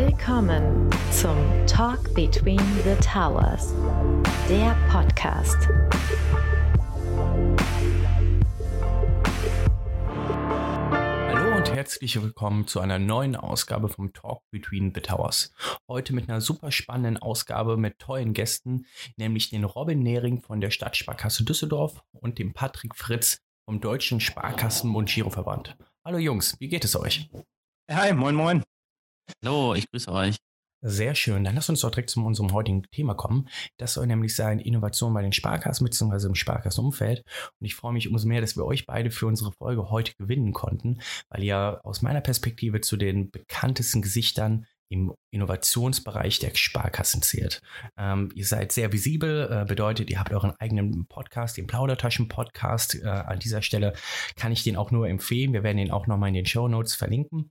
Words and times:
Willkommen 0.00 0.88
zum 1.10 1.36
Talk 1.66 2.14
Between 2.14 2.60
the 2.84 2.94
Towers, 3.04 3.74
der 4.48 4.76
Podcast. 4.88 5.56
Hallo 11.34 11.56
und 11.56 11.74
herzlich 11.74 12.22
willkommen 12.22 12.68
zu 12.68 12.78
einer 12.78 13.00
neuen 13.00 13.34
Ausgabe 13.34 13.88
vom 13.88 14.12
Talk 14.12 14.42
Between 14.52 14.92
the 14.94 15.00
Towers. 15.00 15.52
Heute 15.88 16.14
mit 16.14 16.28
einer 16.28 16.40
super 16.40 16.70
spannenden 16.70 17.16
Ausgabe 17.16 17.76
mit 17.76 17.98
tollen 17.98 18.34
Gästen, 18.34 18.86
nämlich 19.16 19.50
den 19.50 19.64
Robin 19.64 19.98
Nehring 19.98 20.40
von 20.40 20.60
der 20.60 20.70
Stadtsparkasse 20.70 21.42
Düsseldorf 21.42 22.04
und 22.12 22.38
dem 22.38 22.52
Patrick 22.52 22.94
Fritz 22.94 23.40
vom 23.64 23.80
Deutschen 23.80 24.20
Sparkassen- 24.20 24.94
und 24.94 25.08
Giroverband. 25.08 25.76
Hallo 26.04 26.18
Jungs, 26.18 26.54
wie 26.60 26.68
geht 26.68 26.84
es 26.84 26.94
euch? 26.94 27.28
Hi, 27.90 28.12
moin, 28.12 28.36
moin. 28.36 28.62
Hallo, 29.44 29.74
ich 29.74 29.90
grüße 29.90 30.10
euch. 30.10 30.36
Sehr 30.80 31.16
schön. 31.16 31.42
Dann 31.42 31.56
lasst 31.56 31.70
uns 31.70 31.80
doch 31.80 31.90
direkt 31.90 32.10
zu 32.10 32.24
unserem 32.24 32.52
heutigen 32.52 32.84
Thema 32.92 33.14
kommen. 33.14 33.48
Das 33.78 33.94
soll 33.94 34.06
nämlich 34.06 34.36
sein 34.36 34.60
Innovation 34.60 35.12
bei 35.12 35.22
den 35.22 35.32
Sparkassen 35.32 35.84
bzw. 35.84 36.28
im 36.28 36.36
Sparkassenumfeld. 36.36 37.24
Und 37.58 37.66
ich 37.66 37.74
freue 37.74 37.92
mich 37.92 38.08
umso 38.08 38.28
mehr, 38.28 38.40
dass 38.40 38.56
wir 38.56 38.64
euch 38.64 38.86
beide 38.86 39.10
für 39.10 39.26
unsere 39.26 39.50
Folge 39.50 39.90
heute 39.90 40.14
gewinnen 40.14 40.52
konnten, 40.52 41.00
weil 41.30 41.42
ihr 41.42 41.80
aus 41.82 42.00
meiner 42.00 42.20
Perspektive 42.20 42.80
zu 42.80 42.96
den 42.96 43.30
bekanntesten 43.32 44.02
Gesichtern 44.02 44.66
im 44.88 45.12
Innovationsbereich 45.30 46.38
der 46.38 46.54
Sparkassen 46.54 47.22
zählt. 47.22 47.60
Ähm, 47.98 48.30
ihr 48.34 48.46
seid 48.46 48.72
sehr 48.72 48.92
visibel, 48.92 49.48
äh, 49.50 49.64
bedeutet, 49.66 50.10
ihr 50.10 50.18
habt 50.18 50.32
euren 50.32 50.52
eigenen 50.58 51.06
Podcast, 51.08 51.56
den 51.56 51.66
Plaudertaschen-Podcast. 51.66 52.94
Äh, 53.02 53.08
an 53.08 53.38
dieser 53.38 53.62
Stelle 53.62 53.94
kann 54.36 54.52
ich 54.52 54.62
den 54.62 54.76
auch 54.76 54.90
nur 54.90 55.08
empfehlen. 55.08 55.52
Wir 55.52 55.62
werden 55.62 55.78
den 55.78 55.90
auch 55.90 56.06
nochmal 56.06 56.28
in 56.28 56.34
den 56.36 56.46
Show 56.46 56.68
Notes 56.68 56.94
verlinken. 56.94 57.50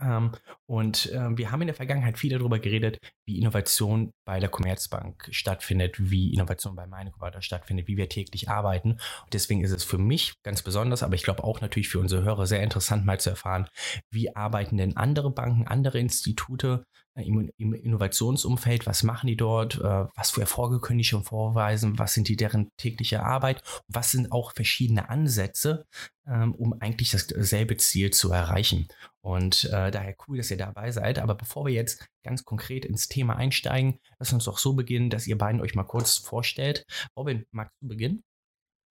Ähm, 0.00 0.32
und 0.66 1.10
äh, 1.12 1.36
wir 1.36 1.50
haben 1.50 1.62
in 1.62 1.68
der 1.68 1.74
Vergangenheit 1.74 2.18
viel 2.18 2.30
darüber 2.30 2.58
geredet, 2.58 2.98
wie 3.26 3.38
Innovation 3.38 4.12
bei 4.24 4.40
der 4.40 4.48
Commerzbank 4.48 5.28
stattfindet, 5.30 5.96
wie 5.98 6.32
Innovation 6.32 6.76
bei 6.76 6.86
Meinekubator 6.86 7.42
stattfindet, 7.42 7.88
wie 7.88 7.96
wir 7.96 8.08
täglich 8.08 8.48
arbeiten. 8.48 8.92
Und 8.92 9.32
deswegen 9.34 9.62
ist 9.62 9.72
es 9.72 9.84
für 9.84 9.98
mich 9.98 10.34
ganz 10.42 10.62
besonders, 10.62 11.02
aber 11.02 11.14
ich 11.14 11.22
glaube 11.22 11.44
auch 11.44 11.60
natürlich 11.60 11.88
für 11.88 12.00
unsere 12.00 12.22
Hörer 12.22 12.46
sehr 12.46 12.62
interessant 12.62 13.04
mal 13.04 13.20
zu 13.20 13.30
erfahren, 13.30 13.68
wie 14.10 14.34
arbeiten 14.34 14.76
denn 14.76 14.96
andere 14.96 15.30
Banken, 15.30 15.66
andere 15.66 15.98
Institute 15.98 16.84
im, 17.18 17.50
im, 17.56 17.74
Innovationsumfeld, 17.74 18.86
was 18.86 19.02
machen 19.02 19.26
die 19.26 19.36
dort, 19.36 19.76
äh, 19.76 20.06
was 20.14 20.30
für 20.30 20.40
Erfolge 20.40 20.80
können 20.80 20.98
die 20.98 21.04
schon 21.04 21.24
vorweisen, 21.24 21.98
was 21.98 22.14
sind 22.14 22.28
die 22.28 22.36
deren 22.36 22.70
tägliche 22.76 23.22
Arbeit, 23.22 23.62
was 23.88 24.10
sind 24.10 24.32
auch 24.32 24.52
verschiedene 24.52 25.08
Ansätze, 25.08 25.86
ähm, 26.26 26.54
um 26.54 26.74
eigentlich 26.80 27.10
dasselbe 27.10 27.76
Ziel 27.76 28.10
zu 28.10 28.30
erreichen. 28.30 28.88
Und 29.20 29.64
äh, 29.64 29.90
daher 29.90 30.14
cool, 30.26 30.38
dass 30.38 30.50
ihr 30.50 30.56
dabei 30.56 30.90
seid. 30.90 31.18
Aber 31.18 31.34
bevor 31.34 31.66
wir 31.66 31.72
jetzt 31.72 32.06
ganz 32.24 32.44
konkret 32.44 32.84
ins 32.84 33.08
Thema 33.08 33.36
einsteigen, 33.36 33.98
lasst 34.18 34.32
uns 34.32 34.44
doch 34.44 34.58
so 34.58 34.74
beginnen, 34.74 35.10
dass 35.10 35.26
ihr 35.26 35.36
beiden 35.36 35.60
euch 35.60 35.74
mal 35.74 35.84
kurz 35.84 36.16
vorstellt. 36.16 36.86
Robin, 37.16 37.44
magst 37.50 37.74
du 37.80 37.88
beginnen? 37.88 38.22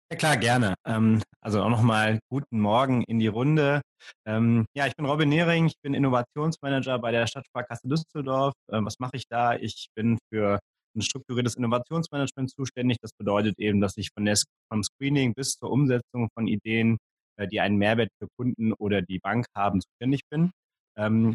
Ja 0.09 0.17
klar, 0.17 0.37
gerne. 0.37 0.75
Ähm, 0.85 1.21
also 1.41 1.61
auch 1.61 1.69
nochmal 1.69 2.19
guten 2.29 2.61
Morgen 2.61 3.03
in 3.03 3.19
die 3.19 3.27
Runde. 3.27 3.81
Ähm, 4.25 4.65
ja, 4.73 4.87
ich 4.87 4.95
bin 4.95 5.05
Robin 5.05 5.27
Nehring, 5.27 5.65
ich 5.65 5.75
bin 5.81 5.93
Innovationsmanager 5.93 6.97
bei 6.99 7.11
der 7.11 7.27
Stadtsparkasse 7.27 7.89
Düsseldorf. 7.89 8.53
Ähm, 8.71 8.85
was 8.85 8.99
mache 8.99 9.17
ich 9.17 9.27
da? 9.27 9.55
Ich 9.55 9.89
bin 9.95 10.17
für 10.31 10.59
ein 10.95 11.01
strukturiertes 11.01 11.55
Innovationsmanagement 11.55 12.51
zuständig. 12.51 12.99
Das 13.01 13.11
bedeutet 13.17 13.59
eben, 13.59 13.81
dass 13.81 13.97
ich 13.97 14.09
von 14.15 14.23
der, 14.23 14.37
vom 14.71 14.81
Screening 14.81 15.33
bis 15.33 15.57
zur 15.57 15.71
Umsetzung 15.71 16.29
von 16.33 16.47
Ideen, 16.47 16.97
äh, 17.35 17.45
die 17.49 17.59
einen 17.59 17.75
Mehrwert 17.77 18.09
für 18.17 18.29
Kunden 18.37 18.71
oder 18.73 19.01
die 19.01 19.19
Bank 19.19 19.45
haben, 19.55 19.81
zuständig 19.81 20.21
bin. 20.29 20.51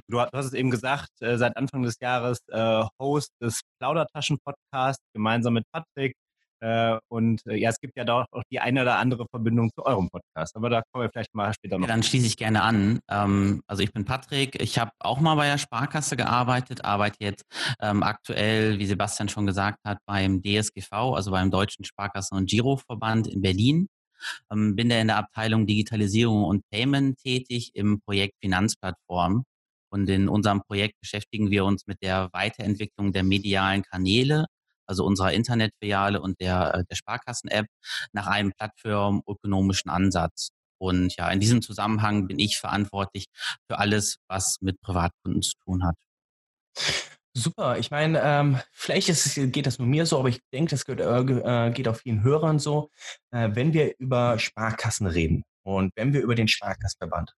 Du, 0.08 0.20
hast 0.20 0.46
es 0.46 0.54
eben 0.54 0.72
gesagt, 0.72 1.10
äh, 1.20 1.38
seit 1.38 1.56
Anfang 1.56 1.84
des 1.84 1.94
Jahres 2.00 2.40
äh, 2.48 2.84
Host 3.00 3.30
des 3.40 3.60
Plaudertaschen-Podcasts 3.78 5.04
gemeinsam 5.14 5.54
mit 5.54 5.64
Patrick. 5.70 6.14
Äh, 6.62 7.00
und 7.08 7.44
äh, 7.48 7.56
ja, 7.56 7.70
es 7.70 7.80
gibt 7.80 7.96
ja 7.96 8.04
da 8.04 8.24
auch 8.30 8.44
die 8.48 8.60
eine 8.60 8.82
oder 8.82 8.98
andere 8.98 9.26
Verbindung 9.28 9.70
zu 9.74 9.84
eurem 9.84 10.08
Podcast. 10.08 10.54
Aber 10.54 10.70
da 10.70 10.82
kommen 10.92 11.04
wir 11.04 11.10
vielleicht 11.10 11.34
mal 11.34 11.52
später 11.52 11.76
noch. 11.76 11.88
Ja, 11.88 11.92
dann 11.92 12.04
schließe 12.04 12.26
ich 12.26 12.36
gerne 12.36 12.62
an. 12.62 13.00
Ähm, 13.10 13.62
also 13.66 13.82
ich 13.82 13.92
bin 13.92 14.04
Patrick. 14.04 14.62
Ich 14.62 14.78
habe 14.78 14.92
auch 15.00 15.18
mal 15.18 15.34
bei 15.34 15.48
der 15.48 15.58
Sparkasse 15.58 16.16
gearbeitet, 16.16 16.84
arbeite 16.84 17.16
jetzt 17.18 17.44
ähm, 17.80 18.04
aktuell, 18.04 18.78
wie 18.78 18.86
Sebastian 18.86 19.28
schon 19.28 19.44
gesagt 19.44 19.80
hat, 19.84 19.98
beim 20.06 20.40
DSGV, 20.40 20.92
also 20.92 21.32
beim 21.32 21.50
Deutschen 21.50 21.84
Sparkassen- 21.84 22.36
und 22.36 22.48
Giroverband 22.48 23.26
in 23.26 23.42
Berlin. 23.42 23.88
Ähm, 24.52 24.76
bin 24.76 24.88
da 24.88 25.00
in 25.00 25.08
der 25.08 25.16
Abteilung 25.16 25.66
Digitalisierung 25.66 26.44
und 26.44 26.62
Payment 26.70 27.18
tätig 27.18 27.72
im 27.74 28.00
Projekt 28.02 28.34
Finanzplattform. 28.40 29.42
Und 29.90 30.08
in 30.08 30.28
unserem 30.28 30.62
Projekt 30.62 30.94
beschäftigen 31.00 31.50
wir 31.50 31.64
uns 31.64 31.88
mit 31.88 32.00
der 32.02 32.28
Weiterentwicklung 32.32 33.12
der 33.12 33.24
medialen 33.24 33.82
Kanäle 33.82 34.46
also 34.92 35.06
unserer 35.06 35.32
Internetfiliale 35.32 36.20
und 36.20 36.38
der, 36.38 36.74
äh, 36.74 36.84
der 36.84 36.96
Sparkassen-App, 36.96 37.66
nach 38.12 38.26
einem 38.26 38.52
plattformökonomischen 38.52 39.90
Ansatz. 39.90 40.50
Und 40.78 41.16
ja, 41.16 41.30
in 41.30 41.40
diesem 41.40 41.62
Zusammenhang 41.62 42.26
bin 42.26 42.38
ich 42.38 42.58
verantwortlich 42.58 43.26
für 43.68 43.78
alles, 43.78 44.16
was 44.28 44.58
mit 44.60 44.80
Privatkunden 44.80 45.40
zu 45.40 45.54
tun 45.64 45.84
hat. 45.84 45.94
Super, 47.34 47.78
ich 47.78 47.90
meine, 47.90 48.20
ähm, 48.22 48.58
vielleicht 48.72 49.08
ist, 49.08 49.34
geht 49.52 49.66
das 49.66 49.78
nur 49.78 49.88
mir 49.88 50.04
so, 50.04 50.18
aber 50.18 50.28
ich 50.28 50.40
denke, 50.52 50.70
das 50.70 50.84
geht, 50.84 51.00
äh, 51.00 51.70
geht 51.72 51.88
auch 51.88 51.96
vielen 51.96 52.22
Hörern 52.22 52.58
so. 52.58 52.90
Äh, 53.30 53.50
wenn 53.52 53.72
wir 53.72 53.94
über 53.98 54.38
Sparkassen 54.38 55.06
reden 55.06 55.42
und 55.64 55.92
wenn 55.96 56.12
wir 56.12 56.20
über 56.20 56.34
den 56.34 56.48
Sparkassenverband, 56.48 57.32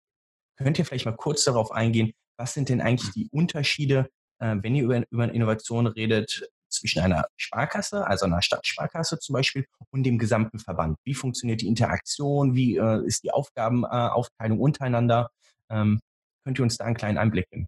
könnt 0.57 0.79
ihr 0.81 0.85
vielleicht 0.85 1.07
mal 1.07 1.17
kurz 1.17 1.45
darauf 1.45 1.71
eingehen, 1.71 2.13
was 2.37 2.55
sind 2.55 2.71
denn 2.71 2.81
eigentlich 2.81 3.13
die 3.13 3.29
Unterschiede, 3.31 4.11
äh, 4.41 4.57
wenn 4.61 4.75
ihr 4.75 4.85
über, 4.85 5.03
über 5.11 5.33
Innovation 5.33 5.87
redet, 5.87 6.49
zwischen 6.85 7.01
einer 7.01 7.25
Sparkasse, 7.37 8.07
also 8.07 8.27
einer 8.27 8.43
Stadtsparkasse 8.43 9.19
zum 9.19 9.33
Beispiel, 9.33 9.65
und 9.91 10.03
dem 10.03 10.19
gesamten 10.19 10.59
Verband? 10.59 10.99
Wie 11.05 11.15
funktioniert 11.15 11.63
die 11.63 11.67
Interaktion? 11.67 12.55
Wie 12.55 12.77
äh, 12.77 13.03
ist 13.07 13.25
die 13.25 13.31
Aufgabenaufteilung 13.31 14.61
untereinander? 14.61 15.31
Ähm, 15.71 16.01
könnt 16.45 16.59
ihr 16.59 16.63
uns 16.63 16.77
da 16.77 16.85
einen 16.85 16.95
kleinen 16.95 17.17
Einblick 17.17 17.49
geben? 17.51 17.67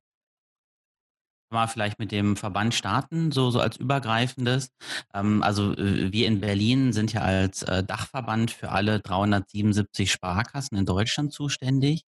mal 1.50 1.68
vielleicht 1.68 1.98
mit 1.98 2.12
dem 2.12 2.36
Verband 2.36 2.74
starten, 2.74 3.30
so, 3.30 3.50
so 3.50 3.60
als 3.60 3.76
übergreifendes. 3.76 4.70
Ähm, 5.14 5.42
also 5.42 5.72
äh, 5.72 6.12
wir 6.12 6.26
in 6.26 6.40
Berlin 6.40 6.92
sind 6.92 7.12
ja 7.12 7.20
als 7.22 7.62
äh, 7.62 7.84
Dachverband 7.84 8.50
für 8.50 8.70
alle 8.70 9.00
377 9.00 10.10
Sparkassen 10.10 10.76
in 10.76 10.86
Deutschland 10.86 11.32
zuständig. 11.32 12.02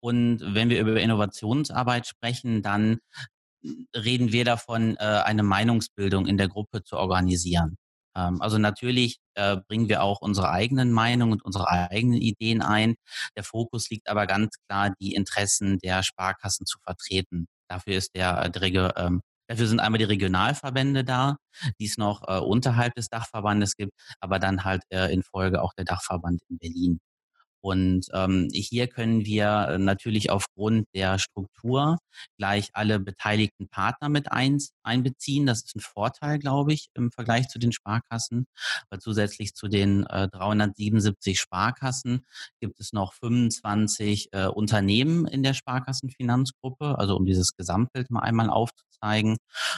Und 0.00 0.40
wenn 0.42 0.70
wir 0.70 0.80
über 0.80 0.98
Innovationsarbeit 0.98 2.06
sprechen, 2.06 2.62
dann 2.62 2.98
reden 3.96 4.32
wir 4.32 4.44
davon, 4.44 4.96
äh, 4.96 5.04
eine 5.04 5.42
Meinungsbildung 5.42 6.26
in 6.26 6.36
der 6.36 6.48
Gruppe 6.48 6.82
zu 6.82 6.96
organisieren. 6.96 7.76
Ähm, 8.16 8.40
also 8.40 8.58
natürlich 8.58 9.18
äh, 9.34 9.58
bringen 9.68 9.88
wir 9.88 10.02
auch 10.02 10.20
unsere 10.20 10.50
eigenen 10.50 10.92
Meinungen 10.92 11.34
und 11.34 11.44
unsere 11.44 11.68
eigenen 11.70 12.20
Ideen 12.20 12.62
ein. 12.62 12.94
Der 13.36 13.44
Fokus 13.44 13.90
liegt 13.90 14.08
aber 14.08 14.26
ganz 14.26 14.56
klar, 14.68 14.94
die 15.00 15.14
Interessen 15.14 15.78
der 15.78 16.02
Sparkassen 16.02 16.66
zu 16.66 16.78
vertreten. 16.84 17.46
Dafür 17.68 17.96
ist 17.96 18.14
der, 18.14 18.48
der 18.48 18.96
ähm, 18.96 19.20
Dafür 19.50 19.66
sind 19.66 19.80
einmal 19.80 19.98
die 19.98 20.04
Regionalverbände 20.04 21.02
da, 21.02 21.36
die 21.80 21.86
es 21.86 21.98
noch 21.98 22.22
äh, 22.28 22.38
unterhalb 22.38 22.94
des 22.94 23.08
Dachverbandes 23.08 23.74
gibt, 23.74 23.92
aber 24.20 24.38
dann 24.38 24.62
halt 24.62 24.84
äh, 24.90 25.12
in 25.12 25.24
Folge 25.24 25.60
auch 25.60 25.72
der 25.74 25.84
Dachverband 25.84 26.40
in 26.48 26.58
Berlin. 26.58 27.00
Und 27.62 28.06
ähm, 28.12 28.48
hier 28.52 28.86
können 28.86 29.24
wir 29.24 29.68
äh, 29.68 29.78
natürlich 29.78 30.30
aufgrund 30.30 30.86
der 30.94 31.18
Struktur 31.18 31.98
gleich 32.38 32.70
alle 32.72 32.98
beteiligten 32.98 33.68
Partner 33.68 34.08
mit 34.08 34.32
ein, 34.32 34.58
einbeziehen. 34.82 35.46
Das 35.46 35.62
ist 35.62 35.76
ein 35.76 35.80
Vorteil, 35.80 36.38
glaube 36.38 36.72
ich, 36.72 36.88
im 36.94 37.10
Vergleich 37.10 37.48
zu 37.48 37.58
den 37.58 37.72
Sparkassen. 37.72 38.46
Weil 38.88 39.00
zusätzlich 39.00 39.54
zu 39.54 39.68
den 39.68 40.06
äh, 40.06 40.28
377 40.28 41.38
Sparkassen 41.38 42.24
gibt 42.60 42.80
es 42.80 42.92
noch 42.92 43.12
25 43.14 44.28
äh, 44.32 44.46
Unternehmen 44.46 45.26
in 45.26 45.42
der 45.42 45.54
Sparkassenfinanzgruppe, 45.54 46.98
also 46.98 47.16
um 47.16 47.26
dieses 47.26 47.56
Gesamtbild 47.56 48.10
mal 48.10 48.20
einmal 48.20 48.48
aufzuzeigen. 48.48 49.36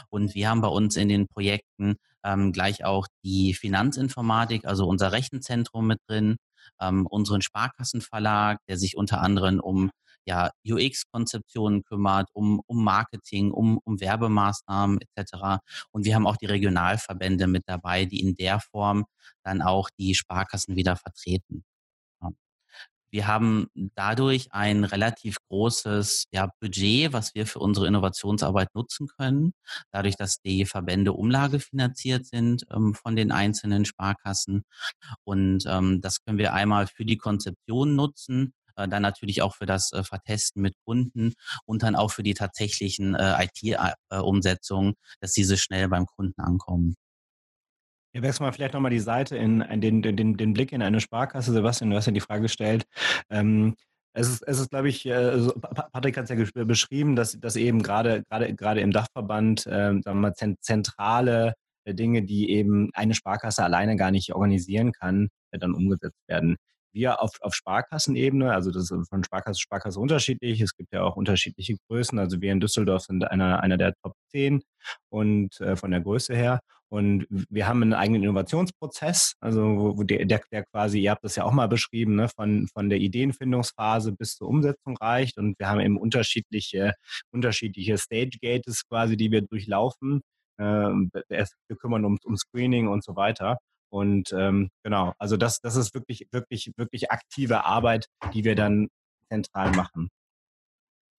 Und 0.08 0.34
wir 0.34 0.48
haben 0.48 0.60
bei 0.60 0.68
uns 0.68 0.96
in 0.96 1.08
den 1.08 1.26
Projekten 1.26 1.96
ähm, 2.24 2.52
gleich 2.52 2.84
auch 2.84 3.06
die 3.24 3.54
Finanzinformatik, 3.54 4.64
also 4.64 4.86
unser 4.86 5.12
Rechenzentrum 5.12 5.86
mit 5.86 5.98
drin, 6.06 6.36
ähm, 6.80 7.06
unseren 7.06 7.42
Sparkassenverlag, 7.42 8.58
der 8.68 8.78
sich 8.78 8.96
unter 8.96 9.20
anderem 9.20 9.60
um 9.60 9.90
ja, 10.24 10.50
UX-Konzeptionen 10.64 11.82
kümmert, 11.84 12.28
um, 12.32 12.60
um 12.66 12.84
Marketing, 12.84 13.50
um, 13.50 13.78
um 13.84 14.00
Werbemaßnahmen 14.00 15.00
etc. 15.00 15.60
Und 15.90 16.04
wir 16.04 16.14
haben 16.14 16.26
auch 16.26 16.36
die 16.36 16.46
Regionalverbände 16.46 17.46
mit 17.46 17.64
dabei, 17.66 18.04
die 18.04 18.20
in 18.20 18.36
der 18.36 18.60
Form 18.60 19.04
dann 19.44 19.62
auch 19.62 19.88
die 19.98 20.14
Sparkassen 20.14 20.76
wieder 20.76 20.96
vertreten. 20.96 21.64
Wir 23.12 23.26
haben 23.26 23.68
dadurch 23.94 24.48
ein 24.52 24.84
relativ 24.84 25.36
großes 25.50 26.24
ja, 26.32 26.48
Budget, 26.60 27.12
was 27.12 27.34
wir 27.34 27.46
für 27.46 27.58
unsere 27.58 27.86
Innovationsarbeit 27.86 28.74
nutzen 28.74 29.06
können. 29.06 29.52
Dadurch, 29.90 30.16
dass 30.16 30.40
die 30.40 30.64
Verbände 30.64 31.12
umlagefinanziert 31.12 32.26
sind 32.26 32.64
ähm, 32.74 32.94
von 32.94 33.14
den 33.14 33.30
einzelnen 33.30 33.84
Sparkassen. 33.84 34.64
Und 35.24 35.64
ähm, 35.66 36.00
das 36.00 36.24
können 36.24 36.38
wir 36.38 36.54
einmal 36.54 36.86
für 36.86 37.04
die 37.04 37.18
Konzeption 37.18 37.94
nutzen, 37.94 38.54
äh, 38.76 38.88
dann 38.88 39.02
natürlich 39.02 39.42
auch 39.42 39.54
für 39.54 39.66
das 39.66 39.92
äh, 39.92 40.02
Vertesten 40.02 40.62
mit 40.62 40.74
Kunden 40.84 41.34
und 41.66 41.82
dann 41.82 41.96
auch 41.96 42.10
für 42.10 42.22
die 42.22 42.34
tatsächlichen 42.34 43.14
äh, 43.14 43.44
IT-Umsetzungen, 43.44 44.94
dass 45.20 45.32
diese 45.32 45.58
schnell 45.58 45.88
beim 45.88 46.06
Kunden 46.06 46.40
ankommen. 46.40 46.96
Wir 48.12 48.22
wechseln 48.22 48.44
mal 48.44 48.52
vielleicht 48.52 48.74
nochmal 48.74 48.90
die 48.90 48.98
Seite 48.98 49.36
in, 49.36 49.62
in 49.62 49.80
den, 49.80 50.02
den, 50.02 50.36
den 50.36 50.52
Blick 50.52 50.72
in 50.72 50.82
eine 50.82 51.00
Sparkasse. 51.00 51.52
Sebastian, 51.52 51.90
du 51.90 51.96
hast 51.96 52.06
ja 52.06 52.12
die 52.12 52.20
Frage 52.20 52.42
gestellt. 52.42 52.84
Ähm, 53.30 53.74
es 54.14 54.28
ist, 54.28 54.42
es 54.42 54.60
ist, 54.60 54.70
glaube 54.70 54.88
ich, 54.90 55.06
äh, 55.06 55.38
so, 55.38 55.52
Patrick 55.52 56.18
hat 56.18 56.28
es 56.28 56.50
ja 56.54 56.64
beschrieben, 56.64 57.16
dass, 57.16 57.40
dass 57.40 57.56
eben 57.56 57.82
gerade, 57.82 58.22
gerade, 58.28 58.54
gerade 58.54 58.80
im 58.80 58.90
Dachverband, 58.90 59.66
äh, 59.66 59.70
sagen 59.70 60.02
wir 60.04 60.14
mal, 60.14 60.34
zentrale 60.34 61.54
äh, 61.84 61.94
Dinge, 61.94 62.22
die 62.22 62.50
eben 62.50 62.90
eine 62.92 63.14
Sparkasse 63.14 63.64
alleine 63.64 63.96
gar 63.96 64.10
nicht 64.10 64.34
organisieren 64.34 64.92
kann, 64.92 65.28
äh, 65.50 65.58
dann 65.58 65.74
umgesetzt 65.74 66.18
werden 66.28 66.56
wir 66.92 67.22
auf, 67.22 67.30
auf 67.40 67.54
Sparkassenebene, 67.54 68.52
also 68.52 68.70
das 68.70 68.90
ist 68.90 69.08
von 69.08 69.24
Sparkasse 69.24 69.56
zu 69.56 69.62
Sparkasse 69.62 69.98
unterschiedlich. 69.98 70.60
Es 70.60 70.74
gibt 70.76 70.92
ja 70.92 71.02
auch 71.02 71.16
unterschiedliche 71.16 71.76
Größen. 71.88 72.18
Also 72.18 72.40
wir 72.40 72.52
in 72.52 72.60
Düsseldorf 72.60 73.04
sind 73.04 73.24
einer, 73.24 73.62
einer 73.62 73.78
der 73.78 73.94
Top 74.02 74.14
10 74.28 74.62
und 75.08 75.60
äh, 75.60 75.76
von 75.76 75.90
der 75.90 76.00
Größe 76.00 76.34
her. 76.34 76.60
Und 76.92 77.26
wir 77.30 77.66
haben 77.66 77.80
einen 77.80 77.94
eigenen 77.94 78.22
Innovationsprozess, 78.22 79.36
also 79.40 79.96
wo 79.96 80.02
der, 80.02 80.26
der, 80.26 80.42
der 80.52 80.66
quasi, 80.66 81.00
ihr 81.00 81.12
habt 81.12 81.24
das 81.24 81.36
ja 81.36 81.44
auch 81.44 81.52
mal 81.52 81.66
beschrieben, 81.66 82.16
ne, 82.16 82.28
von, 82.28 82.68
von 82.68 82.90
der 82.90 82.98
Ideenfindungsphase 82.98 84.12
bis 84.12 84.36
zur 84.36 84.48
Umsetzung 84.48 84.98
reicht. 84.98 85.38
Und 85.38 85.58
wir 85.58 85.70
haben 85.70 85.80
eben 85.80 85.96
unterschiedliche, 85.96 86.92
unterschiedliche 87.30 87.96
Stage 87.96 88.36
Gates 88.42 88.86
quasi, 88.86 89.16
die 89.16 89.30
wir 89.30 89.40
durchlaufen. 89.40 90.20
Äh, 90.58 90.64
wir 90.64 91.76
kümmern 91.78 92.04
um, 92.04 92.18
um 92.24 92.36
Screening 92.36 92.88
und 92.88 93.02
so 93.02 93.16
weiter. 93.16 93.56
Und 93.90 94.30
ähm, 94.36 94.68
genau, 94.84 95.14
also 95.18 95.38
das, 95.38 95.60
das 95.60 95.76
ist 95.76 95.94
wirklich, 95.94 96.26
wirklich, 96.30 96.72
wirklich 96.76 97.10
aktive 97.10 97.64
Arbeit, 97.64 98.04
die 98.34 98.44
wir 98.44 98.54
dann 98.54 98.88
zentral 99.30 99.70
machen. 99.72 100.10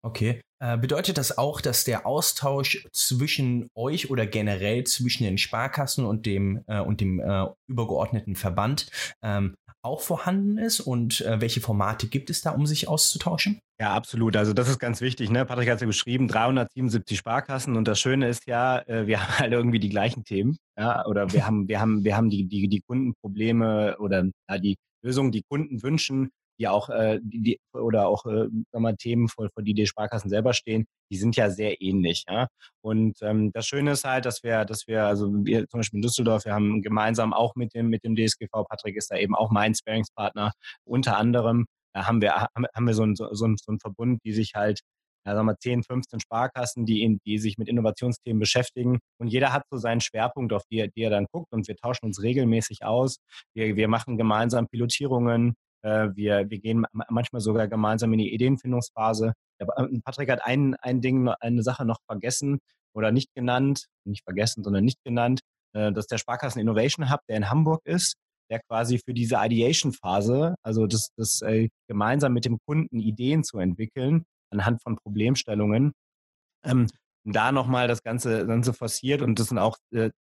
Okay. 0.03 0.41
Äh, 0.63 0.77
bedeutet 0.77 1.17
das 1.17 1.37
auch, 1.37 1.59
dass 1.59 1.83
der 1.83 2.07
Austausch 2.07 2.87
zwischen 2.93 3.69
euch 3.75 4.09
oder 4.09 4.25
generell 4.25 4.85
zwischen 4.85 5.25
den 5.25 5.37
Sparkassen 5.37 6.05
und 6.05 6.25
dem, 6.25 6.63
äh, 6.67 6.79
und 6.79 7.01
dem 7.01 7.19
äh, 7.19 7.47
übergeordneten 7.67 8.37
Verband 8.37 8.89
ähm, 9.21 9.55
auch 9.81 9.99
vorhanden 9.99 10.57
ist? 10.57 10.79
Und 10.79 11.19
äh, 11.19 11.41
welche 11.41 11.59
Formate 11.59 12.07
gibt 12.07 12.29
es 12.29 12.41
da, 12.41 12.51
um 12.51 12.65
sich 12.65 12.87
auszutauschen? 12.87 13.59
Ja, 13.77 13.93
absolut. 13.93 14.37
Also 14.37 14.53
das 14.53 14.69
ist 14.69 14.79
ganz 14.79 15.01
wichtig. 15.01 15.29
Ne? 15.29 15.45
Patrick 15.45 15.67
hat 15.67 15.75
es 15.75 15.81
ja 15.81 15.87
beschrieben, 15.87 16.29
377 16.29 17.17
Sparkassen. 17.17 17.75
Und 17.75 17.89
das 17.89 17.99
Schöne 17.99 18.29
ist 18.29 18.47
ja, 18.47 18.79
äh, 18.87 19.05
wir 19.05 19.21
haben 19.27 19.43
alle 19.43 19.57
irgendwie 19.57 19.79
die 19.79 19.89
gleichen 19.89 20.23
Themen. 20.23 20.55
Ja? 20.79 21.05
Oder 21.07 21.33
wir 21.33 21.45
haben, 21.45 21.67
wir 21.67 21.81
haben, 21.81 22.05
wir 22.05 22.15
haben 22.15 22.29
die, 22.29 22.45
die, 22.45 22.69
die 22.69 22.79
Kundenprobleme 22.87 23.97
oder 23.99 24.29
ja, 24.49 24.57
die 24.57 24.77
Lösungen, 25.03 25.33
die 25.33 25.43
Kunden 25.43 25.83
wünschen 25.83 26.29
die 26.63 26.67
auch 26.69 26.89
äh, 26.89 27.19
die, 27.21 27.59
oder 27.73 28.07
auch 28.07 28.25
äh, 28.25 28.47
mal, 28.71 28.95
Themen, 28.95 29.27
vor, 29.27 29.49
vor 29.53 29.63
die 29.63 29.73
die 29.73 29.85
Sparkassen 29.85 30.29
selber 30.29 30.53
stehen, 30.53 30.85
die 31.11 31.17
sind 31.17 31.35
ja 31.35 31.49
sehr 31.49 31.81
ähnlich. 31.81 32.23
Ja? 32.29 32.47
Und 32.81 33.17
ähm, 33.21 33.51
das 33.51 33.67
Schöne 33.67 33.91
ist 33.91 34.05
halt, 34.05 34.25
dass 34.25 34.43
wir, 34.43 34.63
dass 34.63 34.87
wir, 34.87 35.03
also 35.03 35.29
wir 35.43 35.67
zum 35.67 35.81
Beispiel 35.81 35.97
in 35.97 36.01
Düsseldorf, 36.03 36.45
wir 36.45 36.53
haben 36.53 36.81
gemeinsam 36.81 37.33
auch 37.33 37.55
mit 37.55 37.73
dem, 37.73 37.89
mit 37.89 38.05
dem 38.05 38.15
DSGV, 38.15 38.65
Patrick 38.69 38.95
ist 38.95 39.11
da 39.11 39.17
eben 39.17 39.35
auch 39.35 39.51
mein 39.51 39.75
Sparingspartner, 39.75 40.53
unter 40.85 41.17
anderem 41.17 41.65
da 41.93 42.07
haben 42.07 42.21
wir, 42.23 42.33
haben 42.33 42.87
wir 42.87 42.93
so 42.95 43.03
einen, 43.03 43.15
so, 43.15 43.31
so 43.33 43.45
einen 43.45 43.79
Verbund, 43.79 44.21
die 44.23 44.33
sich 44.33 44.55
halt 44.55 44.79
ja, 45.25 45.35
sagen 45.35 45.47
wir 45.47 45.57
10, 45.57 45.83
15 45.83 46.19
Sparkassen, 46.19 46.85
die, 46.85 47.01
in, 47.03 47.19
die 47.25 47.37
sich 47.37 47.57
mit 47.57 47.69
Innovationsthemen 47.69 48.39
beschäftigen. 48.39 48.99
Und 49.19 49.27
jeder 49.27 49.53
hat 49.53 49.63
so 49.71 49.77
seinen 49.77 50.01
Schwerpunkt, 50.01 50.51
auf 50.53 50.63
die, 50.69 50.89
die 50.95 51.01
er 51.01 51.09
dann 51.09 51.27
guckt. 51.31 51.51
Und 51.51 51.67
wir 51.67 51.75
tauschen 51.75 52.05
uns 52.07 52.21
regelmäßig 52.21 52.83
aus. 52.83 53.17
Wir, 53.55 53.75
wir 53.75 53.87
machen 53.87 54.17
gemeinsam 54.17 54.67
Pilotierungen. 54.67 55.55
Äh, 55.83 56.09
wir, 56.15 56.49
wir 56.49 56.59
gehen 56.59 56.85
manchmal 57.09 57.41
sogar 57.41 57.67
gemeinsam 57.67 58.13
in 58.13 58.19
die 58.19 58.33
Ideenfindungsphase. 58.33 59.33
Äh, 59.59 59.65
Patrick 60.03 60.29
hat 60.31 60.43
ein, 60.43 60.75
ein 60.75 61.01
Ding, 61.01 61.27
eine 61.27 61.63
Sache 61.63 61.85
noch 61.85 61.99
vergessen 62.07 62.59
oder 62.95 63.11
nicht 63.11 63.33
genannt, 63.35 63.87
nicht 64.05 64.23
vergessen, 64.23 64.63
sondern 64.63 64.85
nicht 64.85 65.03
genannt. 65.03 65.41
Äh, 65.73 65.91
das 65.91 66.05
ist 66.05 66.11
der 66.11 66.17
Sparkassen 66.17 66.61
Innovation 66.61 67.11
Hub, 67.11 67.19
der 67.27 67.37
in 67.37 67.49
Hamburg 67.49 67.81
ist, 67.85 68.15
der 68.49 68.61
quasi 68.69 68.99
für 69.03 69.13
diese 69.13 69.37
Ideation-Phase, 69.39 70.55
also 70.63 70.87
das, 70.87 71.09
das 71.17 71.41
äh, 71.41 71.69
gemeinsam 71.87 72.33
mit 72.33 72.45
dem 72.45 72.59
Kunden 72.65 72.99
Ideen 72.99 73.43
zu 73.43 73.57
entwickeln, 73.57 74.23
anhand 74.51 74.81
von 74.81 74.97
Problemstellungen, 74.97 75.93
ähm, 76.63 76.87
da 77.25 77.51
nochmal 77.51 77.87
das 77.87 78.03
Ganze, 78.03 78.45
Ganze 78.45 78.73
forciert 78.73 79.21
und 79.21 79.39
das 79.39 79.47
sind 79.47 79.57
auch 79.57 79.77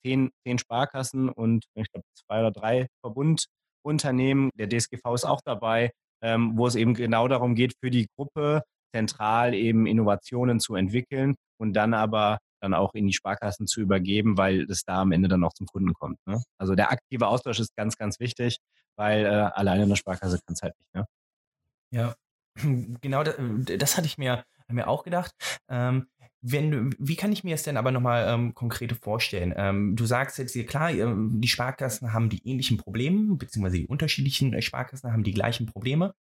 zehn, 0.04 0.32
zehn 0.44 0.58
Sparkassen 0.58 1.30
und 1.30 1.66
ich 1.76 1.92
glaube 1.92 2.06
zwei 2.16 2.40
oder 2.40 2.52
drei 2.52 2.88
Verbund, 3.02 3.46
Unternehmen, 3.88 4.52
der 4.56 4.68
DSGV 4.68 5.14
ist 5.14 5.26
auch 5.26 5.42
dabei, 5.44 5.92
ähm, 6.22 6.58
wo 6.58 6.68
es 6.68 6.76
eben 6.76 6.94
genau 6.94 7.28
darum 7.28 7.56
geht, 7.56 7.74
für 7.80 7.90
die 7.90 8.08
Gruppe 8.16 8.64
zentral 8.94 9.54
eben 9.54 9.86
Innovationen 9.88 10.60
zu 10.60 10.76
entwickeln 10.76 11.36
und 11.58 11.74
dann 11.74 11.94
aber 11.94 12.40
dann 12.60 12.74
auch 12.74 12.94
in 12.94 13.06
die 13.06 13.14
Sparkassen 13.14 13.68
zu 13.68 13.82
übergeben, 13.82 14.38
weil 14.38 14.62
es 14.70 14.84
da 14.84 15.02
am 15.02 15.12
Ende 15.12 15.28
dann 15.28 15.44
auch 15.44 15.54
zum 15.54 15.68
Kunden 15.68 15.94
kommt. 15.94 16.18
Ne? 16.26 16.42
Also 16.58 16.76
der 16.76 16.92
aktive 16.92 17.28
Austausch 17.28 17.60
ist 17.60 17.76
ganz, 17.76 17.98
ganz 17.98 18.20
wichtig, 18.20 18.58
weil 18.96 19.26
äh, 19.26 19.30
alleine 19.30 19.84
eine 19.84 19.96
Sparkasse 19.96 20.40
kann 20.46 20.54
es 20.54 20.62
halt 20.62 20.74
nicht. 20.80 20.94
Ne? 20.96 21.06
Ja, 21.92 22.16
genau 23.02 23.24
das, 23.24 23.36
das, 23.78 23.98
hatte 23.98 24.08
ich 24.08 24.18
mir, 24.18 24.44
mir 24.70 24.88
auch 24.88 25.04
gedacht. 25.04 25.34
Ähm, 25.70 26.08
wenn, 26.42 26.96
wie 27.00 27.16
kann 27.16 27.32
ich 27.32 27.44
mir 27.44 27.56
das 27.56 27.64
denn 27.64 27.78
aber 27.78 27.92
nochmal 27.92 28.28
ähm, 28.30 28.54
konkret 28.54 28.94
vorstellen? 28.94 29.54
Ähm, 29.58 29.96
du 29.96 30.06
sagst 30.06 30.38
jetzt 30.38 30.54
hier 30.54 30.66
klar, 30.66 30.92
die 30.94 31.48
Sparkassen 31.48 32.14
haben 32.14 32.30
die 32.30 32.48
ähnlichen 32.48 32.78
Probleme, 32.78 33.36
beziehungsweise 33.36 33.78
die 33.78 33.88
unterschiedlichen 33.88 34.54
äh, 34.54 34.62
Sparkassen 34.62 35.12
haben 35.12 35.24
die 35.24 35.34
gleichen 35.34 35.66
Probleme. 35.66 36.14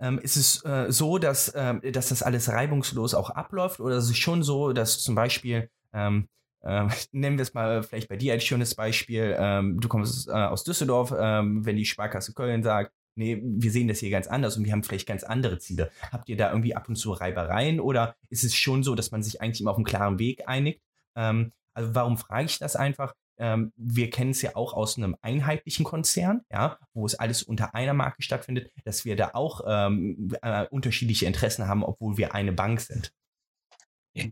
Ähm, 0.00 0.18
ist 0.18 0.36
es 0.36 0.64
äh, 0.64 0.90
so, 0.90 1.18
dass, 1.18 1.50
äh, 1.50 1.92
dass 1.92 2.08
das 2.08 2.22
alles 2.22 2.48
reibungslos 2.48 3.14
auch 3.14 3.30
abläuft 3.30 3.80
oder 3.80 3.98
ist 3.98 4.10
es 4.10 4.18
schon 4.18 4.42
so, 4.42 4.72
dass 4.72 4.98
zum 4.98 5.14
Beispiel, 5.14 5.70
ähm, 5.92 6.26
äh, 6.62 6.88
nennen 7.12 7.38
wir 7.38 7.42
es 7.42 7.54
mal 7.54 7.82
vielleicht 7.82 8.08
bei 8.08 8.16
dir 8.16 8.32
als 8.32 8.44
schönes 8.44 8.74
Beispiel, 8.74 9.36
ähm, 9.38 9.78
du 9.80 9.88
kommst 9.88 10.28
äh, 10.28 10.32
aus 10.32 10.64
Düsseldorf, 10.64 11.14
ähm, 11.16 11.64
wenn 11.64 11.76
die 11.76 11.84
Sparkasse 11.84 12.32
Köln 12.32 12.62
sagt, 12.62 12.92
nee, 13.14 13.40
wir 13.42 13.70
sehen 13.70 13.88
das 13.88 13.98
hier 13.98 14.10
ganz 14.10 14.26
anders 14.26 14.56
und 14.56 14.64
wir 14.64 14.72
haben 14.72 14.82
vielleicht 14.82 15.08
ganz 15.08 15.24
andere 15.24 15.58
Ziele. 15.58 15.90
Habt 16.10 16.28
ihr 16.28 16.36
da 16.36 16.50
irgendwie 16.50 16.74
ab 16.74 16.88
und 16.88 16.96
zu 16.96 17.12
Reibereien 17.12 17.80
oder 17.80 18.16
ist 18.28 18.44
es 18.44 18.54
schon 18.54 18.82
so, 18.82 18.94
dass 18.94 19.10
man 19.10 19.22
sich 19.22 19.40
eigentlich 19.40 19.60
immer 19.60 19.70
auf 19.70 19.76
einen 19.76 19.84
klaren 19.84 20.18
Weg 20.18 20.48
einigt? 20.48 20.80
Ähm, 21.16 21.52
also 21.74 21.94
warum 21.94 22.16
frage 22.16 22.46
ich 22.46 22.58
das 22.58 22.76
einfach? 22.76 23.14
Ähm, 23.38 23.72
wir 23.76 24.10
kennen 24.10 24.32
es 24.32 24.42
ja 24.42 24.54
auch 24.54 24.74
aus 24.74 24.98
einem 24.98 25.16
einheitlichen 25.22 25.84
Konzern, 25.84 26.42
ja, 26.52 26.78
wo 26.92 27.06
es 27.06 27.14
alles 27.14 27.42
unter 27.42 27.74
einer 27.74 27.94
Marke 27.94 28.22
stattfindet, 28.22 28.70
dass 28.84 29.06
wir 29.06 29.16
da 29.16 29.30
auch 29.32 29.62
ähm, 29.66 30.30
äh, 30.42 30.66
unterschiedliche 30.68 31.24
Interessen 31.24 31.66
haben, 31.66 31.82
obwohl 31.82 32.18
wir 32.18 32.34
eine 32.34 32.52
Bank 32.52 32.80
sind. 32.80 33.12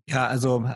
Ja, 0.09 0.27
also, 0.27 0.69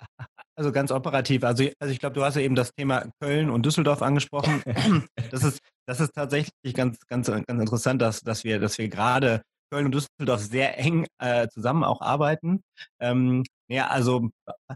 also 0.56 0.72
ganz 0.72 0.90
operativ. 0.90 1.44
Also, 1.44 1.64
also 1.78 1.92
ich 1.92 1.98
glaube, 1.98 2.14
du 2.14 2.24
hast 2.24 2.36
ja 2.36 2.42
eben 2.42 2.54
das 2.54 2.72
Thema 2.74 3.06
Köln 3.20 3.50
und 3.50 3.64
Düsseldorf 3.64 4.02
angesprochen. 4.02 4.62
Das 5.30 5.44
ist, 5.44 5.60
das 5.86 6.00
ist 6.00 6.12
tatsächlich 6.14 6.74
ganz, 6.74 6.98
ganz, 7.06 7.26
ganz 7.26 7.46
interessant, 7.48 8.02
dass, 8.02 8.20
dass 8.20 8.44
wir, 8.44 8.58
dass 8.60 8.76
wir 8.76 8.88
gerade 8.88 9.40
Köln 9.72 9.86
und 9.86 9.92
Düsseldorf 9.94 10.42
sehr 10.42 10.78
eng 10.78 11.06
äh, 11.18 11.48
zusammen 11.48 11.84
auch 11.84 12.02
arbeiten. 12.02 12.60
Ähm, 13.00 13.44
ja, 13.68 13.86
also 13.86 14.28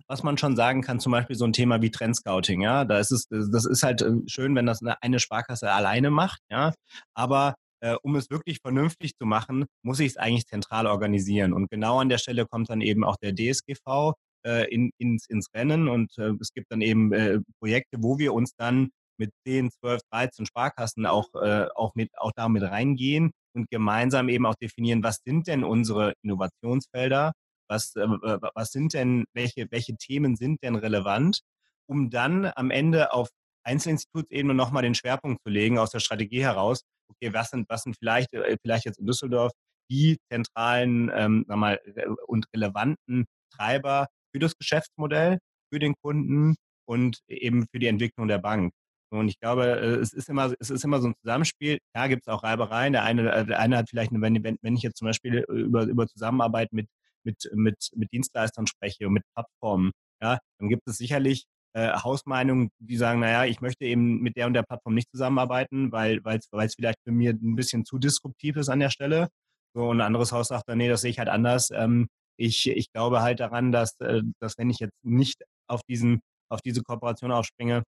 was 0.09 0.23
man 0.23 0.39
schon 0.39 0.57
sagen 0.57 0.81
kann, 0.81 0.99
zum 0.99 1.13
Beispiel 1.13 1.37
so 1.37 1.45
ein 1.45 1.53
Thema 1.53 1.83
wie 1.83 1.91
Trendscouting, 1.91 2.63
ja, 2.63 2.87
da 2.87 2.99
ist 2.99 3.11
es, 3.11 3.27
das 3.29 3.67
ist 3.67 3.83
halt 3.83 4.01
äh, 4.01 4.13
schön, 4.27 4.55
wenn 4.55 4.65
das 4.65 4.81
eine, 4.81 5.03
eine 5.03 5.19
Sparkasse 5.19 5.71
alleine 5.71 6.11
macht, 6.11 6.41
ja, 6.51 6.73
aber 7.15 7.57
äh, 7.81 7.97
um 8.03 8.17
es 8.17 8.31
wirklich 8.31 8.61
vernünftig 8.63 9.13
zu 9.17 9.27
machen, 9.27 9.67
muss 9.83 10.01
ich 10.01 10.09
es 10.09 10.17
eigentlich 10.17 10.47
zentral 10.47 10.87
organisieren. 10.87 11.53
Und 11.53 11.71
genau 11.71 12.01
an 12.01 12.09
der 12.09 12.19
Stelle 12.19 12.47
kommt 12.47 12.71
dann 12.71 12.81
eben 12.81 13.05
auch 13.05 13.17
der 13.17 13.35
DSGV 13.35 14.15
äh, 14.47 14.73
in, 14.73 14.91
ins, 14.99 15.27
ins 15.29 15.49
Rennen 15.55 15.89
und 15.89 16.17
äh, 16.19 16.33
es 16.41 16.53
gibt 16.53 16.71
dann 16.71 16.81
eben 16.81 17.13
äh, 17.13 17.41
Projekte, 17.59 17.99
wo 18.01 18.19
wir 18.19 18.33
uns 18.33 18.53
dann 18.57 18.91
mit 19.19 19.31
10, 19.47 19.71
12, 19.71 20.01
13 20.13 20.47
Sparkassen 20.47 21.07
auch, 21.07 21.29
äh, 21.35 21.67
auch, 21.75 21.95
mit, 21.95 22.11
auch 22.19 22.33
damit 22.37 22.63
reingehen 22.63 23.33
und 23.55 23.69
gemeinsam 23.71 24.29
eben 24.29 24.47
auch 24.47 24.55
definieren, 24.55 25.03
was 25.03 25.21
sind 25.25 25.47
denn 25.47 25.65
unsere 25.65 26.13
Innovationsfelder, 26.23 27.33
was, 27.69 27.97
äh, 27.97 28.07
was 28.55 28.71
sind 28.71 28.95
denn, 28.95 29.25
welche, 29.35 29.67
welche 29.71 29.97
Themen 29.97 30.37
sind 30.37 30.63
denn 30.63 30.77
relevant, 30.77 31.41
um 31.87 32.11
dann 32.11 32.53
am 32.55 32.71
Ende 32.71 33.13
auf 33.13 33.29
Einzelinstitutsebene 33.65 34.55
nochmal 34.55 34.83
den 34.83 34.95
Schwerpunkt 34.95 35.43
zu 35.43 35.51
legen 35.51 35.79
aus 35.79 35.91
der 35.91 36.01
Strategie 36.01 36.43
heraus, 36.43 36.83
okay, 37.09 37.33
was 37.33 37.51
sind, 37.51 37.69
was 37.69 37.83
sind 37.83 37.97
vielleicht, 37.97 38.33
äh, 38.33 38.57
vielleicht 38.63 38.85
jetzt 38.85 38.99
in 38.99 39.07
Düsseldorf 39.07 39.53
die 39.91 40.19
zentralen 40.31 41.11
ähm, 41.15 41.45
sag 41.49 41.57
mal, 41.57 41.81
und 42.27 42.47
relevanten 42.55 43.27
Treiber 43.53 44.09
für 44.37 44.41
das 44.41 44.59
Geschäftsmodell, 44.59 45.39
für 45.73 45.79
den 45.79 45.95
Kunden 46.03 46.57
und 46.87 47.21
eben 47.27 47.67
für 47.73 47.79
die 47.79 47.87
Entwicklung 47.87 48.29
der 48.29 48.37
Bank. 48.39 48.75
Und 49.11 49.29
ich 49.29 49.41
glaube, 49.41 49.65
äh, 49.65 49.95
es 49.97 50.13
ist 50.13 50.29
immer, 50.29 50.53
es 50.61 50.69
ist 50.69 50.85
immer 50.85 51.01
so 51.01 51.09
ein 51.09 51.15
Zusammenspiel. 51.23 51.79
Ja, 51.95 52.07
gibt 52.07 52.27
es 52.27 52.29
auch 52.29 52.43
Reibereien. 52.43 52.93
Der 52.93 53.05
eine, 53.05 53.33
äh, 53.33 53.47
der 53.47 53.61
eine 53.61 53.79
hat 53.79 53.89
vielleicht, 53.89 54.13
eine, 54.13 54.21
wenn, 54.21 54.59
wenn 54.61 54.77
ich 54.77 54.83
jetzt 54.83 54.99
zum 54.99 55.07
Beispiel 55.07 55.45
über, 55.49 55.85
über 55.85 56.07
Zusammenarbeit 56.07 56.71
mit, 56.73 56.87
mit, 57.25 57.51
mit, 57.55 57.91
mit 57.95 58.13
Dienstleistern 58.13 58.67
spreche 58.67 59.07
und 59.07 59.15
mit 59.15 59.23
Plattformen, 59.35 59.93
ja, 60.21 60.39
dann 60.59 60.69
gibt 60.69 60.83
es 60.87 60.99
sicherlich 60.99 61.45
äh, 61.73 61.93
Hausmeinungen, 61.95 62.69
die 62.79 62.97
sagen, 62.99 63.21
naja, 63.21 63.47
ich 63.47 63.63
möchte 63.63 63.87
eben 63.87 64.21
mit 64.21 64.37
der 64.37 64.49
und 64.49 64.55
der 64.55 64.65
Plattform 64.65 64.95
nicht 64.95 65.11
zusammenarbeiten, 65.11 65.93
weil 65.93 66.21
es 66.27 66.75
vielleicht 66.75 67.01
für 67.05 67.13
mich 67.13 67.31
ein 67.31 67.57
bisschen 67.57 67.87
zu 67.87 67.99
disruptiv 67.99 68.57
ist 68.57 68.69
an 68.69 68.81
der 68.81 68.91
Stelle. 68.91 69.29
So, 69.75 69.89
und 69.89 70.01
ein 70.01 70.07
anderes 70.07 70.33
Haus 70.33 70.49
sagt 70.49 70.69
dann, 70.69 70.79
nee, 70.79 70.89
das 70.89 71.01
sehe 71.01 71.11
ich 71.11 71.19
halt 71.19 71.29
anders. 71.29 71.71
Ähm, 71.73 72.09
ich, 72.37 72.69
ich 72.69 72.93
glaube 72.93 73.23
halt 73.23 73.41
daran, 73.41 73.73
dass, 73.73 73.99
äh, 74.01 74.23
dass 74.41 74.59
wenn 74.59 74.71
ich 74.71 74.79
jetzt 74.81 74.97
nicht 75.03 75.43
auf, 75.69 75.83
diesen, 75.89 76.21
auf 76.51 76.61
diese 76.63 76.83
Kooperation 76.83 77.33
aufspringe, 77.33 77.83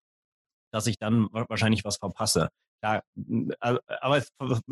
dass 0.72 0.88
ich 0.88 0.98
dann 0.98 1.28
wahrscheinlich 1.32 1.84
was 1.86 1.98
verpasse. 1.98 2.50
Ja, 2.84 3.02
aber 4.02 4.22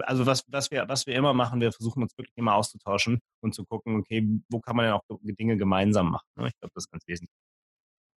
also 0.02 0.26
was, 0.26 0.44
was, 0.48 0.70
wir, 0.70 0.88
was 0.88 1.08
wir 1.08 1.16
immer 1.16 1.34
machen, 1.34 1.62
wir 1.62 1.72
versuchen 1.72 2.04
uns 2.04 2.16
wirklich 2.18 2.38
immer 2.38 2.56
auszutauschen 2.56 3.20
und 3.42 3.56
zu 3.56 3.66
gucken, 3.66 3.96
okay, 3.98 4.28
wo 4.50 4.60
kann 4.60 4.76
man 4.76 4.86
denn 4.86 4.94
auch 4.94 5.02
Dinge 5.22 5.58
gemeinsam 5.58 6.12
machen. 6.12 6.28
Ne? 6.36 6.48
Ich 6.50 6.60
glaube, 6.60 6.74
das 6.76 6.84
ist 6.84 6.92
ganz 6.92 7.08
wesentlich. 7.08 7.43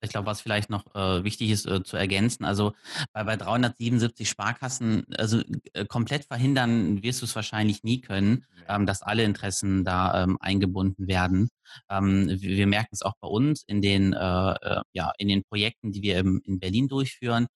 Ich 0.07 0.13
glaube, 0.13 0.27
was 0.27 0.41
vielleicht 0.41 0.71
noch 0.71 0.95
äh, 0.95 1.25
wichtig 1.25 1.51
ist 1.51 1.67
äh, 1.67 1.83
zu 1.83 1.97
ergänzen, 1.97 2.45
also 2.45 2.73
bei, 3.13 3.25
bei 3.25 3.37
377 3.37 4.29
Sparkassen, 4.29 5.05
also 5.19 5.43
äh, 5.73 5.85
komplett 5.85 6.25
verhindern 6.25 7.03
wirst 7.03 7.23
du 7.23 7.27
es 7.27 7.35
wahrscheinlich 7.35 7.83
nie 7.83 8.01
können, 8.01 8.47
ähm, 8.69 8.87
dass 8.87 9.03
alle 9.03 9.25
Interessen 9.25 9.85
da 9.85 10.23
ähm, 10.23 10.39
eingebunden 10.41 11.09
werden. 11.09 11.49
Ähm, 11.91 12.29
wir, 12.29 12.57
wir 12.57 12.67
merken 12.67 12.91
es 12.93 13.03
auch 13.03 13.15
bei 13.21 13.29
uns 13.29 13.65
in 13.67 13.83
den, 13.83 14.13
äh, 14.13 14.53
äh, 14.53 14.81
ja, 14.93 15.13
in 15.19 15.29
den 15.29 15.43
Projekten, 15.43 15.93
die 15.93 16.03
wir 16.03 16.19
im, 16.19 16.41
in 16.45 16.61
Berlin 16.61 16.89
durchführen. 16.89 17.47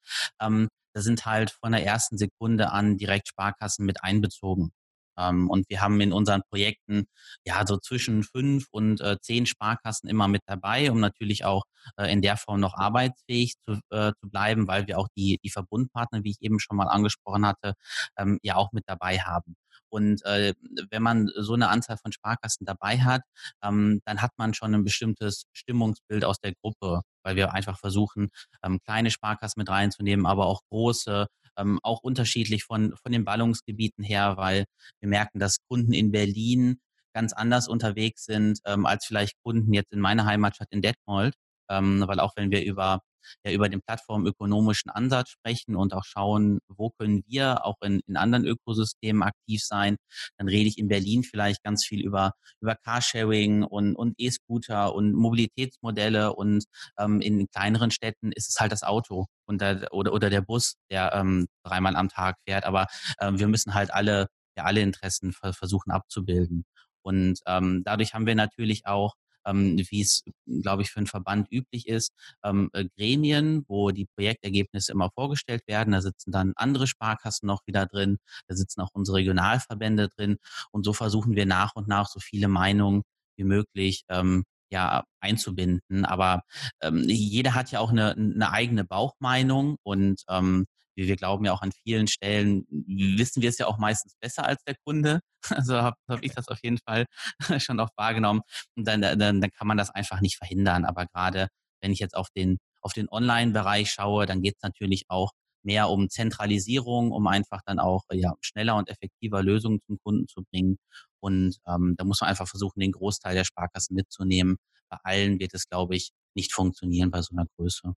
Ähm, 0.40 0.68
da 0.92 1.02
sind 1.02 1.24
halt 1.24 1.52
von 1.52 1.72
der 1.72 1.84
ersten 1.84 2.18
Sekunde 2.18 2.72
an 2.72 2.98
direkt 2.98 3.28
Sparkassen 3.28 3.86
mit 3.86 4.02
einbezogen. 4.02 4.72
Ähm, 5.18 5.48
und 5.50 5.68
wir 5.68 5.80
haben 5.80 6.00
in 6.00 6.12
unseren 6.12 6.42
Projekten 6.50 7.06
ja 7.44 7.66
so 7.66 7.78
zwischen 7.78 8.22
fünf 8.22 8.66
und 8.70 9.00
äh, 9.00 9.18
zehn 9.20 9.46
Sparkassen 9.46 10.08
immer 10.08 10.28
mit 10.28 10.42
dabei, 10.46 10.90
um 10.90 11.00
natürlich 11.00 11.44
auch 11.44 11.64
äh, 11.96 12.12
in 12.12 12.22
der 12.22 12.36
Form 12.36 12.60
noch 12.60 12.74
arbeitsfähig 12.74 13.54
zu, 13.66 13.80
äh, 13.90 14.12
zu 14.20 14.30
bleiben, 14.30 14.66
weil 14.68 14.86
wir 14.86 14.98
auch 14.98 15.08
die, 15.16 15.38
die 15.44 15.50
Verbundpartner, 15.50 16.24
wie 16.24 16.30
ich 16.30 16.40
eben 16.40 16.60
schon 16.60 16.76
mal 16.76 16.88
angesprochen 16.88 17.46
hatte, 17.46 17.74
ähm, 18.16 18.38
ja 18.42 18.56
auch 18.56 18.72
mit 18.72 18.84
dabei 18.86 19.18
haben. 19.18 19.56
Und 19.90 20.24
äh, 20.24 20.54
wenn 20.90 21.02
man 21.02 21.28
so 21.36 21.54
eine 21.54 21.68
Anzahl 21.68 21.96
von 21.98 22.12
Sparkassen 22.12 22.64
dabei 22.64 23.00
hat, 23.00 23.22
ähm, 23.62 24.00
dann 24.04 24.22
hat 24.22 24.30
man 24.36 24.54
schon 24.54 24.74
ein 24.74 24.84
bestimmtes 24.84 25.44
Stimmungsbild 25.52 26.24
aus 26.24 26.38
der 26.38 26.54
Gruppe, 26.54 27.02
weil 27.24 27.36
wir 27.36 27.52
einfach 27.52 27.78
versuchen, 27.78 28.30
ähm, 28.62 28.78
kleine 28.86 29.10
Sparkassen 29.10 29.60
mit 29.60 29.68
reinzunehmen, 29.68 30.26
aber 30.26 30.46
auch 30.46 30.62
große, 30.70 31.26
ähm, 31.56 31.78
auch 31.82 32.02
unterschiedlich 32.02 32.64
von, 32.64 32.94
von 32.96 33.12
den 33.12 33.24
Ballungsgebieten 33.24 34.04
her, 34.04 34.36
weil 34.36 34.64
wir 35.00 35.08
merken, 35.08 35.38
dass 35.38 35.58
Kunden 35.68 35.92
in 35.92 36.10
Berlin 36.12 36.80
ganz 37.12 37.32
anders 37.32 37.68
unterwegs 37.68 38.24
sind 38.24 38.60
ähm, 38.66 38.86
als 38.86 39.06
vielleicht 39.06 39.34
Kunden 39.42 39.72
jetzt 39.72 39.92
in 39.92 40.00
meiner 40.00 40.26
Heimatstadt 40.26 40.68
in 40.70 40.82
Detmold. 40.82 41.34
Ähm, 41.68 42.04
weil 42.06 42.20
auch 42.20 42.32
wenn 42.36 42.50
wir 42.50 42.64
über 42.64 43.00
ja 43.44 43.52
über 43.52 43.68
den 43.68 43.80
plattformökonomischen 43.82 44.90
Ansatz 44.90 45.30
sprechen 45.30 45.76
und 45.76 45.94
auch 45.94 46.04
schauen, 46.04 46.60
wo 46.68 46.90
können 46.90 47.22
wir 47.26 47.64
auch 47.64 47.76
in, 47.82 48.00
in 48.06 48.16
anderen 48.16 48.44
Ökosystemen 48.44 49.22
aktiv 49.22 49.62
sein, 49.62 49.96
dann 50.38 50.48
rede 50.48 50.68
ich 50.68 50.78
in 50.78 50.88
Berlin 50.88 51.22
vielleicht 51.24 51.62
ganz 51.62 51.84
viel 51.84 52.04
über, 52.04 52.32
über 52.60 52.76
Carsharing 52.76 53.62
und, 53.62 53.96
und 53.96 54.14
E-Scooter 54.18 54.94
und 54.94 55.12
Mobilitätsmodelle 55.12 56.32
und 56.34 56.64
ähm, 56.98 57.20
in 57.20 57.48
kleineren 57.48 57.90
Städten 57.90 58.32
ist 58.32 58.48
es 58.48 58.60
halt 58.60 58.72
das 58.72 58.82
Auto 58.82 59.26
und 59.46 59.60
der, 59.60 59.92
oder, 59.92 60.12
oder 60.12 60.30
der 60.30 60.40
Bus, 60.40 60.76
der 60.90 61.12
ähm, 61.14 61.48
dreimal 61.64 61.96
am 61.96 62.08
Tag 62.08 62.36
fährt. 62.46 62.64
Aber 62.64 62.86
ähm, 63.20 63.38
wir 63.38 63.48
müssen 63.48 63.74
halt 63.74 63.92
alle, 63.92 64.28
ja, 64.56 64.64
alle 64.64 64.80
Interessen 64.80 65.32
versuchen 65.32 65.90
abzubilden. 65.90 66.64
Und 67.02 67.40
ähm, 67.46 67.82
dadurch 67.84 68.14
haben 68.14 68.26
wir 68.26 68.34
natürlich 68.34 68.86
auch 68.86 69.14
wie 69.46 70.00
es, 70.00 70.22
glaube 70.62 70.82
ich, 70.82 70.90
für 70.90 70.98
einen 70.98 71.06
Verband 71.06 71.48
üblich 71.50 71.86
ist, 71.88 72.12
ähm, 72.44 72.70
äh, 72.72 72.84
Gremien, 72.96 73.64
wo 73.68 73.90
die 73.90 74.06
Projektergebnisse 74.16 74.92
immer 74.92 75.10
vorgestellt 75.14 75.62
werden. 75.66 75.92
Da 75.92 76.02
sitzen 76.02 76.32
dann 76.32 76.52
andere 76.56 76.86
Sparkassen 76.86 77.46
noch 77.46 77.66
wieder 77.66 77.86
drin, 77.86 78.18
da 78.48 78.54
sitzen 78.56 78.80
auch 78.80 78.90
unsere 78.92 79.18
Regionalverbände 79.18 80.08
drin 80.08 80.38
und 80.70 80.84
so 80.84 80.92
versuchen 80.92 81.34
wir 81.36 81.46
nach 81.46 81.74
und 81.74 81.88
nach 81.88 82.08
so 82.08 82.20
viele 82.20 82.48
Meinungen 82.48 83.02
wie 83.36 83.44
möglich 83.44 84.04
ähm, 84.08 84.44
ja 84.70 85.04
einzubinden. 85.20 86.04
Aber 86.04 86.42
ähm, 86.80 87.04
jeder 87.08 87.54
hat 87.54 87.70
ja 87.72 87.80
auch 87.80 87.90
eine, 87.90 88.12
eine 88.12 88.52
eigene 88.52 88.84
Bauchmeinung 88.84 89.76
und 89.82 90.22
ähm, 90.28 90.66
wir, 90.96 91.06
wir 91.06 91.16
glauben 91.16 91.44
ja 91.44 91.52
auch 91.52 91.62
an 91.62 91.72
vielen 91.72 92.06
Stellen, 92.06 92.66
wissen 92.68 93.42
wir 93.42 93.48
es 93.48 93.58
ja 93.58 93.66
auch 93.66 93.78
meistens 93.78 94.14
besser 94.20 94.44
als 94.46 94.62
der 94.64 94.76
Kunde. 94.84 95.20
Also 95.50 95.76
habe 95.76 95.96
hab 96.06 96.22
ich 96.22 96.32
das 96.32 96.48
auf 96.48 96.58
jeden 96.62 96.76
Fall 96.86 97.06
schon 97.60 97.80
auch 97.80 97.88
wahrgenommen. 97.96 98.42
Und 98.76 98.86
dann, 98.86 99.00
dann, 99.00 99.18
dann 99.18 99.50
kann 99.50 99.66
man 99.66 99.78
das 99.78 99.88
einfach 99.88 100.20
nicht 100.20 100.36
verhindern. 100.36 100.84
Aber 100.84 101.06
gerade 101.06 101.48
wenn 101.80 101.92
ich 101.92 101.98
jetzt 101.98 102.14
auf 102.14 102.28
den, 102.36 102.58
auf 102.82 102.92
den 102.92 103.08
Online-Bereich 103.08 103.90
schaue, 103.90 104.26
dann 104.26 104.42
geht 104.42 104.56
es 104.56 104.62
natürlich 104.62 105.04
auch 105.08 105.32
mehr 105.62 105.88
um 105.88 106.08
Zentralisierung, 106.08 107.12
um 107.12 107.26
einfach 107.26 107.60
dann 107.64 107.78
auch 107.78 108.02
ja, 108.12 108.34
schneller 108.40 108.76
und 108.76 108.88
effektiver 108.88 109.42
Lösungen 109.42 109.80
zum 109.86 109.98
Kunden 110.02 110.28
zu 110.28 110.42
bringen. 110.50 110.76
Und 111.20 111.56
ähm, 111.66 111.94
da 111.96 112.04
muss 112.04 112.20
man 112.20 112.30
einfach 112.30 112.48
versuchen, 112.48 112.80
den 112.80 112.92
Großteil 112.92 113.34
der 113.34 113.44
Sparkassen 113.44 113.94
mitzunehmen. 113.94 114.56
Bei 114.90 114.98
allen 115.04 115.38
wird 115.38 115.54
es, 115.54 115.68
glaube 115.68 115.96
ich, 115.96 116.10
nicht 116.34 116.52
funktionieren 116.52 117.10
bei 117.10 117.22
so 117.22 117.34
einer 117.34 117.46
Größe. 117.56 117.92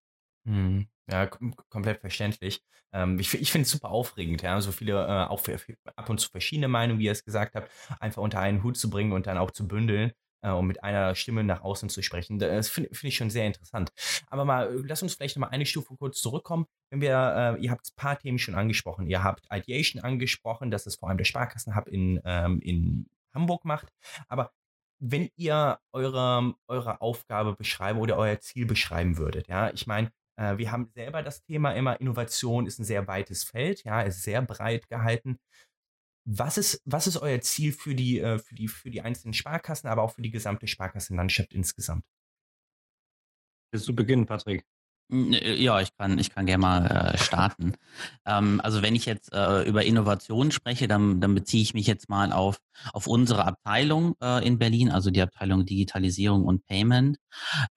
Mhm. 0.45 0.87
Ja, 1.11 1.25
kom 1.27 1.55
komplett 1.69 1.99
verständlich. 1.99 2.61
Ähm, 2.93 3.19
ich 3.19 3.33
ich 3.33 3.51
finde 3.51 3.63
es 3.65 3.71
super 3.71 3.89
aufregend, 3.89 4.41
ja, 4.41 4.59
so 4.61 4.71
viele, 4.71 4.93
äh, 5.05 5.29
auch 5.29 5.39
für, 5.39 5.57
für 5.57 5.75
ab 5.95 6.09
und 6.09 6.19
zu 6.19 6.29
verschiedene 6.29 6.67
Meinungen, 6.67 6.99
wie 6.99 7.05
ihr 7.05 7.11
es 7.11 7.25
gesagt 7.25 7.55
habt, 7.55 7.69
einfach 7.99 8.21
unter 8.21 8.39
einen 8.39 8.63
Hut 8.63 8.77
zu 8.77 8.89
bringen 8.89 9.11
und 9.11 9.27
dann 9.27 9.37
auch 9.37 9.51
zu 9.51 9.67
bündeln 9.67 10.13
äh, 10.43 10.51
und 10.51 10.67
mit 10.67 10.83
einer 10.83 11.15
Stimme 11.15 11.43
nach 11.43 11.61
außen 11.61 11.89
zu 11.89 12.03
sprechen. 12.03 12.37
Das 12.39 12.69
finde 12.69 12.93
find 12.93 13.09
ich 13.11 13.17
schon 13.17 13.29
sehr 13.29 13.47
interessant. 13.47 13.91
Aber 14.29 14.45
mal, 14.45 14.67
äh, 14.67 14.81
lass 14.85 15.01
uns 15.01 15.15
vielleicht 15.15 15.35
noch 15.35 15.41
mal 15.41 15.47
eine 15.47 15.65
Stufe 15.65 15.95
kurz 15.97 16.21
zurückkommen. 16.21 16.65
Wenn 16.91 17.01
wir, 17.01 17.55
äh, 17.57 17.63
ihr 17.63 17.71
habt 17.71 17.87
ein 17.87 17.95
paar 17.95 18.19
Themen 18.19 18.37
schon 18.39 18.55
angesprochen. 18.55 19.07
Ihr 19.07 19.23
habt 19.23 19.45
Ideation 19.51 20.03
angesprochen, 20.03 20.71
dass 20.71 20.85
es 20.85 20.95
vor 20.95 21.09
allem 21.09 21.17
der 21.17 21.25
Sparkassenhub 21.25 21.87
in, 21.87 22.21
ähm, 22.25 22.59
in 22.61 23.09
Hamburg 23.33 23.65
macht. 23.65 23.87
Aber 24.27 24.51
wenn 24.99 25.29
ihr 25.35 25.79
eure, 25.91 26.53
eure 26.67 27.01
Aufgabe 27.01 27.55
beschreiben 27.55 27.99
oder 27.99 28.17
euer 28.17 28.39
Ziel 28.39 28.65
beschreiben 28.65 29.17
würdet, 29.17 29.47
ja, 29.47 29.69
ich 29.71 29.87
meine, 29.87 30.11
wir 30.57 30.71
haben 30.71 30.89
selber 30.93 31.23
das 31.23 31.43
Thema 31.43 31.71
immer, 31.73 31.99
Innovation 31.99 32.65
ist 32.67 32.79
ein 32.79 32.85
sehr 32.85 33.07
weites 33.07 33.43
Feld, 33.43 33.83
ja, 33.83 34.01
ist 34.01 34.23
sehr 34.23 34.41
breit 34.41 34.87
gehalten. 34.89 35.39
Was 36.25 36.57
ist, 36.57 36.81
was 36.85 37.07
ist 37.07 37.17
euer 37.17 37.41
Ziel 37.41 37.73
für 37.73 37.95
die, 37.95 38.19
äh, 38.19 38.39
für, 38.39 38.55
die, 38.55 38.67
für 38.67 38.89
die 38.89 39.01
einzelnen 39.01 39.33
Sparkassen, 39.33 39.89
aber 39.89 40.03
auch 40.03 40.13
für 40.13 40.21
die 40.21 40.31
gesamte 40.31 40.67
Sparkassenlandschaft 40.67 41.53
insgesamt? 41.53 42.05
Willst 43.71 43.87
du 43.87 43.95
beginnen, 43.95 44.25
Patrick? 44.25 44.65
Äh, 45.11 45.55
ja, 45.61 45.81
ich 45.81 45.95
kann, 45.97 46.17
ich 46.17 46.29
kann 46.29 46.45
gerne 46.45 46.61
mal 46.61 46.85
äh, 46.85 47.17
starten. 47.17 47.73
Ähm, 48.25 48.61
also 48.63 48.81
wenn 48.81 48.95
ich 48.95 49.05
jetzt 49.05 49.31
äh, 49.33 49.63
über 49.63 49.83
Innovation 49.85 50.51
spreche, 50.51 50.87
dann, 50.87 51.21
dann 51.21 51.35
beziehe 51.35 51.63
ich 51.63 51.73
mich 51.73 51.87
jetzt 51.87 52.09
mal 52.09 52.31
auf, 52.31 52.57
auf 52.93 53.07
unsere 53.07 53.45
Abteilung 53.45 54.15
äh, 54.21 54.45
in 54.45 54.57
Berlin, 54.59 54.91
also 54.91 55.11
die 55.11 55.21
Abteilung 55.21 55.65
Digitalisierung 55.65 56.43
und 56.45 56.65
Payment. 56.65 57.17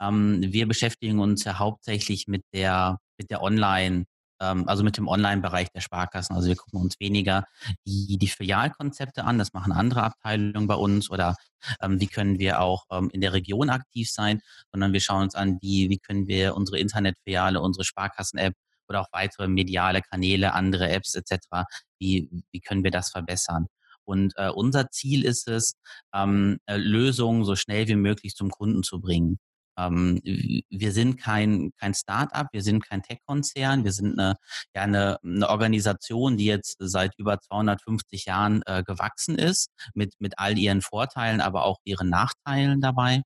Ähm, 0.00 0.40
wir 0.42 0.66
beschäftigen 0.68 1.18
uns 1.20 1.44
ja 1.44 1.58
hauptsächlich 1.58 2.26
mit 2.28 2.44
der, 2.52 2.98
mit 3.18 3.30
der 3.30 3.42
Online- 3.42 4.04
also 4.38 4.84
mit 4.84 4.96
dem 4.96 5.08
Online-Bereich 5.08 5.68
der 5.72 5.80
Sparkassen. 5.80 6.34
Also 6.36 6.48
wir 6.48 6.56
gucken 6.56 6.80
uns 6.80 7.00
weniger 7.00 7.44
die, 7.86 8.18
die 8.18 8.28
Filialkonzepte 8.28 9.24
an, 9.24 9.38
das 9.38 9.52
machen 9.52 9.72
andere 9.72 10.02
Abteilungen 10.02 10.66
bei 10.66 10.74
uns 10.74 11.10
oder 11.10 11.36
ähm, 11.80 12.00
wie 12.00 12.06
können 12.06 12.38
wir 12.38 12.60
auch 12.60 12.84
ähm, 12.90 13.10
in 13.12 13.20
der 13.20 13.32
Region 13.32 13.70
aktiv 13.70 14.10
sein, 14.10 14.40
sondern 14.72 14.92
wir 14.92 15.00
schauen 15.00 15.22
uns 15.22 15.34
an, 15.34 15.58
wie, 15.60 15.90
wie 15.90 15.98
können 15.98 16.26
wir 16.26 16.54
unsere 16.54 16.78
Internetfiliale, 16.78 17.60
unsere 17.60 17.84
Sparkassen-App 17.84 18.54
oder 18.88 19.00
auch 19.00 19.08
weitere 19.12 19.48
mediale 19.48 20.02
Kanäle, 20.02 20.52
andere 20.52 20.88
Apps 20.90 21.14
etc., 21.14 21.64
wie, 21.98 22.30
wie 22.52 22.60
können 22.60 22.84
wir 22.84 22.90
das 22.90 23.10
verbessern. 23.10 23.66
Und 24.04 24.34
äh, 24.36 24.50
unser 24.50 24.90
Ziel 24.90 25.24
ist 25.24 25.48
es, 25.48 25.74
ähm, 26.14 26.58
äh, 26.66 26.76
Lösungen 26.76 27.44
so 27.44 27.56
schnell 27.56 27.88
wie 27.88 27.96
möglich 27.96 28.34
zum 28.34 28.50
Kunden 28.50 28.82
zu 28.82 29.00
bringen. 29.00 29.38
Ähm, 29.76 30.20
wir 30.24 30.92
sind 30.92 31.16
kein, 31.16 31.72
kein 31.78 31.94
Start-up, 31.94 32.48
wir 32.52 32.62
sind 32.62 32.84
kein 32.84 33.02
Tech-Konzern, 33.02 33.84
wir 33.84 33.92
sind 33.92 34.18
eine, 34.18 34.36
ja, 34.74 34.82
eine, 34.82 35.18
eine 35.22 35.48
Organisation, 35.48 36.36
die 36.36 36.46
jetzt 36.46 36.76
seit 36.78 37.12
über 37.18 37.40
250 37.40 38.26
Jahren 38.26 38.62
äh, 38.66 38.82
gewachsen 38.82 39.36
ist, 39.36 39.70
mit, 39.94 40.14
mit 40.18 40.38
all 40.38 40.58
ihren 40.58 40.82
Vorteilen, 40.82 41.40
aber 41.40 41.64
auch 41.64 41.78
ihren 41.84 42.08
Nachteilen 42.10 42.80
dabei. 42.80 43.22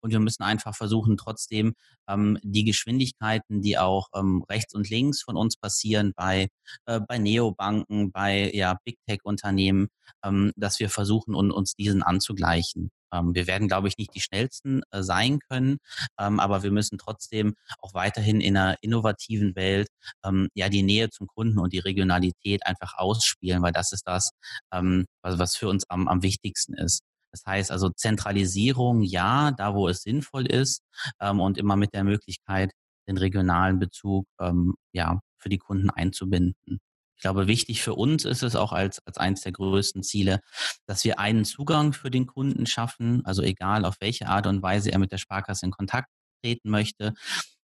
Und 0.00 0.10
wir 0.10 0.20
müssen 0.20 0.42
einfach 0.42 0.74
versuchen, 0.74 1.16
trotzdem 1.16 1.74
ähm, 2.08 2.38
die 2.42 2.64
Geschwindigkeiten, 2.64 3.62
die 3.62 3.78
auch 3.78 4.08
ähm, 4.14 4.44
rechts 4.48 4.74
und 4.74 4.90
links 4.90 5.22
von 5.22 5.36
uns 5.36 5.56
passieren, 5.56 6.12
bei, 6.14 6.48
äh, 6.86 7.00
bei 7.00 7.18
Neobanken, 7.18 8.12
bei 8.12 8.50
ja, 8.52 8.76
Big 8.84 8.98
Tech-Unternehmen, 9.06 9.88
ähm, 10.24 10.52
dass 10.56 10.80
wir 10.80 10.90
versuchen, 10.90 11.34
un, 11.34 11.50
uns 11.50 11.74
diesen 11.74 12.02
anzugleichen. 12.02 12.90
Ähm, 13.14 13.34
wir 13.34 13.46
werden, 13.46 13.68
glaube 13.68 13.88
ich, 13.88 13.98
nicht 13.98 14.14
die 14.14 14.20
schnellsten 14.20 14.82
äh, 14.90 15.02
sein 15.02 15.38
können, 15.48 15.78
ähm, 16.18 16.40
aber 16.40 16.62
wir 16.62 16.72
müssen 16.72 16.98
trotzdem 16.98 17.54
auch 17.80 17.94
weiterhin 17.94 18.40
in 18.40 18.56
einer 18.56 18.76
innovativen 18.82 19.54
Welt 19.56 19.88
ähm, 20.24 20.48
ja 20.54 20.68
die 20.68 20.82
Nähe 20.82 21.10
zum 21.10 21.26
Kunden 21.28 21.58
und 21.58 21.72
die 21.72 21.78
Regionalität 21.78 22.66
einfach 22.66 22.94
ausspielen, 22.98 23.62
weil 23.62 23.72
das 23.72 23.92
ist 23.92 24.06
das, 24.06 24.30
was, 24.70 25.38
was 25.38 25.56
für 25.56 25.68
uns 25.68 25.88
am, 25.88 26.08
am 26.08 26.22
wichtigsten 26.22 26.74
ist. 26.74 27.02
Das 27.32 27.44
heißt 27.46 27.70
also 27.70 27.90
Zentralisierung, 27.90 29.02
ja, 29.02 29.50
da 29.52 29.74
wo 29.74 29.88
es 29.88 30.02
sinnvoll 30.02 30.46
ist 30.46 30.82
ähm, 31.20 31.40
und 31.40 31.58
immer 31.58 31.76
mit 31.76 31.94
der 31.94 32.04
Möglichkeit, 32.04 32.72
den 33.08 33.18
regionalen 33.18 33.78
Bezug 33.78 34.26
ähm, 34.40 34.74
ja 34.92 35.20
für 35.38 35.48
die 35.48 35.58
Kunden 35.58 35.90
einzubinden. 35.90 36.80
Ich 37.24 37.26
glaube, 37.26 37.46
wichtig 37.46 37.80
für 37.80 37.94
uns 37.94 38.26
ist 38.26 38.42
es 38.42 38.54
auch 38.54 38.74
als, 38.74 39.00
als 39.06 39.16
eines 39.16 39.40
der 39.40 39.52
größten 39.52 40.02
Ziele, 40.02 40.40
dass 40.84 41.04
wir 41.04 41.18
einen 41.18 41.46
Zugang 41.46 41.94
für 41.94 42.10
den 42.10 42.26
Kunden 42.26 42.66
schaffen, 42.66 43.24
also 43.24 43.40
egal 43.40 43.86
auf 43.86 43.96
welche 44.00 44.26
Art 44.28 44.46
und 44.46 44.60
Weise 44.60 44.92
er 44.92 44.98
mit 44.98 45.10
der 45.10 45.16
Sparkasse 45.16 45.64
in 45.64 45.72
Kontakt 45.72 46.10
treten 46.42 46.68
möchte. 46.68 47.14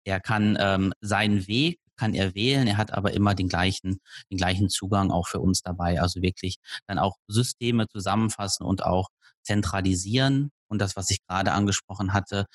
Er 0.03 0.19
kann 0.19 0.59
ähm, 0.59 0.93
seinen 1.01 1.47
Weg 1.47 1.79
kann 1.97 2.15
er 2.15 2.35
wählen, 2.35 2.67
er 2.67 2.79
hat 2.79 2.93
aber 2.93 3.13
immer 3.13 3.37
den 3.37 3.47
gleichen, 3.47 4.01
den 4.29 4.39
gleichen 4.39 4.71
Zugang 4.71 5.13
auch 5.13 5.29
für 5.29 5.39
uns 5.39 5.63
dabei. 5.63 6.01
Also 6.01 6.21
wirklich 6.21 6.57
dann 6.89 6.99
auch 6.99 7.19
Systeme 7.29 7.87
zusammenfassen 7.87 8.67
und 8.67 8.83
auch 8.83 9.11
zentralisieren. 9.45 10.51
Und 10.67 10.81
das, 10.81 10.97
was 10.97 11.11
ich 11.11 11.25
gerade 11.29 11.53
angesprochen 11.53 12.13
hatte, 12.13 12.47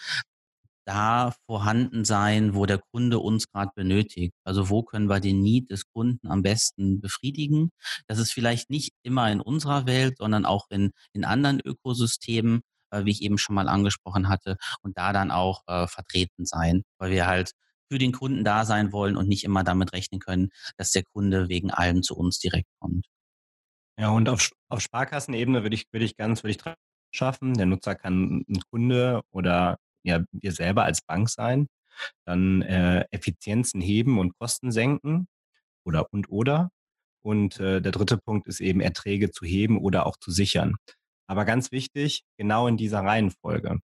da 0.89 1.33
vorhanden 1.45 2.03
sein, 2.03 2.55
wo 2.55 2.65
der 2.65 2.79
Kunde 2.79 3.19
uns 3.19 3.47
gerade 3.47 3.71
benötigt. 3.75 4.33
Also 4.43 4.69
wo 4.71 4.81
können 4.81 5.07
wir 5.07 5.19
den 5.19 5.39
Need 5.39 5.69
des 5.69 5.85
Kunden 5.93 6.27
am 6.27 6.41
besten 6.41 6.99
befriedigen? 6.99 7.69
Das 8.07 8.17
ist 8.17 8.33
vielleicht 8.33 8.71
nicht 8.71 8.93
immer 9.03 9.31
in 9.31 9.39
unserer 9.39 9.85
Welt, 9.85 10.17
sondern 10.17 10.45
auch 10.45 10.65
in, 10.71 10.91
in 11.13 11.25
anderen 11.25 11.59
Ökosystemen, 11.59 12.61
äh, 12.89 13.05
wie 13.05 13.11
ich 13.11 13.21
eben 13.21 13.37
schon 13.37 13.53
mal 13.53 13.69
angesprochen 13.69 14.29
hatte, 14.29 14.57
und 14.81 14.97
da 14.97 15.13
dann 15.13 15.29
auch 15.29 15.61
äh, 15.67 15.85
vertreten 15.85 16.47
sein, 16.47 16.81
weil 16.97 17.11
wir 17.11 17.27
halt 17.27 17.51
für 17.91 17.99
den 17.99 18.11
Kunden 18.11 18.43
da 18.43 18.65
sein 18.65 18.91
wollen 18.91 19.15
und 19.15 19.27
nicht 19.27 19.43
immer 19.43 19.63
damit 19.63 19.93
rechnen 19.93 20.19
können, 20.19 20.49
dass 20.77 20.91
der 20.91 21.03
Kunde 21.03 21.49
wegen 21.49 21.69
allem 21.69 22.01
zu 22.01 22.17
uns 22.17 22.39
direkt 22.39 22.69
kommt. 22.79 23.05
Ja, 23.99 24.09
und 24.09 24.27
auf, 24.27 24.49
auf 24.69 24.81
Sparkassenebene 24.81 25.61
würde 25.61 25.75
ich, 25.75 25.85
würde 25.91 26.05
ich 26.05 26.17
ganz, 26.17 26.43
würde 26.43 26.51
ich 26.51 26.75
schaffen. 27.11 27.53
Der 27.53 27.67
Nutzer 27.67 27.93
kann 27.93 28.43
ein 28.49 28.61
Kunde 28.71 29.21
oder 29.31 29.77
ja 30.09 30.23
wir 30.31 30.51
selber 30.51 30.83
als 30.83 31.01
Bank 31.01 31.29
sein, 31.29 31.67
dann 32.25 32.61
äh, 32.63 33.05
Effizienzen 33.11 33.81
heben 33.81 34.19
und 34.19 34.37
Kosten 34.39 34.71
senken 34.71 35.27
oder 35.85 36.07
und 36.11 36.29
oder. 36.29 36.69
Und 37.21 37.59
äh, 37.59 37.81
der 37.81 37.91
dritte 37.91 38.17
Punkt 38.17 38.47
ist 38.47 38.61
eben 38.61 38.81
Erträge 38.81 39.31
zu 39.31 39.45
heben 39.45 39.77
oder 39.79 40.05
auch 40.05 40.17
zu 40.17 40.31
sichern. 40.31 40.75
Aber 41.27 41.45
ganz 41.45 41.71
wichtig, 41.71 42.23
genau 42.37 42.67
in 42.67 42.77
dieser 42.77 43.01
Reihenfolge. 43.01 43.79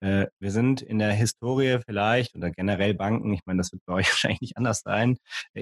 Äh, 0.00 0.26
wir 0.40 0.50
sind 0.50 0.82
in 0.82 0.98
der 0.98 1.12
Historie 1.12 1.78
vielleicht 1.86 2.34
oder 2.36 2.50
generell 2.50 2.94
Banken, 2.94 3.32
ich 3.32 3.40
meine, 3.46 3.58
das 3.58 3.72
wird 3.72 3.82
bei 3.86 3.94
euch 3.94 4.08
wahrscheinlich 4.10 4.40
nicht 4.40 4.56
anders 4.56 4.82
sein, 4.84 5.16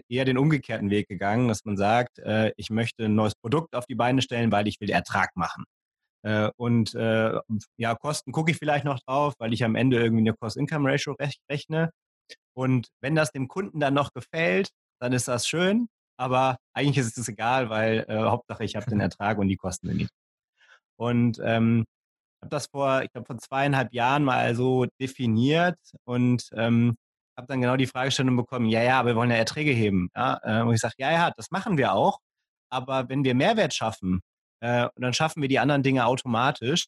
eher 0.08 0.24
den 0.24 0.38
umgekehrten 0.38 0.90
Weg 0.90 1.08
gegangen, 1.08 1.48
dass 1.48 1.64
man 1.64 1.76
sagt, 1.76 2.18
äh, 2.18 2.52
ich 2.56 2.70
möchte 2.70 3.06
ein 3.06 3.14
neues 3.14 3.34
Produkt 3.34 3.74
auf 3.74 3.86
die 3.86 3.94
Beine 3.94 4.22
stellen, 4.22 4.52
weil 4.52 4.68
ich 4.68 4.80
will 4.80 4.90
Ertrag 4.90 5.30
machen. 5.36 5.64
Äh, 6.24 6.50
und 6.56 6.94
äh, 6.94 7.38
ja, 7.76 7.94
Kosten 7.94 8.32
gucke 8.32 8.50
ich 8.50 8.56
vielleicht 8.56 8.84
noch 8.84 8.98
drauf, 9.00 9.34
weil 9.38 9.52
ich 9.52 9.62
am 9.64 9.76
Ende 9.76 10.02
irgendwie 10.02 10.22
eine 10.22 10.34
Cost-Income-Ratio 10.34 11.16
rechne. 11.50 11.90
Und 12.54 12.88
wenn 13.02 13.14
das 13.14 13.30
dem 13.32 13.48
Kunden 13.48 13.80
dann 13.80 13.94
noch 13.94 14.12
gefällt, 14.12 14.70
dann 15.00 15.12
ist 15.12 15.28
das 15.28 15.46
schön. 15.46 15.88
Aber 16.16 16.58
eigentlich 16.74 16.98
ist 16.98 17.18
es 17.18 17.28
egal, 17.28 17.70
weil 17.70 18.06
äh, 18.08 18.16
Hauptsache 18.16 18.64
ich 18.64 18.76
habe 18.76 18.86
den 18.90 19.00
Ertrag 19.00 19.38
und 19.38 19.48
die 19.48 19.56
Kosten 19.56 19.88
sind 19.88 19.96
niedrig. 19.98 20.10
Und 20.96 21.40
ähm, 21.44 21.84
habe 22.42 22.50
das 22.50 22.68
vor, 22.68 23.02
ich 23.02 23.12
glaube, 23.12 23.26
vor 23.26 23.38
zweieinhalb 23.38 23.92
Jahren 23.92 24.24
mal 24.24 24.54
so 24.54 24.86
definiert 25.00 25.78
und 26.04 26.48
ähm, 26.54 26.96
habe 27.36 27.48
dann 27.48 27.60
genau 27.60 27.76
die 27.76 27.86
Fragestellung 27.86 28.36
bekommen, 28.36 28.66
ja, 28.68 28.82
ja, 28.82 29.00
aber 29.00 29.10
wir 29.10 29.16
wollen 29.16 29.30
ja 29.30 29.36
Erträge 29.36 29.72
heben. 29.72 30.10
Ja? 30.16 30.40
Äh, 30.42 30.62
und 30.62 30.74
ich 30.74 30.80
sage, 30.80 30.94
ja, 30.98 31.12
ja, 31.12 31.32
das 31.36 31.50
machen 31.50 31.78
wir 31.78 31.92
auch. 31.94 32.20
Aber 32.70 33.08
wenn 33.08 33.24
wir 33.24 33.34
Mehrwert 33.34 33.74
schaffen, 33.74 34.20
äh, 34.64 34.88
und 34.94 35.02
dann 35.02 35.12
schaffen 35.12 35.42
wir 35.42 35.48
die 35.48 35.58
anderen 35.58 35.82
Dinge 35.82 36.06
automatisch. 36.06 36.86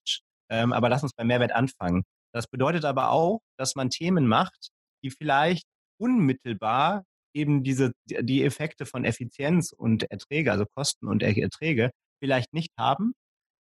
Ähm, 0.50 0.73
aber 0.73 0.88
lass 0.88 1.02
uns 1.02 1.12
beim 1.12 1.26
Mehrwert 1.26 1.52
anfangen. 1.52 2.04
Das 2.33 2.47
bedeutet 2.47 2.85
aber 2.85 3.11
auch, 3.11 3.40
dass 3.59 3.75
man 3.75 3.90
Themen 3.90 4.26
macht, 4.26 4.71
die 5.04 5.11
vielleicht 5.11 5.66
unmittelbar 6.00 7.04
eben 7.35 7.62
diese, 7.62 7.92
die 8.06 8.45
Effekte 8.45 8.87
von 8.87 9.04
Effizienz 9.04 9.73
und 9.73 10.11
Erträge, 10.11 10.52
also 10.52 10.64
Kosten 10.75 11.06
und 11.06 11.23
Erträge, 11.23 11.90
vielleicht 12.18 12.54
nicht 12.54 12.73
haben. 12.78 13.12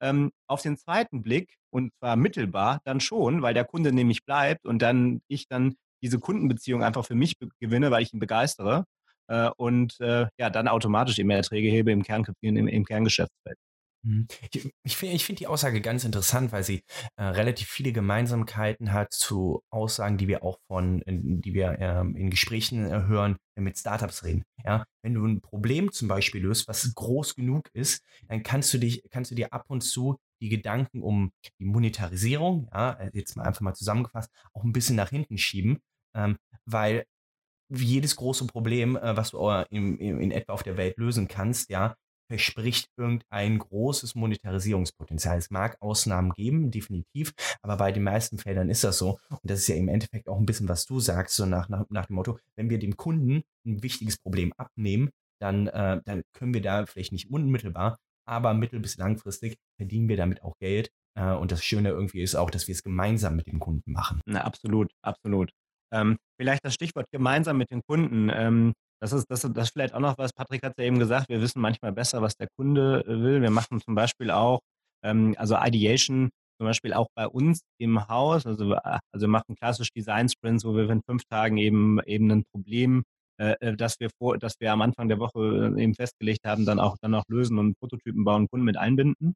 Ähm, 0.02 0.32
auf 0.48 0.62
den 0.62 0.78
zweiten 0.78 1.22
Blick, 1.22 1.56
und 1.70 1.94
zwar 2.00 2.16
mittelbar, 2.18 2.82
dann 2.84 3.00
schon, 3.00 3.42
weil 3.42 3.54
der 3.54 3.66
Kunde 3.66 3.94
nämlich 3.94 4.26
bleibt 4.26 4.66
und 4.66 4.82
dann 4.82 5.22
ich 5.30 5.48
dann 5.48 5.76
diese 6.04 6.20
Kundenbeziehung 6.20 6.84
einfach 6.84 7.06
für 7.06 7.16
mich 7.16 7.36
gewinne, 7.60 7.92
weil 7.92 8.04
ich 8.04 8.14
ihn 8.14 8.20
begeistere 8.20 8.86
äh, 9.28 9.50
und 9.58 10.00
äh, 10.02 10.28
ja, 10.38 10.50
dann 10.50 10.68
automatisch 10.68 11.20
eben 11.20 11.30
Erträge 11.30 11.70
hebe 11.70 11.92
im, 11.92 12.04
Kern, 12.04 12.26
im, 12.42 12.68
im 12.68 12.86
Kerngeschäftsfeld. 12.86 13.58
Mhm. 14.04 14.28
Ich, 14.52 14.70
ich 14.84 14.98
finde 14.98 15.20
find 15.20 15.40
die 15.40 15.48
Aussage 15.48 15.82
ganz 15.82 16.04
interessant, 16.04 16.52
weil 16.52 16.64
sie 16.64 16.84
äh, 17.18 17.24
relativ 17.24 17.68
viele 17.70 17.92
Gemeinsamkeiten 17.92 18.94
hat 18.94 19.14
zu 19.14 19.62
Aussagen, 19.70 20.18
die 20.18 20.28
wir 20.28 20.44
auch 20.44 20.60
von, 20.68 21.02
in, 21.04 21.42
die 21.42 21.54
wir 21.54 21.78
ähm, 21.80 22.16
in 22.16 22.30
Gesprächen 22.30 22.86
äh, 22.86 23.04
hören, 23.04 23.38
wenn 23.56 23.64
wir 23.64 23.70
mit 23.70 23.78
Startups 23.78 24.24
reden. 24.24 24.44
Ja, 24.66 24.86
wenn 25.04 25.14
du 25.14 25.26
ein 25.26 25.42
Problem 25.42 25.92
zum 25.92 26.08
Beispiel 26.08 26.42
löst, 26.42 26.68
was 26.68 26.94
groß 26.96 27.36
genug 27.36 27.70
ist, 27.74 28.04
dann 28.28 28.44
kannst 28.44 28.74
du 28.74 28.80
dich, 28.80 29.04
kannst 29.12 29.32
du 29.32 29.36
dir 29.36 29.54
ab 29.54 29.66
und 29.68 29.82
zu 29.82 30.18
die 30.42 30.50
Gedanken 30.50 31.04
um 31.04 31.32
die 31.60 31.66
Monetarisierung, 31.66 32.68
ja, 32.74 32.94
äh, 32.94 33.12
jetzt 33.14 33.36
mal 33.36 33.44
einfach 33.44 33.62
mal 33.62 33.76
zusammengefasst, 33.76 34.32
auch 34.54 34.64
ein 34.64 34.74
bisschen 34.74 34.96
nach 34.96 35.10
hinten 35.10 35.38
schieben, 35.38 35.80
ähm, 36.16 36.38
weil 36.66 37.06
jedes 37.70 38.16
große 38.16 38.48
Problem, 38.48 38.96
äh, 38.98 39.16
was 39.16 39.32
du 39.32 39.50
äh, 39.50 39.66
in, 39.70 39.98
in, 39.98 40.20
in 40.20 40.32
etwa 40.32 40.54
auf 40.54 40.64
der 40.64 40.78
Welt 40.78 40.98
lösen 40.98 41.28
kannst, 41.28 41.70
ja, 41.70 41.96
verspricht 42.32 42.88
irgendein 42.96 43.60
großes 43.60 44.16
Monetarisierungspotenzial. 44.16 45.38
Es 45.38 45.52
mag 45.52 45.76
Ausnahmen 45.82 46.32
geben, 46.32 46.72
definitiv, 46.72 47.34
aber 47.62 47.76
bei 47.76 47.92
den 47.92 48.04
meisten 48.04 48.38
Feldern 48.38 48.70
ist 48.70 48.86
das 48.86 49.00
so. 49.00 49.20
Und 49.30 49.42
das 49.44 49.60
ist 49.60 49.68
ja 49.68 49.76
im 49.76 49.90
Endeffekt 49.90 50.30
auch 50.30 50.38
ein 50.40 50.46
bisschen, 50.46 50.70
was 50.70 50.86
du 50.86 51.02
sagst, 51.02 51.36
so 51.36 51.46
nach, 51.46 51.68
nach, 51.68 51.84
nach 51.90 52.06
dem 52.06 52.16
Motto, 52.16 52.40
wenn 52.56 52.70
wir 52.70 52.80
dem 52.80 52.96
Kunden 52.96 53.44
ein 53.68 53.84
wichtiges 53.84 54.18
Problem 54.18 54.54
abnehmen, 54.54 55.10
dann, 55.42 55.68
äh, 55.68 56.00
dann 56.06 56.22
können 56.32 56.54
wir 56.54 56.62
da 56.62 56.86
vielleicht 56.86 57.12
nicht 57.12 57.30
unmittelbar, 57.30 57.98
aber 58.26 58.54
mittel- 58.54 58.80
bis 58.80 58.96
langfristig 58.96 59.58
verdienen 59.78 60.08
wir 60.08 60.16
damit 60.16 60.42
auch 60.42 60.54
Geld. 60.62 60.90
Äh, 61.20 61.34
und 61.34 61.52
das 61.52 61.66
Schöne 61.66 61.90
irgendwie 61.90 62.22
ist 62.22 62.36
auch, 62.36 62.50
dass 62.50 62.70
wir 62.70 62.76
es 62.76 62.84
gemeinsam 62.84 63.36
mit 63.36 63.48
dem 63.48 63.60
Kunden 63.60 63.92
machen. 63.92 64.22
Na, 64.26 64.46
absolut, 64.46 64.94
absolut. 65.04 65.52
Ähm, 65.94 66.16
vielleicht 66.40 66.64
das 66.64 66.76
Stichwort 66.76 67.08
gemeinsam 67.12 67.58
mit 67.58 67.72
den 67.72 67.82
Kunden. 67.86 68.30
Ähm, 68.34 68.72
das 69.02 69.14
ist, 69.14 69.26
das, 69.30 69.42
das 69.42 69.68
ist 69.68 69.74
vielleicht 69.74 69.94
auch 69.94 70.00
noch 70.00 70.18
was, 70.18 70.32
Patrick 70.34 70.64
hat 70.64 70.78
ja 70.78 70.86
eben 70.86 71.00
gesagt, 71.00 71.30
wir 71.30 71.42
wissen 71.42 71.60
manchmal 71.62 71.92
besser, 71.92 72.22
was 72.22 72.36
der 72.36 72.48
Kunde 72.56 73.04
äh, 73.08 73.22
will. 73.22 73.42
Wir 73.42 73.50
machen 73.50 73.82
zum 73.82 73.96
Beispiel 73.96 74.32
auch, 74.32 74.60
ähm, 75.04 75.36
also 75.38 75.58
Ideation 75.58 76.30
zum 76.60 76.68
Beispiel 76.68 76.94
auch 76.94 77.08
bei 77.16 77.28
uns 77.28 77.62
im 77.80 78.08
Haus, 78.08 78.46
also, 78.46 78.74
äh, 78.74 79.00
also 79.12 79.26
wir 79.26 79.28
machen 79.28 79.56
klassisch 79.56 79.92
Design 79.92 80.30
Sprints, 80.30 80.64
wo 80.64 80.76
wir 80.76 80.88
in 80.90 81.02
fünf 81.02 81.24
Tagen 81.26 81.58
eben, 81.58 82.00
eben 82.06 82.32
ein 82.32 82.44
Problem, 82.52 83.04
äh, 83.40 83.56
äh, 83.60 83.76
das 83.76 84.00
wir 84.00 84.10
vor, 84.20 84.38
das 84.38 84.54
wir 84.60 84.72
am 84.72 84.82
Anfang 84.84 85.10
der 85.10 85.18
Woche 85.20 85.74
eben 85.78 85.96
festgelegt 85.96 86.46
haben, 86.46 86.66
dann 86.66 86.80
auch, 86.80 86.98
dann 87.02 87.16
auch 87.16 87.24
lösen 87.28 87.58
und 87.58 87.80
Prototypen 87.80 88.24
bauen, 88.24 88.48
Kunden 88.48 88.66
mit 88.66 88.78
einbinden. 88.78 89.34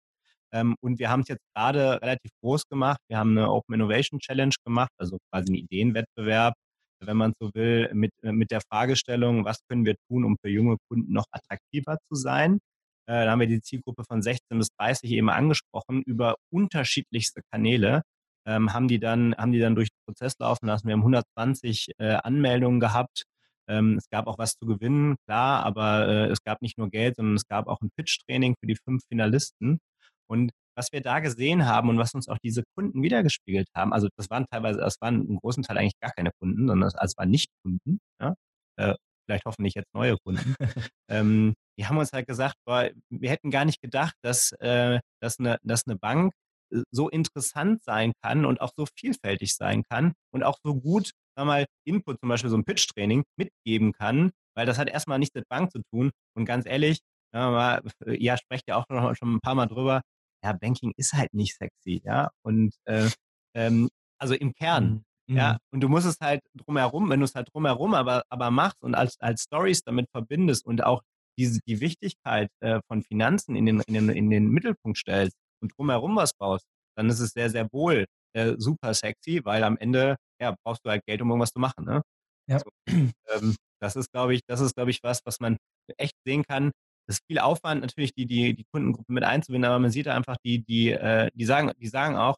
Ähm, 0.53 0.75
und 0.81 0.99
wir 0.99 1.09
haben 1.09 1.21
es 1.21 1.29
jetzt 1.29 1.43
gerade 1.55 1.99
relativ 2.03 2.31
groß 2.43 2.67
gemacht. 2.69 2.99
Wir 3.09 3.17
haben 3.17 3.31
eine 3.37 3.51
Open 3.51 3.73
Innovation 3.73 4.19
Challenge 4.19 4.53
gemacht, 4.63 4.91
also 4.99 5.17
quasi 5.31 5.47
einen 5.47 5.55
Ideenwettbewerb, 5.55 6.53
wenn 6.99 7.17
man 7.17 7.33
so 7.39 7.51
will, 7.53 7.89
mit, 7.93 8.11
äh, 8.23 8.31
mit 8.31 8.51
der 8.51 8.61
Fragestellung, 8.61 9.45
was 9.45 9.59
können 9.67 9.85
wir 9.85 9.95
tun, 10.07 10.23
um 10.25 10.37
für 10.41 10.49
junge 10.49 10.77
Kunden 10.89 11.11
noch 11.13 11.25
attraktiver 11.31 11.97
zu 12.07 12.15
sein. 12.15 12.59
Äh, 13.07 13.25
da 13.25 13.31
haben 13.31 13.39
wir 13.39 13.47
die 13.47 13.61
Zielgruppe 13.61 14.03
von 14.03 14.21
16 14.21 14.57
bis 14.57 14.69
30 14.79 15.11
eben 15.11 15.29
angesprochen, 15.29 16.01
über 16.05 16.35
unterschiedlichste 16.51 17.41
Kanäle. 17.51 18.01
Ähm, 18.47 18.73
haben 18.73 18.87
die 18.87 18.99
dann, 18.99 19.35
haben 19.35 19.51
die 19.51 19.59
dann 19.59 19.75
durch 19.75 19.89
den 19.89 20.05
Prozess 20.05 20.35
laufen 20.39 20.67
lassen. 20.67 20.87
Wir 20.87 20.93
haben 20.93 21.01
120 21.01 21.91
äh, 21.97 22.13
Anmeldungen 22.23 22.79
gehabt. 22.79 23.23
Ähm, 23.67 23.97
es 23.97 24.09
gab 24.09 24.27
auch 24.27 24.37
was 24.37 24.57
zu 24.57 24.65
gewinnen, 24.67 25.15
klar, 25.25 25.63
aber 25.65 26.07
äh, 26.07 26.27
es 26.27 26.43
gab 26.43 26.61
nicht 26.61 26.77
nur 26.77 26.89
Geld, 26.89 27.15
sondern 27.15 27.35
es 27.35 27.47
gab 27.47 27.67
auch 27.67 27.81
ein 27.81 27.89
Pitch-Training 27.95 28.55
für 28.59 28.67
die 28.67 28.75
fünf 28.75 29.03
Finalisten. 29.09 29.79
Und 30.27 30.51
was 30.75 30.91
wir 30.91 31.01
da 31.01 31.19
gesehen 31.19 31.65
haben 31.65 31.89
und 31.89 31.97
was 31.97 32.13
uns 32.13 32.27
auch 32.27 32.37
diese 32.43 32.63
Kunden 32.75 33.01
wiedergespiegelt 33.01 33.67
haben, 33.75 33.93
also 33.93 34.07
das 34.17 34.29
waren 34.29 34.45
teilweise, 34.51 34.79
das 34.79 34.97
waren 35.01 35.27
im 35.27 35.37
großen 35.37 35.63
Teil 35.63 35.77
eigentlich 35.77 35.99
gar 35.99 36.11
keine 36.11 36.31
Kunden, 36.39 36.67
sondern 36.67 36.87
es 36.87 36.95
also 36.95 37.13
waren 37.17 37.29
nicht 37.29 37.49
Kunden, 37.63 37.99
ja? 38.21 38.35
äh, 38.77 38.95
vielleicht 39.25 39.45
hoffentlich 39.45 39.73
jetzt 39.75 39.93
neue 39.93 40.17
Kunden. 40.23 40.55
ähm, 41.09 41.53
die 41.79 41.87
haben 41.87 41.97
uns 41.97 42.13
halt 42.13 42.27
gesagt, 42.27 42.55
boah, 42.65 42.89
wir 43.09 43.29
hätten 43.29 43.51
gar 43.51 43.65
nicht 43.65 43.81
gedacht, 43.81 44.15
dass, 44.21 44.51
äh, 44.59 44.99
dass, 45.21 45.39
eine, 45.39 45.57
dass 45.63 45.87
eine 45.87 45.97
Bank 45.97 46.33
äh, 46.71 46.83
so 46.91 47.09
interessant 47.09 47.83
sein 47.83 48.13
kann 48.21 48.45
und 48.45 48.61
auch 48.61 48.71
so 48.77 48.85
vielfältig 48.97 49.55
sein 49.55 49.83
kann 49.83 50.13
und 50.33 50.43
auch 50.43 50.57
so 50.63 50.75
gut 50.75 51.11
sag 51.35 51.45
mal, 51.45 51.65
Input, 51.85 52.19
zum 52.19 52.29
Beispiel 52.29 52.49
so 52.49 52.57
ein 52.57 52.63
Pitch-Training, 52.63 53.23
mitgeben 53.37 53.93
kann, 53.93 54.31
weil 54.55 54.65
das 54.65 54.77
hat 54.77 54.89
erstmal 54.89 55.19
nichts 55.19 55.35
mit 55.35 55.47
Bank 55.49 55.71
zu 55.71 55.81
tun. 55.91 56.11
Und 56.35 56.45
ganz 56.45 56.65
ehrlich, 56.65 56.99
ja, 57.33 57.81
ja 58.07 58.37
sprecht 58.37 58.67
ja 58.67 58.77
auch 58.77 58.85
schon 59.15 59.35
ein 59.35 59.41
paar 59.41 59.55
Mal 59.55 59.67
drüber, 59.67 60.01
ja, 60.45 60.53
Banking 60.53 60.93
ist 60.95 61.13
halt 61.13 61.33
nicht 61.33 61.55
sexy, 61.55 62.01
ja. 62.05 62.29
Und 62.43 62.75
äh, 62.85 63.09
ähm, 63.55 63.89
also 64.19 64.35
im 64.35 64.53
Kern, 64.53 65.03
mhm. 65.27 65.37
ja. 65.37 65.53
Mhm. 65.53 65.57
Und 65.71 65.81
du 65.81 65.89
musst 65.89 66.05
es 66.05 66.17
halt 66.21 66.41
drumherum, 66.53 67.09
wenn 67.09 67.19
du 67.19 67.25
es 67.25 67.35
halt 67.35 67.49
drumherum 67.51 67.93
aber, 67.95 68.23
aber 68.29 68.51
machst 68.51 68.81
und 68.83 68.95
als, 68.95 69.19
als 69.19 69.43
Stories 69.43 69.81
damit 69.81 70.07
verbindest 70.11 70.65
und 70.65 70.83
auch 70.83 71.01
diese, 71.37 71.59
die 71.67 71.81
Wichtigkeit 71.81 72.49
äh, 72.61 72.79
von 72.87 73.01
Finanzen 73.01 73.55
in 73.55 73.65
den, 73.65 73.81
in, 73.81 73.93
den, 73.95 74.09
in 74.09 74.29
den 74.29 74.49
Mittelpunkt 74.49 74.97
stellst 74.99 75.35
und 75.61 75.73
drumherum 75.77 76.15
was 76.15 76.33
baust, 76.33 76.65
dann 76.95 77.09
ist 77.09 77.19
es 77.19 77.31
sehr, 77.31 77.49
sehr 77.49 77.67
wohl 77.73 78.05
äh, 78.33 78.53
super 78.57 78.93
sexy, 78.93 79.41
weil 79.43 79.63
am 79.63 79.77
Ende 79.77 80.15
ja, 80.39 80.55
brauchst 80.63 80.85
du 80.85 80.89
halt 80.89 81.03
Geld, 81.05 81.21
um 81.21 81.29
irgendwas 81.29 81.51
zu 81.51 81.59
machen. 81.59 81.85
Ne? 81.85 82.01
Ja. 82.47 82.59
So, 82.59 82.69
ähm, 82.87 83.55
das 83.81 83.95
ist, 83.95 84.11
glaube 84.11 84.35
ich, 84.35 84.41
das 84.47 84.61
ist, 84.61 84.75
glaube 84.75 84.91
ich, 84.91 84.99
was, 85.03 85.21
was 85.25 85.39
man 85.39 85.57
echt 85.97 86.15
sehen 86.25 86.43
kann. 86.43 86.71
Es 87.07 87.17
ist 87.17 87.25
viel 87.27 87.39
Aufwand, 87.39 87.81
natürlich 87.81 88.13
die, 88.13 88.25
die, 88.25 88.55
die 88.55 88.65
Kundengruppe 88.71 89.13
mit 89.13 89.23
einzubinden, 89.23 89.69
aber 89.69 89.79
man 89.79 89.91
sieht 89.91 90.07
einfach, 90.07 90.37
die, 90.43 90.63
die, 90.63 90.91
äh, 90.91 91.29
die, 91.33 91.45
sagen, 91.45 91.71
die 91.79 91.87
sagen 91.87 92.15
auch, 92.15 92.37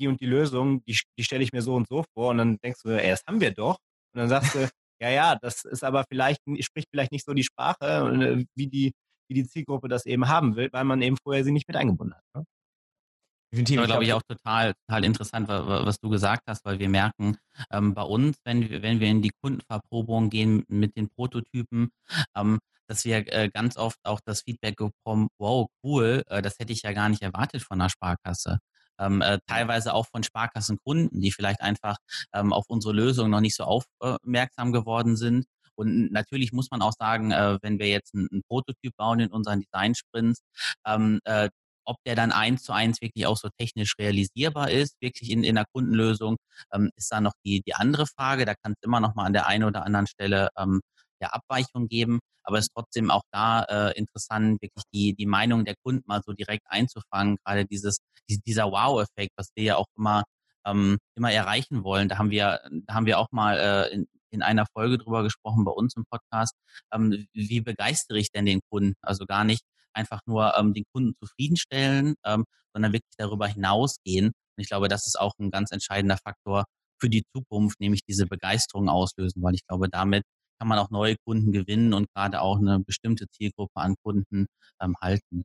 die 0.00 0.08
und 0.08 0.20
die 0.20 0.26
Lösung, 0.26 0.84
die, 0.84 0.98
die 1.18 1.24
stelle 1.24 1.42
ich 1.42 1.52
mir 1.52 1.62
so 1.62 1.74
und 1.74 1.88
so 1.88 2.04
vor. 2.14 2.30
Und 2.30 2.38
dann 2.38 2.58
denkst 2.58 2.80
du, 2.82 2.90
ey, 2.90 3.10
das 3.10 3.22
haben 3.26 3.40
wir 3.40 3.52
doch. 3.52 3.78
Und 4.12 4.20
dann 4.20 4.28
sagst 4.28 4.54
du, 4.54 4.68
ja, 5.00 5.10
ja, 5.10 5.36
das 5.36 5.64
ist 5.64 5.84
aber 5.84 6.04
vielleicht, 6.08 6.40
spricht 6.60 6.88
vielleicht 6.90 7.12
nicht 7.12 7.24
so 7.24 7.34
die 7.34 7.44
Sprache, 7.44 7.86
äh, 7.86 8.44
wie 8.54 8.68
die, 8.68 8.92
wie 9.28 9.34
die 9.34 9.46
Zielgruppe 9.46 9.88
das 9.88 10.06
eben 10.06 10.28
haben 10.28 10.56
will, 10.56 10.68
weil 10.72 10.84
man 10.84 11.02
eben 11.02 11.16
vorher 11.16 11.44
sie 11.44 11.52
nicht 11.52 11.68
mit 11.68 11.76
eingebunden 11.76 12.14
hat. 12.14 12.24
Ne? 12.34 12.44
Definitiv. 13.54 13.76
Das 13.76 13.86
glaube 13.86 14.04
ich 14.04 14.12
auch 14.12 14.22
total, 14.22 14.74
total 14.88 15.04
interessant, 15.04 15.48
was 15.48 16.00
du 16.00 16.08
gesagt 16.08 16.42
hast, 16.48 16.64
weil 16.64 16.80
wir 16.80 16.88
merken, 16.88 17.36
ähm, 17.70 17.94
bei 17.94 18.02
uns, 18.02 18.36
wenn 18.44 18.68
wir, 18.68 18.82
wenn 18.82 18.98
wir 18.98 19.06
in 19.06 19.22
die 19.22 19.30
Kundenverprobung 19.30 20.28
gehen 20.28 20.64
mit 20.66 20.96
den 20.96 21.08
Prototypen, 21.08 21.90
ähm, 22.34 22.58
dass 22.88 23.04
wir 23.04 23.32
äh, 23.32 23.48
ganz 23.54 23.76
oft 23.76 23.98
auch 24.02 24.20
das 24.24 24.42
Feedback 24.42 24.76
bekommen, 24.76 25.28
wow, 25.38 25.68
cool, 25.84 26.24
äh, 26.26 26.42
das 26.42 26.58
hätte 26.58 26.72
ich 26.72 26.82
ja 26.82 26.92
gar 26.92 27.08
nicht 27.08 27.22
erwartet 27.22 27.62
von 27.62 27.80
einer 27.80 27.90
Sparkasse. 27.90 28.58
Ähm, 28.98 29.22
äh, 29.22 29.38
teilweise 29.46 29.94
auch 29.94 30.06
von 30.08 30.24
Sparkassenkunden, 30.24 31.20
die 31.20 31.30
vielleicht 31.30 31.60
einfach 31.60 31.96
ähm, 32.32 32.52
auf 32.52 32.64
unsere 32.66 32.92
Lösung 32.92 33.30
noch 33.30 33.40
nicht 33.40 33.54
so 33.54 33.64
aufmerksam 33.64 34.72
geworden 34.72 35.16
sind. 35.16 35.46
Und 35.76 36.12
natürlich 36.12 36.52
muss 36.52 36.70
man 36.72 36.82
auch 36.82 36.92
sagen, 36.92 37.30
äh, 37.30 37.58
wenn 37.62 37.78
wir 37.78 37.88
jetzt 37.88 38.14
einen 38.14 38.42
Prototyp 38.48 38.96
bauen 38.96 39.20
in 39.20 39.30
unseren 39.30 39.60
Design-Sprints, 39.60 40.40
ähm, 40.86 41.20
äh, 41.24 41.50
ob 41.84 41.96
der 42.06 42.14
dann 42.14 42.32
eins 42.32 42.62
zu 42.62 42.72
eins 42.72 43.00
wirklich 43.00 43.26
auch 43.26 43.36
so 43.36 43.48
technisch 43.58 43.94
realisierbar 43.98 44.70
ist, 44.70 44.96
wirklich 45.00 45.30
in, 45.30 45.44
in 45.44 45.56
der 45.56 45.66
Kundenlösung, 45.72 46.36
ähm, 46.72 46.90
ist 46.96 47.10
da 47.12 47.20
noch 47.20 47.34
die, 47.44 47.62
die 47.66 47.74
andere 47.74 48.06
Frage. 48.06 48.44
Da 48.44 48.54
kann 48.54 48.72
es 48.72 48.82
immer 48.82 49.00
noch 49.00 49.14
mal 49.14 49.24
an 49.26 49.32
der 49.32 49.46
einen 49.46 49.64
oder 49.64 49.84
anderen 49.84 50.06
Stelle 50.06 50.48
ähm, 50.56 50.80
der 51.20 51.34
Abweichung 51.34 51.88
geben. 51.88 52.20
Aber 52.44 52.58
es 52.58 52.66
ist 52.66 52.72
trotzdem 52.74 53.10
auch 53.10 53.22
da 53.32 53.62
äh, 53.64 53.98
interessant, 53.98 54.60
wirklich 54.60 54.84
die, 54.92 55.14
die 55.14 55.26
Meinung 55.26 55.64
der 55.64 55.76
Kunden 55.82 56.04
mal 56.06 56.20
so 56.24 56.32
direkt 56.32 56.66
einzufangen. 56.68 57.38
Gerade 57.44 57.64
dieses, 57.64 57.98
dieser 58.28 58.70
Wow-Effekt, 58.70 59.32
was 59.36 59.48
wir 59.54 59.64
ja 59.64 59.76
auch 59.76 59.86
immer, 59.96 60.24
ähm, 60.66 60.98
immer 61.16 61.32
erreichen 61.32 61.84
wollen. 61.84 62.08
Da 62.08 62.18
haben 62.18 62.30
wir, 62.30 62.60
da 62.70 62.94
haben 62.94 63.06
wir 63.06 63.18
auch 63.18 63.28
mal 63.30 63.58
äh, 63.58 63.94
in, 63.94 64.06
in 64.30 64.42
einer 64.42 64.66
Folge 64.74 64.98
drüber 64.98 65.22
gesprochen 65.22 65.64
bei 65.64 65.72
uns 65.72 65.96
im 65.96 66.04
Podcast. 66.04 66.54
Ähm, 66.92 67.26
wie 67.32 67.60
begeistere 67.60 68.18
ich 68.18 68.30
denn 68.30 68.46
den 68.46 68.60
Kunden? 68.70 68.94
Also 69.00 69.24
gar 69.24 69.44
nicht 69.44 69.62
einfach 69.94 70.20
nur 70.26 70.54
ähm, 70.56 70.74
den 70.74 70.84
Kunden 70.92 71.14
zufriedenstellen, 71.20 72.14
ähm, 72.24 72.44
sondern 72.72 72.92
wirklich 72.92 73.14
darüber 73.16 73.46
hinausgehen. 73.46 74.26
Und 74.26 74.62
ich 74.62 74.68
glaube, 74.68 74.88
das 74.88 75.06
ist 75.06 75.18
auch 75.18 75.34
ein 75.38 75.50
ganz 75.50 75.70
entscheidender 75.72 76.16
Faktor 76.16 76.64
für 77.00 77.08
die 77.08 77.24
Zukunft, 77.34 77.80
nämlich 77.80 78.02
diese 78.08 78.26
Begeisterung 78.26 78.88
auslösen, 78.88 79.42
weil 79.42 79.54
ich 79.54 79.66
glaube, 79.66 79.88
damit 79.88 80.24
kann 80.58 80.68
man 80.68 80.78
auch 80.78 80.90
neue 80.90 81.16
Kunden 81.26 81.52
gewinnen 81.52 81.92
und 81.92 82.06
gerade 82.14 82.40
auch 82.40 82.58
eine 82.58 82.80
bestimmte 82.80 83.26
Zielgruppe 83.28 83.80
an 83.80 83.96
Kunden 84.02 84.46
ähm, 84.80 84.94
halten. 85.00 85.44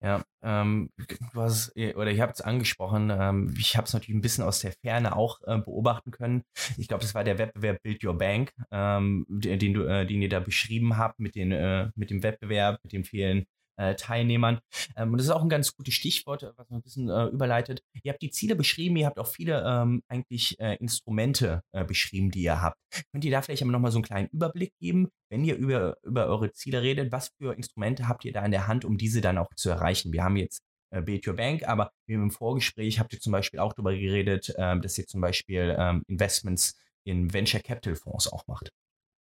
Ja, 0.00 0.22
ähm, 0.42 0.90
was, 1.32 1.72
oder 1.74 2.10
ich 2.10 2.20
habe 2.20 2.32
es 2.32 2.40
angesprochen, 2.40 3.10
ähm, 3.10 3.54
ich 3.58 3.76
habe 3.76 3.86
es 3.86 3.92
natürlich 3.92 4.16
ein 4.16 4.20
bisschen 4.20 4.44
aus 4.44 4.60
der 4.60 4.72
Ferne 4.72 5.16
auch 5.16 5.40
äh, 5.46 5.58
beobachten 5.58 6.12
können. 6.12 6.42
Ich 6.76 6.86
glaube, 6.86 7.02
das 7.02 7.14
war 7.14 7.24
der 7.24 7.38
Wettbewerb 7.38 7.82
Build 7.82 8.04
Your 8.04 8.16
Bank, 8.16 8.52
ähm, 8.70 9.26
den, 9.28 9.74
du, 9.74 9.82
äh, 9.84 10.06
den 10.06 10.22
ihr 10.22 10.28
da 10.28 10.40
beschrieben 10.40 10.96
habt, 10.96 11.18
mit, 11.18 11.34
den, 11.34 11.50
äh, 11.50 11.90
mit 11.96 12.10
dem 12.10 12.22
Wettbewerb, 12.22 12.78
mit 12.84 12.92
den 12.92 13.04
vielen 13.04 13.46
äh, 13.76 13.94
Teilnehmern. 13.94 14.60
Ähm, 14.96 15.12
und 15.12 15.18
das 15.18 15.26
ist 15.26 15.32
auch 15.32 15.42
ein 15.42 15.48
ganz 15.48 15.74
gutes 15.74 15.94
Stichwort, 15.94 16.42
was 16.56 16.68
man 16.70 16.80
ein 16.80 16.82
bisschen 16.82 17.08
äh, 17.08 17.26
überleitet. 17.26 17.82
Ihr 18.02 18.12
habt 18.12 18.22
die 18.22 18.30
Ziele 18.30 18.56
beschrieben, 18.56 18.96
ihr 18.96 19.06
habt 19.06 19.18
auch 19.18 19.26
viele 19.26 19.64
ähm, 19.66 20.02
eigentlich 20.08 20.58
äh, 20.60 20.76
Instrumente 20.76 21.62
äh, 21.72 21.84
beschrieben, 21.84 22.30
die 22.30 22.42
ihr 22.42 22.60
habt. 22.60 22.78
Könnt 23.12 23.24
ihr 23.24 23.30
da 23.30 23.42
vielleicht 23.42 23.64
nochmal 23.64 23.90
so 23.90 23.98
einen 23.98 24.04
kleinen 24.04 24.28
Überblick 24.28 24.72
geben, 24.78 25.08
wenn 25.30 25.44
ihr 25.44 25.56
über, 25.56 25.96
über 26.02 26.26
eure 26.26 26.52
Ziele 26.52 26.82
redet? 26.82 27.12
Was 27.12 27.30
für 27.38 27.54
Instrumente 27.54 28.08
habt 28.08 28.24
ihr 28.24 28.32
da 28.32 28.44
in 28.44 28.52
der 28.52 28.66
Hand, 28.66 28.84
um 28.84 28.98
diese 28.98 29.20
dann 29.20 29.38
auch 29.38 29.52
zu 29.54 29.70
erreichen? 29.70 30.12
Wir 30.12 30.24
haben 30.24 30.36
jetzt 30.36 30.62
äh, 30.90 31.02
Build 31.02 31.26
Your 31.26 31.34
Bank, 31.34 31.66
aber 31.68 31.90
wir 32.06 32.16
im 32.16 32.30
Vorgespräch 32.30 33.00
habt 33.00 33.12
ihr 33.12 33.20
zum 33.20 33.32
Beispiel 33.32 33.60
auch 33.60 33.72
darüber 33.72 33.92
geredet, 33.92 34.54
ähm, 34.56 34.80
dass 34.80 34.96
ihr 34.98 35.06
zum 35.06 35.20
Beispiel 35.20 35.74
ähm, 35.78 36.04
Investments 36.06 36.78
in 37.04 37.32
Venture 37.32 37.60
Capital 37.60 37.96
Fonds 37.96 38.32
auch 38.32 38.46
macht. 38.46 38.70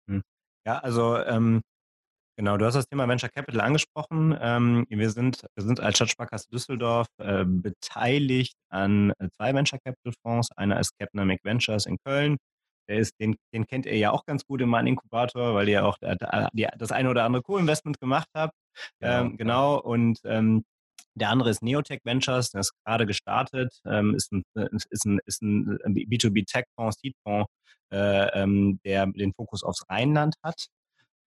Hm. 0.10 0.24
Ja, 0.66 0.80
also 0.80 1.18
ähm, 1.18 1.62
Genau, 2.36 2.58
du 2.58 2.66
hast 2.66 2.74
das 2.74 2.88
Thema 2.88 3.08
Venture 3.08 3.30
Capital 3.30 3.62
angesprochen. 3.62 4.36
Ähm, 4.42 4.86
wir, 4.90 5.12
sind, 5.12 5.46
wir 5.56 5.64
sind 5.64 5.80
als 5.80 5.98
Stadtsparkasse 5.98 6.50
Düsseldorf 6.50 7.08
äh, 7.20 7.46
beteiligt 7.46 8.56
an 8.70 9.12
äh, 9.20 9.30
zwei 9.38 9.54
Venture 9.54 9.80
Capital 9.80 10.14
Fonds. 10.24 10.50
Einer 10.56 10.80
ist 10.80 10.98
Capnamic 10.98 11.42
Ventures 11.44 11.86
in 11.86 11.98
Köln. 12.04 12.38
Der 12.90 12.98
ist, 12.98 13.14
den, 13.20 13.36
den 13.54 13.68
kennt 13.68 13.86
ihr 13.86 13.98
ja 13.98 14.12
auch 14.12 14.26
ganz 14.26 14.46
gut 14.46 14.62
im 14.62 14.70
Mann 14.70 14.88
Inkubator, 14.88 15.54
weil 15.54 15.70
ihr 15.70 15.86
auch 15.86 15.98
da, 16.02 16.50
die, 16.54 16.68
das 16.78 16.92
eine 16.92 17.10
oder 17.10 17.24
andere 17.24 17.44
Co-Investment 17.44 18.00
gemacht 18.00 18.28
habt. 18.36 18.54
Genau. 19.00 19.22
Ähm, 19.22 19.38
genau. 19.38 19.80
Und 19.80 20.20
ähm, 20.26 20.64
der 21.16 21.30
andere 21.30 21.52
ist 21.52 21.62
Neotech 21.62 22.02
Ventures, 22.04 22.50
der 22.50 22.62
ist 22.62 22.74
gerade 22.84 23.06
gestartet, 23.06 23.80
ähm, 23.86 24.16
ist, 24.16 24.32
ein, 24.32 24.44
ist, 24.90 25.06
ein, 25.06 25.20
ist 25.26 25.44
ein 25.44 25.78
B2B-Tech-Fonds, 25.86 26.98
Seed-Fonds, 27.00 27.52
äh, 27.92 28.42
ähm, 28.42 28.80
der 28.84 29.06
den 29.06 29.34
Fokus 29.34 29.64
aufs 29.64 29.88
Rheinland 29.90 30.36
hat. 30.44 30.68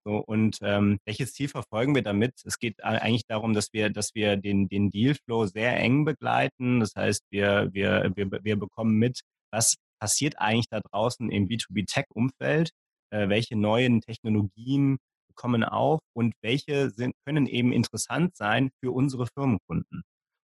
So, 0.07 0.17
und 0.17 0.59
ähm, 0.61 0.99
welches 1.05 1.33
Ziel 1.33 1.47
verfolgen 1.47 1.95
wir 1.95 2.03
damit? 2.03 2.35
Es 2.45 2.59
geht 2.59 2.83
eigentlich 2.83 3.25
darum, 3.27 3.53
dass 3.53 3.73
wir, 3.73 3.89
dass 3.89 4.13
wir 4.13 4.37
den, 4.37 4.67
den 4.67 4.91
Dealflow 4.91 5.47
sehr 5.47 5.77
eng 5.79 6.05
begleiten. 6.05 6.79
Das 6.79 6.95
heißt, 6.95 7.23
wir, 7.31 7.69
wir, 7.73 8.11
wir, 8.15 8.29
wir 8.43 8.55
bekommen 8.55 8.99
mit, 8.99 9.21
was 9.51 9.77
passiert 9.99 10.37
eigentlich 10.37 10.69
da 10.69 10.79
draußen 10.79 11.31
im 11.31 11.47
B2B-Tech-Umfeld, 11.47 12.69
äh, 13.09 13.29
welche 13.29 13.55
neuen 13.55 14.01
Technologien 14.01 14.97
kommen 15.33 15.63
auf 15.63 16.01
und 16.13 16.35
welche 16.41 16.91
sind, 16.91 17.15
können 17.25 17.47
eben 17.47 17.73
interessant 17.73 18.35
sein 18.35 18.69
für 18.83 18.91
unsere 18.91 19.25
Firmenkunden. 19.25 20.03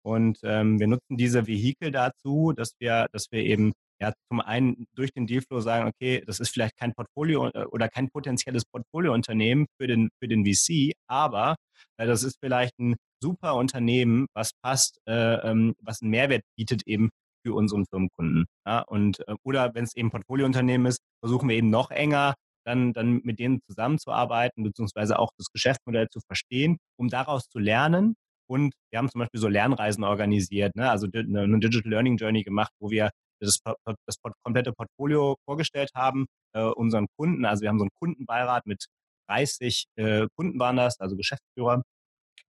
Und 0.03 0.39
ähm, 0.43 0.81
wir 0.81 0.89
nutzen 0.89 1.17
diese 1.17 1.47
Vehikel 1.47 1.93
dazu, 1.93 2.53
dass 2.53 2.75
wir, 2.81 3.07
dass 3.13 3.31
wir 3.31 3.45
eben 3.45 3.73
ja, 4.01 4.13
zum 4.29 4.41
einen 4.41 4.87
durch 4.95 5.13
den 5.13 5.27
Dealflow 5.27 5.61
sagen, 5.61 5.89
okay, 5.89 6.23
das 6.27 6.41
ist 6.41 6.51
vielleicht 6.51 6.77
kein 6.77 6.95
Portfolio 6.95 7.49
äh, 7.49 7.65
oder 7.67 7.89
kein 7.89 8.11
potenzielles 8.11 8.65
Portfoliounternehmen 8.65 9.67
für 9.81 9.87
den, 9.87 10.11
für 10.21 10.29
den 10.29 10.45
VC, 10.45 10.93
aber 11.09 11.57
äh, 11.97 12.07
das 12.07 12.23
ist 12.23 12.39
vielleicht 12.41 12.79
ein 12.79 12.97
super 13.23 13.55
Unternehmen, 13.55 14.27
was 14.35 14.53
passt, 14.63 14.99
äh, 15.07 15.51
ähm, 15.51 15.75
was 15.81 16.03
einen 16.03 16.11
Mehrwert 16.11 16.43
bietet 16.57 16.83
eben 16.87 17.11
für 17.45 17.55
unseren 17.55 17.85
Firmenkunden. 17.87 18.47
Ja, 18.67 18.81
und, 18.81 19.27
äh, 19.29 19.35
oder 19.45 19.75
wenn 19.75 19.85
es 19.85 19.95
eben 19.97 20.11
Portfoliounternehmen 20.11 20.87
ist, 20.87 20.99
versuchen 21.23 21.49
wir 21.49 21.57
eben 21.57 21.71
noch 21.71 21.91
enger 21.91 22.35
dann, 22.67 22.93
dann 22.93 23.21
mit 23.25 23.39
denen 23.39 23.61
zusammenzuarbeiten, 23.69 24.65
beziehungsweise 24.65 25.19
auch 25.19 25.31
das 25.39 25.49
Geschäftsmodell 25.53 26.09
zu 26.09 26.21
verstehen, 26.27 26.79
um 26.99 27.09
daraus 27.09 27.49
zu 27.49 27.59
lernen. 27.59 28.15
Und 28.47 28.75
wir 28.91 28.99
haben 28.99 29.09
zum 29.09 29.21
Beispiel 29.21 29.41
so 29.41 29.49
Lernreisen 29.49 30.05
organisiert, 30.05 30.75
ne? 30.77 30.91
also 30.91 31.07
eine 31.13 31.61
Digital 31.61 31.91
Learning 31.91 32.17
Journey 32.17 32.43
gemacht, 32.43 32.73
wo 32.79 32.91
wir 32.91 33.11
das, 33.41 33.59
das 34.07 34.17
komplette 34.45 34.73
Portfolio 34.73 35.37
vorgestellt 35.45 35.91
haben, 35.95 36.27
äh, 36.55 36.63
unseren 36.63 37.07
Kunden. 37.19 37.45
Also 37.45 37.63
wir 37.63 37.69
haben 37.69 37.79
so 37.79 37.85
einen 37.85 37.95
Kundenbeirat 38.01 38.67
mit 38.67 38.87
30 39.29 39.87
äh, 39.97 40.27
Kunden 40.37 40.59
waren 40.59 40.77
das, 40.77 41.01
also 41.01 41.17
Geschäftsführer 41.17 41.83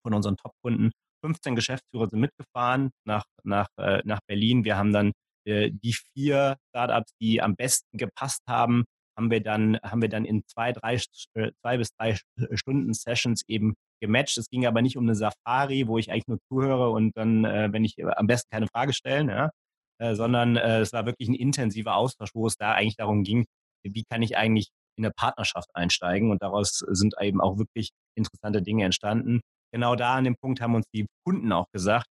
von 0.04 0.14
unseren 0.14 0.38
Top-Kunden. 0.38 0.92
15 1.24 1.56
Geschäftsführer 1.56 2.08
sind 2.10 2.20
mitgefahren 2.20 2.92
nach, 3.06 3.26
nach, 3.44 3.68
äh, 3.78 4.02
nach 4.06 4.20
Berlin. 4.28 4.64
Wir 4.64 4.78
haben 4.78 4.94
dann 4.94 5.12
äh, 5.48 5.72
die 5.72 5.94
vier 6.14 6.58
Startups, 6.70 7.12
die 7.22 7.42
am 7.42 7.56
besten 7.56 7.98
gepasst 7.98 8.42
haben, 8.48 8.84
haben 9.18 9.32
wir 9.32 9.42
dann, 9.42 9.80
haben 9.82 10.02
wir 10.02 10.10
dann 10.10 10.26
in 10.26 10.44
zwei, 10.48 10.72
drei, 10.72 10.96
äh, 11.36 11.52
zwei 11.62 11.78
bis 11.78 11.90
drei 11.98 12.18
Stunden 12.54 12.94
Sessions 12.94 13.44
eben 13.48 13.76
gematcht. 14.02 14.38
Es 14.38 14.50
ging 14.50 14.66
aber 14.66 14.82
nicht 14.82 14.98
um 14.98 15.06
eine 15.06 15.16
Safari, 15.16 15.88
wo 15.88 15.98
ich 15.98 16.12
eigentlich 16.12 16.28
nur 16.28 16.40
zuhöre 16.50 16.90
und 16.90 17.16
dann, 17.16 17.46
äh, 17.46 17.70
wenn 17.72 17.86
ich 17.86 17.96
am 18.06 18.28
besten 18.28 18.50
keine 18.52 18.68
Frage 18.68 18.94
stellen, 18.94 19.30
ja, 19.30 19.52
äh, 20.00 20.16
sondern 20.16 20.58
äh, 20.58 20.80
es 20.80 20.94
war 20.94 21.06
wirklich 21.06 21.30
ein 21.30 21.36
intensiver 21.36 21.96
Austausch, 21.96 22.32
wo 22.34 22.48
es 22.48 22.58
da 22.58 22.74
eigentlich 22.74 22.98
darum 22.98 23.24
ging, 23.24 23.46
wie 23.84 24.04
kann 24.04 24.22
ich 24.22 24.38
eigentlich 24.38 24.70
in 24.98 25.06
eine 25.06 25.14
Partnerschaft 25.14 25.70
einsteigen 25.74 26.32
und 26.32 26.42
daraus 26.42 26.84
sind 26.88 27.16
eben 27.20 27.42
auch 27.42 27.58
wirklich 27.58 27.90
interessante 28.18 28.62
Dinge 28.62 28.86
entstanden. 28.86 29.42
Genau 29.74 29.96
da 29.96 30.16
an 30.16 30.24
dem 30.24 30.36
Punkt 30.38 30.62
haben 30.62 30.76
uns 30.76 30.86
die 30.94 31.06
Kunden 31.26 31.52
auch 31.52 31.68
gesagt, 31.74 32.08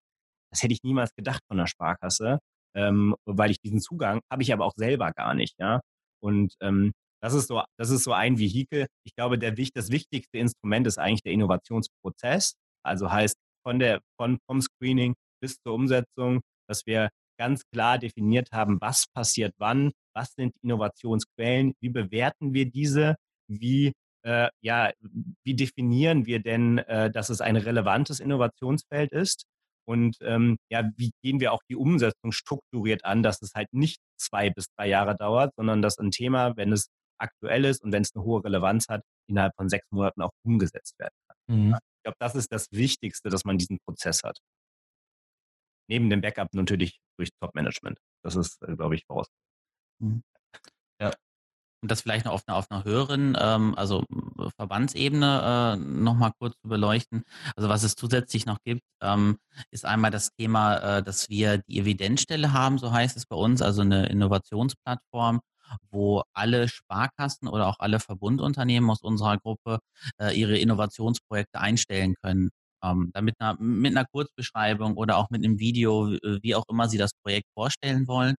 das 0.51 0.61
hätte 0.63 0.73
ich 0.73 0.83
niemals 0.83 1.11
gedacht 1.15 1.41
von 1.47 1.57
der 1.57 1.67
Sparkasse, 1.67 2.39
ähm, 2.75 3.15
weil 3.25 3.51
ich 3.51 3.59
diesen 3.59 3.81
Zugang 3.81 4.21
habe 4.31 4.43
ich 4.43 4.53
aber 4.53 4.65
auch 4.65 4.73
selber 4.75 5.11
gar 5.11 5.33
nicht, 5.33 5.55
ja. 5.59 5.81
Und 6.21 6.53
ähm, 6.61 6.93
das 7.21 7.33
ist 7.33 7.47
so, 7.47 7.63
das 7.77 7.89
ist 7.89 8.03
so 8.03 8.13
ein 8.13 8.37
Vehikel. 8.37 8.87
Ich 9.03 9.15
glaube, 9.15 9.39
der, 9.39 9.51
das 9.51 9.89
wichtigste 9.89 10.37
Instrument 10.37 10.85
ist 10.87 10.99
eigentlich 10.99 11.23
der 11.23 11.33
Innovationsprozess. 11.33 12.53
Also 12.83 13.11
heißt 13.11 13.35
von 13.65 13.79
der, 13.79 14.01
von, 14.19 14.37
vom 14.47 14.61
Screening 14.61 15.15
bis 15.41 15.57
zur 15.65 15.73
Umsetzung, 15.73 16.41
dass 16.69 16.85
wir 16.85 17.09
ganz 17.37 17.63
klar 17.71 17.97
definiert 17.97 18.51
haben, 18.51 18.79
was 18.81 19.05
passiert 19.13 19.53
wann, 19.57 19.91
was 20.13 20.33
sind 20.35 20.53
Innovationsquellen, 20.63 21.73
wie 21.81 21.89
bewerten 21.89 22.53
wir 22.53 22.69
diese, 22.69 23.15
wie, 23.47 23.93
äh, 24.23 24.49
ja, 24.61 24.91
wie 25.43 25.55
definieren 25.55 26.25
wir 26.25 26.39
denn, 26.39 26.79
äh, 26.79 27.11
dass 27.11 27.29
es 27.29 27.41
ein 27.41 27.57
relevantes 27.57 28.19
Innovationsfeld 28.19 29.11
ist 29.11 29.45
und 29.87 30.17
ähm, 30.21 30.57
ja, 30.71 30.89
wie 30.97 31.11
gehen 31.21 31.39
wir 31.39 31.53
auch 31.53 31.61
die 31.69 31.75
Umsetzung 31.75 32.31
strukturiert 32.31 33.05
an, 33.05 33.21
dass 33.21 33.41
es 33.41 33.53
halt 33.53 33.71
nicht 33.71 33.99
zwei 34.17 34.49
bis 34.49 34.65
drei 34.75 34.87
Jahre 34.87 35.15
dauert, 35.15 35.53
sondern 35.55 35.81
dass 35.81 35.99
ein 35.99 36.11
Thema, 36.11 36.57
wenn 36.57 36.71
es 36.71 36.87
aktuell 37.19 37.65
ist 37.65 37.83
und 37.83 37.91
wenn 37.91 38.01
es 38.01 38.13
eine 38.15 38.23
hohe 38.23 38.43
Relevanz 38.43 38.87
hat, 38.89 39.03
innerhalb 39.29 39.55
von 39.55 39.69
sechs 39.69 39.85
Monaten 39.91 40.21
auch 40.21 40.31
umgesetzt 40.43 40.97
werden 40.99 41.13
kann. 41.27 41.37
Mhm. 41.47 41.75
Ich 41.75 42.03
glaube, 42.03 42.17
das 42.19 42.35
ist 42.35 42.51
das 42.51 42.67
Wichtigste, 42.71 43.29
dass 43.29 43.45
man 43.45 43.57
diesen 43.57 43.79
Prozess 43.85 44.23
hat. 44.23 44.39
Neben 45.87 46.09
dem 46.09 46.21
Backup 46.21 46.53
natürlich 46.53 46.99
durch 47.17 47.29
Top-Management. 47.39 47.99
Das 48.23 48.35
ist, 48.35 48.61
äh, 48.63 48.75
glaube 48.75 48.95
ich, 48.95 49.05
voraus. 49.05 49.27
Mhm. 49.99 50.23
Ja, 50.99 51.11
und 51.85 51.91
das 51.91 52.01
vielleicht 52.01 52.25
noch 52.25 52.33
auf 52.33 52.43
einer, 52.47 52.57
auf 52.57 52.71
einer 52.71 52.83
höheren, 52.83 53.37
ähm, 53.39 53.75
also 53.75 54.03
Verbandsebene 54.57 55.75
äh, 55.75 55.77
nochmal 55.77 56.31
kurz 56.39 56.55
zu 56.59 56.67
beleuchten. 56.67 57.23
Also 57.55 57.69
was 57.69 57.83
es 57.83 57.95
zusätzlich 57.95 58.47
noch 58.47 58.57
gibt, 58.63 58.81
ähm, 59.01 59.37
ist 59.69 59.85
einmal 59.85 60.09
das 60.09 60.31
Thema, 60.33 60.77
äh, 60.97 61.03
dass 61.03 61.29
wir 61.29 61.59
die 61.59 61.79
Evidenzstelle 61.79 62.53
haben, 62.53 62.79
so 62.79 62.91
heißt 62.91 63.15
es 63.17 63.27
bei 63.27 63.35
uns, 63.35 63.61
also 63.61 63.81
eine 63.81 64.07
Innovationsplattform, 64.07 65.41
wo 65.91 66.23
alle 66.33 66.67
Sparkassen 66.69 67.47
oder 67.47 67.67
auch 67.67 67.77
alle 67.79 67.99
Verbundunternehmen 67.99 68.89
aus 68.89 69.03
unserer 69.03 69.37
Gruppe 69.37 69.77
äh, 70.19 70.35
ihre 70.35 70.57
Innovationsprojekte 70.57 71.59
einstellen 71.59 72.15
können. 72.21 72.49
Ähm, 72.85 73.11
damit 73.13 73.35
einer, 73.39 73.57
mit 73.59 73.91
einer 73.97 74.05
Kurzbeschreibung 74.05 74.95
oder 74.97 75.17
auch 75.17 75.29
mit 75.31 75.43
einem 75.43 75.59
Video, 75.59 76.07
wie 76.41 76.55
auch 76.55 76.65
immer 76.69 76.87
Sie 76.89 76.97
das 76.97 77.11
Projekt 77.23 77.47
vorstellen 77.53 78.07
wollen. 78.07 78.35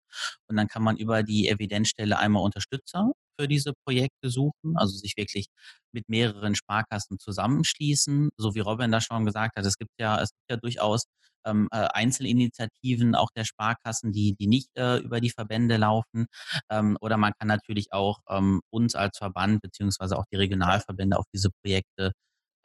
Und 0.48 0.58
dann 0.58 0.68
kann 0.68 0.84
man 0.84 0.98
über 0.98 1.24
die 1.24 1.50
Evidenzstelle 1.50 2.18
einmal 2.20 2.44
Unterstützer 2.44 3.12
für 3.40 3.48
diese 3.48 3.74
Projekte 3.86 4.30
suchen, 4.30 4.78
also 4.78 4.96
sich 4.98 5.16
wirklich 5.18 5.48
mit 5.94 6.10
mehreren 6.10 6.56
Sparkassen 6.56 7.20
zusammenschließen, 7.20 8.30
so 8.38 8.56
wie 8.56 8.60
Robin 8.62 8.92
da 8.92 9.02
schon 9.02 9.26
gesagt 9.26 9.58
hat. 9.58 9.66
Es 9.66 9.78
gibt 9.78 9.92
ja, 10.00 10.22
es 10.22 10.30
gibt 10.32 10.52
ja 10.52 10.58
durchaus 10.58 11.06
ähm, 11.46 11.68
äh, 11.72 11.88
Einzelinitiativen 11.94 13.16
auch 13.16 13.30
der 13.36 13.46
Sparkassen, 13.46 14.12
die, 14.12 14.36
die 14.40 14.48
nicht 14.48 14.70
äh, 14.78 14.98
über 15.00 15.22
die 15.22 15.30
Verbände 15.30 15.78
laufen. 15.78 16.28
Ähm, 16.70 16.98
oder 17.02 17.18
man 17.18 17.34
kann 17.40 17.48
natürlich 17.48 17.92
auch 17.94 18.20
ähm, 18.30 18.62
uns 18.72 18.96
als 18.96 19.18
Verband 19.18 19.62
beziehungsweise 19.62 20.18
auch 20.18 20.26
die 20.32 20.38
Regionalverbände 20.38 21.18
auf 21.18 21.26
diese 21.34 21.50
Projekte 21.64 22.14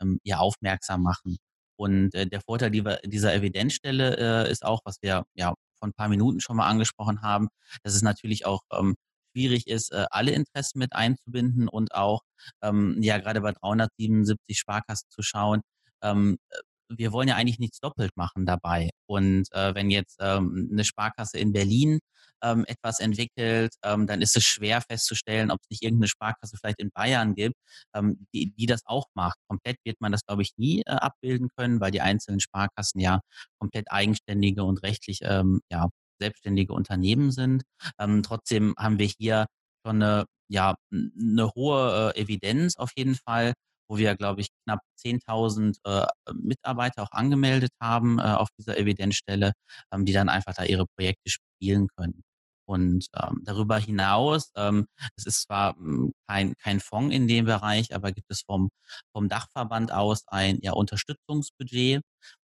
ähm, 0.00 0.18
ja 0.24 0.38
aufmerksam 0.38 1.02
machen. 1.02 1.38
Und 1.80 2.14
äh, 2.14 2.26
der 2.26 2.42
Vorteil 2.42 2.70
dieser 2.70 3.34
Evidenzstelle 3.34 4.44
äh, 4.46 4.52
ist 4.52 4.66
auch, 4.66 4.80
was 4.84 4.98
wir 5.00 5.24
ja 5.34 5.54
vor 5.78 5.88
ein 5.88 5.94
paar 5.94 6.08
Minuten 6.10 6.40
schon 6.40 6.58
mal 6.58 6.68
angesprochen 6.68 7.22
haben, 7.22 7.48
dass 7.82 7.94
es 7.94 8.02
natürlich 8.02 8.44
auch 8.44 8.60
ähm, 8.70 8.96
schwierig 9.32 9.66
ist, 9.66 9.90
äh, 9.90 10.04
alle 10.10 10.32
Interessen 10.32 10.78
mit 10.78 10.92
einzubinden 10.92 11.68
und 11.68 11.94
auch, 11.94 12.20
ähm, 12.60 12.98
ja, 13.00 13.16
gerade 13.16 13.40
bei 13.40 13.52
377 13.52 14.58
Sparkassen 14.58 15.08
zu 15.08 15.22
schauen, 15.22 15.62
ähm, 16.02 16.36
äh, 16.50 16.56
wir 16.96 17.12
wollen 17.12 17.29
ja 17.29 17.37
eigentlich 17.37 17.59
nichts 17.59 17.81
doppelt 17.81 18.12
machen 18.16 18.46
dabei. 18.46 18.90
Und 19.07 19.46
äh, 19.53 19.74
wenn 19.74 19.90
jetzt 19.90 20.18
ähm, 20.20 20.68
eine 20.72 20.85
Sparkasse 20.85 21.38
in 21.38 21.53
Berlin 21.53 22.00
ähm, 22.42 22.64
etwas 22.66 23.00
entwickelt, 23.00 23.74
ähm, 23.85 24.07
dann 24.07 24.22
ist 24.22 24.37
es 24.37 24.44
schwer 24.44 24.81
festzustellen, 24.83 25.50
ob 25.50 25.61
es 25.62 25.70
nicht 25.70 25.83
irgendeine 25.83 26.09
Sparkasse 26.09 26.57
vielleicht 26.59 26.81
in 26.81 26.90
Bayern 26.90 27.35
gibt, 27.35 27.57
ähm, 27.94 28.26
die, 28.35 28.53
die 28.53 28.66
das 28.66 28.81
auch 28.87 29.07
macht. 29.14 29.38
Komplett 29.48 29.76
wird 29.85 30.00
man 30.00 30.12
das, 30.12 30.22
glaube 30.26 30.42
ich, 30.42 30.53
nie 30.57 30.83
äh, 30.87 30.92
abbilden 30.92 31.48
können, 31.57 31.81
weil 31.81 31.90
die 31.90 32.00
einzelnen 32.00 32.40
Sparkassen 32.40 33.00
ja 33.00 33.20
komplett 33.59 33.90
eigenständige 33.90 34.64
und 34.64 34.83
rechtlich 34.83 35.20
ähm, 35.22 35.61
ja, 35.70 35.88
selbstständige 36.20 36.72
Unternehmen 36.72 37.31
sind. 37.31 37.62
Ähm, 37.98 38.22
trotzdem 38.22 38.74
haben 38.79 38.98
wir 38.98 39.11
hier 39.18 39.46
schon 39.87 40.03
eine, 40.03 40.26
ja, 40.48 40.74
eine 40.92 41.50
hohe 41.55 42.12
äh, 42.14 42.20
Evidenz 42.20 42.76
auf 42.76 42.90
jeden 42.96 43.14
Fall, 43.14 43.55
wo 43.90 43.98
wir, 43.98 44.14
glaube 44.16 44.40
ich, 44.40 44.48
knapp 44.64 44.81
10.000 44.96 45.79
äh, 45.85 46.07
Mitarbeiter 46.35 47.03
auch 47.03 47.12
angemeldet 47.12 47.72
haben 47.81 48.18
äh, 48.18 48.22
auf 48.22 48.48
dieser 48.59 48.79
Evidenzstelle, 48.79 49.53
ähm, 49.92 50.05
die 50.07 50.12
dann 50.12 50.29
einfach 50.29 50.55
da 50.55 50.64
ihre 50.64 50.87
Projekte 50.96 51.31
spielen 51.31 51.88
können. 51.96 52.22
Und 52.66 53.07
ähm, 53.20 53.42
darüber 53.44 53.79
hinaus, 53.79 54.53
ähm, 54.55 54.87
es 55.16 55.26
ist 55.26 55.42
zwar 55.42 55.74
hm, 55.76 56.12
kein, 56.29 56.55
kein 56.62 56.79
Fonds 56.79 57.12
in 57.14 57.26
dem 57.26 57.46
Bereich, 57.46 57.92
aber 57.94 58.12
gibt 58.12 58.31
es 58.31 58.42
vom, 58.42 58.70
vom 59.12 59.29
Dachverband 59.29 59.90
aus 59.92 60.22
ein 60.29 60.61
ja, 60.62 60.72
Unterstützungsbudget, 60.72 62.03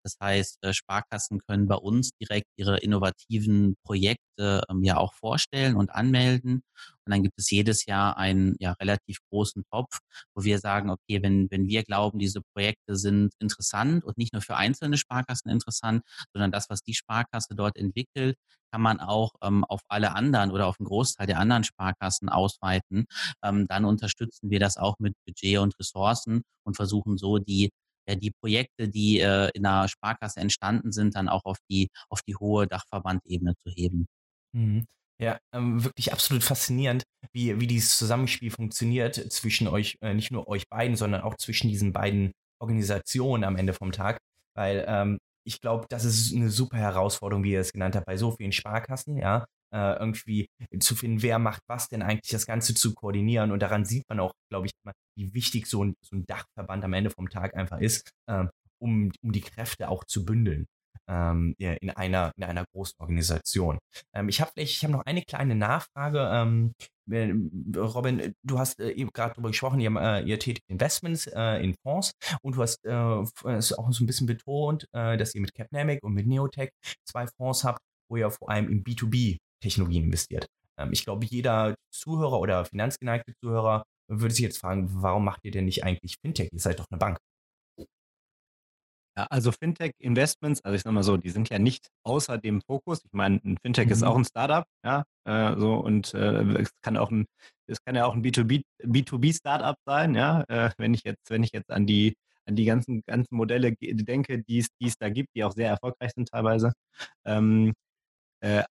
das 0.05 0.17
heißt, 0.21 0.59
äh, 0.63 0.73
Sparkassen 0.73 1.41
können 1.47 1.69
bei 1.69 1.77
uns 1.77 2.11
direkt 2.21 2.47
ihre 2.57 2.79
innovativen 2.79 3.77
Projekte 3.85 4.63
ähm, 4.69 4.83
ja 4.83 4.97
auch 4.97 5.15
vorstellen 5.15 5.77
und 5.77 5.91
anmelden. 5.91 6.63
Und 7.05 7.13
dann 7.13 7.23
gibt 7.23 7.39
es 7.39 7.51
jedes 7.51 7.87
Jahr 7.87 8.17
einen 8.17 8.57
ja 8.59 8.73
relativ 8.73 9.19
großen 9.31 9.65
Topf, 9.71 9.99
wo 10.35 10.45
wir 10.45 10.59
sagen, 10.59 10.91
okay, 10.91 11.23
wenn, 11.23 11.51
wenn 11.51 11.67
wir 11.67 11.83
glauben, 11.83 12.19
diese 12.19 12.41
Projekte 12.55 12.97
sind 12.97 13.33
interessant 13.39 14.05
und 14.05 14.19
nicht 14.19 14.33
nur 14.33 14.43
für 14.43 14.57
einzelne 14.57 14.97
Sparkassen 14.97 15.51
interessant, 15.51 16.03
sondern 16.33 16.53
das, 16.53 16.71
was 16.71 16.83
die 16.83 16.95
Sparkasse 16.95 17.55
dort 17.55 17.77
entwickelt, 17.77 18.37
kann 18.73 18.83
man 18.83 19.01
auch 19.01 19.33
ähm, 19.43 19.65
auf 19.65 19.81
alle 19.89 20.15
anderen 20.15 20.51
oder 20.51 20.67
auf 20.67 20.81
einen 20.81 20.87
Großteil 20.87 21.27
der 21.27 21.39
anderen 21.39 21.65
Sparkassen 21.65 22.29
ausweiten. 22.29 23.07
Ähm, 23.45 23.67
dann 23.69 23.85
unterstützen 23.85 24.51
wir 24.51 24.61
das 24.61 24.77
auch 24.79 24.99
mit 24.99 25.15
Budget 25.27 25.59
und 25.59 25.79
Ressourcen 25.79 26.43
und 26.65 26.77
versuchen 26.77 27.19
so 27.19 27.39
die 27.39 27.71
ja, 28.09 28.17
die 28.17 28.33
Projekte, 28.33 28.89
die 28.89 29.21
äh, 29.21 29.51
in 29.55 29.63
der 29.63 29.89
Sparkasse 29.89 30.41
entstanden 30.41 30.93
sind, 30.93 31.15
dann 31.15 31.29
auch 31.29 31.45
auf 31.45 31.59
die, 31.71 31.89
auf 32.09 32.21
die 32.23 32.35
hohe 32.35 32.67
Dachverbandebene 32.67 33.55
zu 33.65 33.71
heben. 33.71 34.07
Mhm. 34.53 34.87
Ja, 35.21 35.39
ähm, 35.55 35.85
wirklich 35.85 36.13
absolut 36.13 36.43
faszinierend, 36.43 37.05
wie, 37.33 37.61
wie 37.61 37.67
dieses 37.67 37.97
Zusammenspiel 37.97 38.51
funktioniert 38.51 39.15
zwischen 39.33 39.69
euch, 39.69 39.97
äh, 40.01 40.15
nicht 40.15 40.33
nur 40.33 40.49
euch 40.49 40.69
beiden, 40.69 40.97
sondern 40.97 41.21
auch 41.21 41.37
zwischen 41.37 41.69
diesen 41.69 41.93
beiden 41.93 42.33
Organisationen 42.61 43.45
am 43.45 43.57
Ende 43.57 43.73
vom 43.73 43.93
Tag. 43.93 44.19
Weil 44.57 44.85
ähm, 44.89 45.19
ich 45.47 45.61
glaube, 45.61 45.87
das 45.89 46.05
ist 46.05 46.35
eine 46.35 46.51
super 46.51 46.77
Herausforderung, 46.77 47.45
wie 47.45 47.53
ihr 47.53 47.61
es 47.61 47.73
genannt 47.73 47.97
habt, 47.97 48.07
bei 48.07 48.17
so 48.17 48.33
vielen 48.33 48.53
Sparkassen, 48.53 49.17
ja, 49.17 49.45
äh, 49.73 49.99
irgendwie 49.99 50.47
zu 50.81 50.95
finden, 50.95 51.23
wer 51.23 51.39
macht 51.39 51.63
was 51.69 51.89
denn 51.89 52.03
eigentlich, 52.03 52.31
das 52.31 52.47
Ganze 52.47 52.75
zu 52.75 52.95
koordinieren. 52.95 53.53
Und 53.53 53.61
daran 53.61 53.85
sieht 53.85 54.05
man 54.09 54.21
auch, 54.21 54.33
glaube 54.51 54.67
ich, 54.67 54.73
wie 55.17 55.35
wichtig 55.35 55.67
so 55.67 55.85
ein, 55.85 55.95
so 56.05 56.17
ein 56.17 56.27
Dachverband 56.27 56.85
am 56.85 56.93
Ende 56.93 57.11
vom 57.11 57.29
Tag 57.29 57.55
einfach 57.55 57.81
ist, 57.81 58.11
äh, 58.29 58.47
um, 58.81 59.11
um 59.23 59.33
die 59.33 59.41
Kräfte 59.41 59.89
auch 59.89 60.05
zu 60.05 60.25
bündeln 60.25 60.67
ähm, 61.09 61.55
in, 61.59 61.91
einer, 61.91 62.33
in 62.37 62.45
einer 62.45 62.65
großen 62.73 62.95
Organisation. 62.99 63.79
Ähm, 64.15 64.29
ich 64.29 64.41
habe 64.41 64.51
ich 64.57 64.83
hab 64.85 64.91
noch 64.91 65.05
eine 65.05 65.23
kleine 65.23 65.55
Nachfrage. 65.55 66.31
Ähm, 66.33 66.73
Robin, 67.77 68.35
du 68.43 68.59
hast 68.59 68.79
äh, 68.81 68.91
eben 68.93 69.11
gerade 69.13 69.35
darüber 69.35 69.49
gesprochen, 69.49 69.81
ihr, 69.81 69.91
äh, 69.97 70.23
ihr 70.25 70.39
tätigt 70.39 70.65
Investments 70.69 71.27
äh, 71.27 71.63
in 71.63 71.75
Fonds 71.83 72.13
und 72.43 72.57
du 72.57 72.63
hast 72.63 72.85
äh, 72.85 72.93
auch 72.93 73.93
so 73.93 74.05
ein 74.05 74.07
bisschen 74.07 74.27
betont, 74.27 74.87
äh, 74.93 75.17
dass 75.17 75.35
ihr 75.35 75.41
mit 75.41 75.55
Capnamic 75.55 76.03
und 76.05 76.15
mit 76.15 76.27
Neotech 76.27 76.71
zwei 77.05 77.27
Fonds 77.27 77.65
habt, 77.65 77.81
wo 78.09 78.17
ihr 78.17 78.31
vor 78.31 78.51
allem 78.51 78.69
in 78.69 78.85
B2B 78.85 79.39
Technologien 79.61 80.05
investiert. 80.05 80.47
Ähm, 80.79 80.91
ich 80.93 81.05
glaube, 81.05 81.27
jeder 81.27 81.75
Zuhörer 81.91 82.39
oder 82.41 82.65
finanzgeneigte 82.65 83.33
Zuhörer 83.43 83.83
würde 84.09 84.35
sich 84.35 84.45
jetzt 84.45 84.59
fragen, 84.59 84.89
warum 85.03 85.25
macht 85.25 85.41
ihr 85.45 85.51
denn 85.51 85.65
nicht 85.65 85.85
eigentlich 85.85 86.17
Fintech? 86.21 86.51
Ihr 86.53 86.61
seid 86.61 86.79
doch 86.79 86.87
eine 86.91 86.99
Bank. 86.99 87.19
Ja, 89.17 89.27
also 89.29 89.53
Fintech-Investments, 89.53 90.63
also 90.65 90.75
ich 90.75 90.83
sag 90.83 90.93
mal 90.93 91.03
so, 91.03 91.19
die 91.19 91.29
sind 91.29 91.51
ja 91.51 91.59
nicht 91.59 91.89
außer 92.03 92.39
dem 92.39 92.63
Fokus. 92.63 93.05
Ich 93.05 93.13
meine, 93.13 93.41
ein 93.45 93.59
Fintech 93.63 93.87
mhm. 93.87 93.93
ist 93.93 94.03
auch 94.03 94.17
ein 94.17 94.25
Startup, 94.25 94.65
ja, 94.85 95.05
äh, 95.25 95.55
so 95.59 95.75
und 95.75 96.15
äh, 96.15 96.61
es 96.61 96.71
kann 96.81 96.97
auch 96.97 97.11
ein, 97.11 97.27
es 97.67 97.83
kann 97.85 97.95
ja 97.95 98.07
auch 98.07 98.15
ein 98.15 98.23
B2B, 98.23 98.63
B2B-Startup 98.83 99.77
sein, 99.87 100.15
ja, 100.15 100.45
äh, 100.49 100.71
wenn 100.79 100.95
ich 100.95 101.03
jetzt, 101.05 101.29
wenn 101.29 101.43
ich 101.43 101.53
jetzt 101.53 101.71
an 101.71 101.87
die 101.87 102.15
an 102.47 102.57
die 102.57 102.65
ganzen, 102.65 103.03
ganzen 103.07 103.37
Modelle 103.37 103.73
denke, 103.81 104.43
die 104.43 104.59
es 104.59 104.99
da 104.99 105.11
gibt, 105.11 105.29
die 105.37 105.45
auch 105.45 105.53
sehr 105.53 105.69
erfolgreich 105.69 106.13
sind 106.13 106.29
teilweise. 106.29 106.73
Ähm, 107.25 107.69
äh, 107.69 107.73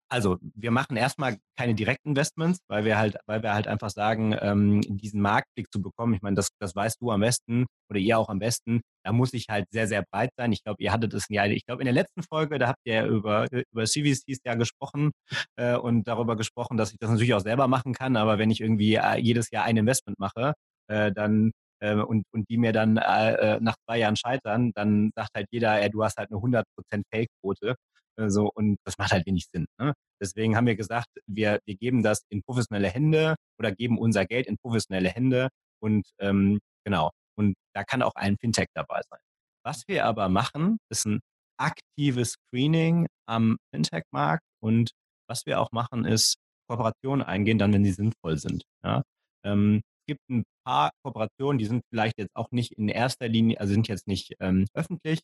also, 0.10 0.38
wir 0.42 0.72
machen 0.72 0.98
erstmal 0.98 1.38
keine 1.58 1.74
Direktinvestments, 1.76 2.60
weil 2.68 2.84
wir 2.84 2.98
halt, 2.98 3.16
weil 3.26 3.42
wir 3.42 3.54
halt 3.54 3.68
einfach 3.68 3.90
sagen, 3.90 4.36
ähm, 4.42 4.82
diesen 4.82 5.22
Marktblick 5.22 5.72
zu 5.72 5.82
bekommen, 5.82 6.14
ich 6.14 6.22
meine, 6.22 6.36
das, 6.36 6.50
das 6.60 6.76
weißt 6.76 7.00
du 7.02 7.10
am 7.12 7.22
besten 7.22 7.66
oder 7.90 8.00
ihr 8.00 8.18
auch 8.20 8.28
am 8.28 8.40
besten, 8.40 8.82
da 9.06 9.14
muss 9.14 9.34
ich 9.34 9.46
halt 9.50 9.66
sehr, 9.72 9.88
sehr 9.88 10.04
breit 10.12 10.32
sein. 10.38 10.52
Ich 10.52 10.64
glaube, 10.64 10.84
ihr 10.84 10.92
hattet 10.92 11.14
es 11.14 11.26
ja, 11.30 11.46
ich 11.46 11.66
glaube, 11.66 11.82
in 11.82 11.86
der 11.86 11.94
letzten 11.94 12.22
Folge, 12.24 12.60
da 12.60 12.68
habt 12.68 12.82
ihr 12.84 13.06
über, 13.06 13.48
über 13.72 13.86
CVCs 13.86 14.40
ja 14.46 14.56
gesprochen 14.56 15.12
äh, 15.56 15.76
und 15.76 16.08
darüber 16.08 16.36
gesprochen, 16.36 16.78
dass 16.78 16.92
ich 16.92 16.98
das 17.00 17.10
natürlich 17.10 17.34
auch 17.34 17.40
selber 17.42 17.68
machen 17.68 17.94
kann, 17.94 18.18
aber 18.18 18.38
wenn 18.40 18.52
ich 18.52 18.62
irgendwie 18.62 18.96
äh, 18.96 19.18
jedes 19.20 19.52
Jahr 19.52 19.64
ein 19.66 19.78
Investment 19.78 20.20
mache, 20.20 20.54
äh, 20.88 21.12
dann 21.14 21.52
äh, 21.80 21.96
und, 21.96 22.26
und 22.32 22.48
die 22.50 22.58
mir 22.58 22.74
dann 22.74 22.98
äh, 22.98 23.60
nach 23.62 23.76
zwei 23.86 24.00
Jahren 24.00 24.16
scheitern, 24.16 24.72
dann 24.76 25.12
sagt 25.16 25.32
halt 25.36 25.48
jeder, 25.52 25.82
ey, 25.82 25.90
du 25.90 26.04
hast 26.04 26.18
halt 26.18 26.30
eine 26.32 26.40
100% 26.40 26.64
Fake-Quote. 27.12 27.76
Äh, 28.17 28.30
so, 28.30 28.52
und 28.54 28.78
das 28.86 28.97
macht 28.97 29.12
halt 29.12 29.26
wenig 29.26 29.47
Sinn. 29.52 29.65
Ne? 29.80 29.93
Deswegen 30.21 30.56
haben 30.56 30.67
wir 30.67 30.76
gesagt, 30.76 31.08
wir, 31.28 31.60
wir 31.65 31.76
geben 31.76 32.04
das 32.04 32.21
in 32.30 32.43
professionelle 32.43 32.89
Hände 32.89 33.36
oder 33.60 33.71
geben 33.71 33.97
unser 33.97 34.26
Geld 34.26 34.47
in 34.47 34.58
professionelle 34.58 35.10
Hände 35.10 35.50
und 35.82 36.08
ähm, 36.19 36.60
genau. 36.86 37.12
Und 37.38 37.56
da 37.74 37.84
kann 37.84 38.02
auch 38.02 38.15
ein 38.15 38.38
Fintech 38.38 38.67
dabei 38.74 39.02
sein. 39.10 39.19
Was 39.63 39.84
wir 39.88 40.06
aber 40.06 40.30
machen, 40.30 40.78
ist 40.89 41.06
ein 41.06 41.19
aktives 41.58 42.34
Screening 42.34 43.08
am 43.28 43.58
Fintech-Markt 43.74 44.43
und 44.62 44.91
was 45.28 45.45
wir 45.45 45.60
auch 45.62 45.71
machen, 45.71 46.06
ist 46.06 46.36
Kooperationen 46.67 47.26
eingehen, 47.26 47.58
dann, 47.58 47.74
wenn 47.74 47.86
sie 47.86 47.91
sinnvoll 47.91 48.38
sind. 48.38 48.63
Ja? 48.84 49.04
Ähm, 49.45 49.82
es 50.02 50.15
gibt 50.15 50.30
ein 50.30 50.43
paar 50.65 50.91
Kooperationen, 51.04 51.58
die 51.58 51.65
sind 51.65 51.84
vielleicht 51.89 52.17
jetzt 52.17 52.36
auch 52.36 52.52
nicht 52.52 52.74
in 52.74 52.89
erster 52.89 53.28
Linie, 53.28 53.60
also 53.60 53.74
sind 53.74 53.88
jetzt 53.88 54.08
nicht 54.08 54.36
ähm, 54.39 54.65
öffentlich, 54.74 55.19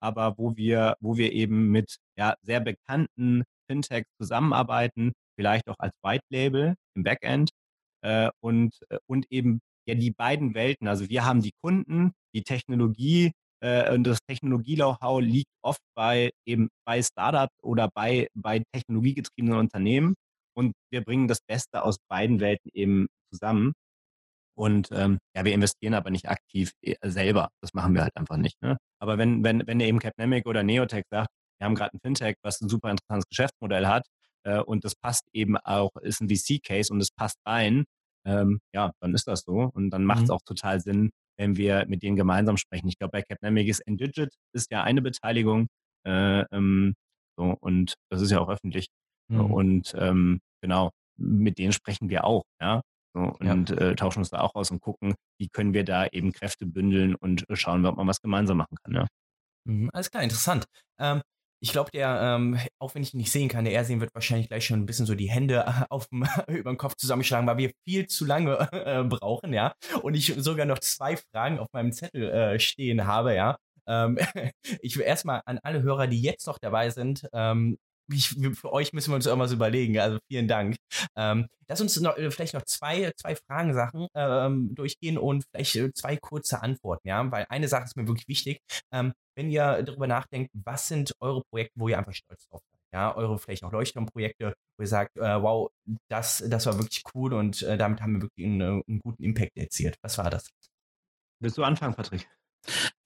aber 0.00 0.36
wo 0.38 0.56
wir, 0.56 0.96
wo 1.00 1.16
wir 1.16 1.32
eben 1.32 1.70
mit 1.70 1.96
ja, 2.18 2.34
sehr 2.42 2.60
bekannten 2.60 3.44
Fintechs 3.70 4.08
zusammenarbeiten, 4.20 5.12
vielleicht 5.38 5.68
auch 5.68 5.78
als 5.78 5.92
White 6.02 6.24
Label 6.30 6.74
im 6.94 7.02
Backend 7.02 7.50
äh, 8.02 8.30
und, 8.40 8.74
äh, 8.88 8.98
und 9.06 9.26
eben 9.30 9.60
ja 9.86 9.94
die 9.94 10.10
beiden 10.10 10.54
Welten. 10.54 10.88
Also 10.88 11.08
wir 11.08 11.24
haben 11.24 11.42
die 11.42 11.52
Kunden, 11.62 12.12
die 12.34 12.42
Technologie 12.42 13.32
äh, 13.62 13.92
und 13.92 14.04
das 14.04 14.18
Technologie-Know-how 14.28 15.20
liegt 15.20 15.50
oft 15.62 15.80
bei 15.94 16.30
eben 16.46 16.68
bei 16.86 17.02
Startups 17.02 17.54
oder 17.62 17.88
bei, 17.94 18.28
bei 18.34 18.62
technologiegetriebenen 18.72 19.58
Unternehmen. 19.58 20.14
Und 20.54 20.72
wir 20.90 21.02
bringen 21.02 21.28
das 21.28 21.40
Beste 21.46 21.82
aus 21.82 21.96
beiden 22.08 22.40
Welten 22.40 22.70
eben 22.72 23.08
zusammen. 23.30 23.72
Und 24.56 24.90
ähm, 24.92 25.18
ja, 25.36 25.44
wir 25.44 25.52
investieren 25.52 25.94
aber 25.94 26.10
nicht 26.10 26.28
aktiv 26.28 26.72
äh, 26.82 26.96
selber. 27.08 27.50
Das 27.60 27.74
machen 27.74 27.94
wir 27.94 28.02
halt 28.02 28.16
einfach 28.16 28.38
nicht. 28.38 28.56
Ne? 28.62 28.76
Aber 29.00 29.18
wenn, 29.18 29.44
wenn, 29.44 29.66
wenn 29.66 29.80
eben 29.80 29.98
Capnemic 29.98 30.46
oder 30.46 30.62
Neotech 30.62 31.04
sagt, 31.10 31.28
wir 31.58 31.66
haben 31.66 31.74
gerade 31.74 31.94
ein 31.94 32.00
Fintech, 32.00 32.36
was 32.42 32.60
ein 32.60 32.68
super 32.68 32.90
interessantes 32.90 33.28
Geschäftsmodell 33.28 33.86
hat 33.86 34.06
äh, 34.44 34.60
und 34.60 34.84
das 34.84 34.94
passt 34.94 35.24
eben 35.32 35.56
auch, 35.58 35.90
ist 36.02 36.20
ein 36.20 36.28
VC-Case 36.28 36.92
und 36.92 37.00
es 37.00 37.10
passt 37.10 37.38
rein, 37.46 37.84
ähm, 38.26 38.60
ja, 38.74 38.92
dann 39.00 39.14
ist 39.14 39.26
das 39.28 39.42
so. 39.42 39.70
Und 39.72 39.90
dann 39.90 40.04
macht 40.04 40.24
es 40.24 40.28
mhm. 40.28 40.34
auch 40.34 40.42
total 40.44 40.80
Sinn, 40.80 41.10
wenn 41.38 41.56
wir 41.56 41.86
mit 41.86 42.02
denen 42.02 42.16
gemeinsam 42.16 42.56
sprechen. 42.56 42.88
Ich 42.88 42.98
glaube, 42.98 43.12
bei 43.12 43.22
Capnemic 43.22 43.68
ist 43.68 43.80
Endigit 43.80 44.34
ist 44.52 44.70
ja 44.70 44.82
eine 44.82 45.02
Beteiligung 45.02 45.68
äh, 46.04 46.40
ähm, 46.52 46.94
so, 47.36 47.56
und 47.60 47.94
das 48.10 48.22
ist 48.22 48.30
ja 48.30 48.40
auch 48.40 48.48
öffentlich. 48.48 48.88
Mhm. 49.28 49.40
Und 49.52 49.94
ähm, 49.98 50.40
genau, 50.62 50.90
mit 51.18 51.58
denen 51.58 51.72
sprechen 51.72 52.08
wir 52.08 52.24
auch, 52.24 52.42
ja. 52.60 52.82
So, 53.16 53.22
und 53.22 53.70
ja. 53.70 53.76
äh, 53.76 53.96
tauschen 53.96 54.18
uns 54.18 54.28
da 54.28 54.40
auch 54.40 54.54
aus 54.54 54.70
und 54.70 54.80
gucken, 54.80 55.14
wie 55.40 55.48
können 55.48 55.72
wir 55.72 55.84
da 55.84 56.06
eben 56.06 56.32
Kräfte 56.32 56.66
bündeln 56.66 57.14
und 57.14 57.46
schauen, 57.54 57.86
ob 57.86 57.96
man 57.96 58.06
was 58.06 58.20
gemeinsam 58.20 58.58
machen 58.58 58.76
kann. 58.84 58.94
Ja. 58.94 59.06
Mhm, 59.64 59.88
alles 59.94 60.10
klar, 60.10 60.22
interessant. 60.22 60.66
Ähm, 61.00 61.22
ich 61.62 61.72
glaube, 61.72 61.90
der, 61.90 62.20
ähm, 62.20 62.58
auch 62.78 62.94
wenn 62.94 63.02
ich 63.02 63.14
ihn 63.14 63.16
nicht 63.16 63.32
sehen 63.32 63.48
kann, 63.48 63.64
der 63.64 63.72
Ersehen 63.72 64.00
wird 64.00 64.14
wahrscheinlich 64.14 64.48
gleich 64.48 64.66
schon 64.66 64.80
ein 64.80 64.84
bisschen 64.84 65.06
so 65.06 65.14
die 65.14 65.30
Hände 65.30 65.64
auf 65.90 66.08
dem, 66.08 66.24
über 66.48 66.70
den 66.70 66.76
Kopf 66.76 66.94
zusammenschlagen, 66.96 67.46
weil 67.46 67.56
wir 67.56 67.72
viel 67.88 68.06
zu 68.06 68.26
lange 68.26 68.58
äh, 68.72 69.02
brauchen, 69.02 69.54
ja. 69.54 69.72
Und 70.02 70.12
ich 70.12 70.34
sogar 70.36 70.66
noch 70.66 70.80
zwei 70.80 71.16
Fragen 71.16 71.58
auf 71.58 71.68
meinem 71.72 71.92
Zettel 71.92 72.28
äh, 72.28 72.60
stehen 72.60 73.06
habe, 73.06 73.34
ja. 73.34 73.56
Ähm, 73.88 74.18
ich 74.82 74.98
will 74.98 75.04
erstmal 75.04 75.40
an 75.46 75.58
alle 75.62 75.80
Hörer, 75.82 76.06
die 76.06 76.20
jetzt 76.20 76.46
noch 76.46 76.58
dabei 76.58 76.90
sind, 76.90 77.26
ähm, 77.32 77.78
ich, 78.08 78.36
für 78.54 78.72
euch 78.72 78.92
müssen 78.92 79.10
wir 79.10 79.16
uns 79.16 79.26
irgendwas 79.26 79.52
überlegen. 79.52 79.98
Also 79.98 80.18
vielen 80.28 80.48
Dank. 80.48 80.76
Ähm, 81.16 81.48
lass 81.68 81.80
uns 81.80 81.98
noch, 82.00 82.16
äh, 82.16 82.30
vielleicht 82.30 82.54
noch 82.54 82.62
zwei, 82.62 83.12
zwei 83.16 83.36
Fragensachen 83.36 84.08
ähm, 84.14 84.74
durchgehen 84.74 85.18
und 85.18 85.44
vielleicht 85.50 85.76
äh, 85.76 85.92
zwei 85.92 86.16
kurze 86.16 86.62
Antworten, 86.62 87.08
ja, 87.08 87.30
weil 87.30 87.46
eine 87.48 87.68
Sache 87.68 87.84
ist 87.84 87.96
mir 87.96 88.06
wirklich 88.06 88.28
wichtig. 88.28 88.60
Ähm, 88.92 89.12
wenn 89.36 89.50
ihr 89.50 89.82
darüber 89.82 90.06
nachdenkt, 90.06 90.50
was 90.54 90.88
sind 90.88 91.14
eure 91.20 91.42
Projekte, 91.50 91.78
wo 91.78 91.88
ihr 91.88 91.98
einfach 91.98 92.14
stolz 92.14 92.46
drauf 92.48 92.62
seid? 92.62 92.80
Ja, 92.92 93.14
eure 93.16 93.38
vielleicht 93.38 93.64
auch 93.64 93.72
Leuchtturmprojekte, 93.72 94.54
wo 94.78 94.82
ihr 94.82 94.88
sagt, 94.88 95.16
äh, 95.16 95.42
wow, 95.42 95.70
das, 96.08 96.42
das 96.48 96.66
war 96.66 96.78
wirklich 96.78 97.02
cool 97.14 97.34
und 97.34 97.62
äh, 97.62 97.76
damit 97.76 98.00
haben 98.00 98.14
wir 98.14 98.22
wirklich 98.22 98.46
einen, 98.46 98.82
einen 98.86 99.00
guten 99.00 99.22
Impact 99.22 99.56
erzielt. 99.56 99.96
Was 100.02 100.16
war 100.18 100.30
das? 100.30 100.48
Willst 101.40 101.58
du 101.58 101.64
anfangen, 101.64 101.94
Patrick? 101.94 102.28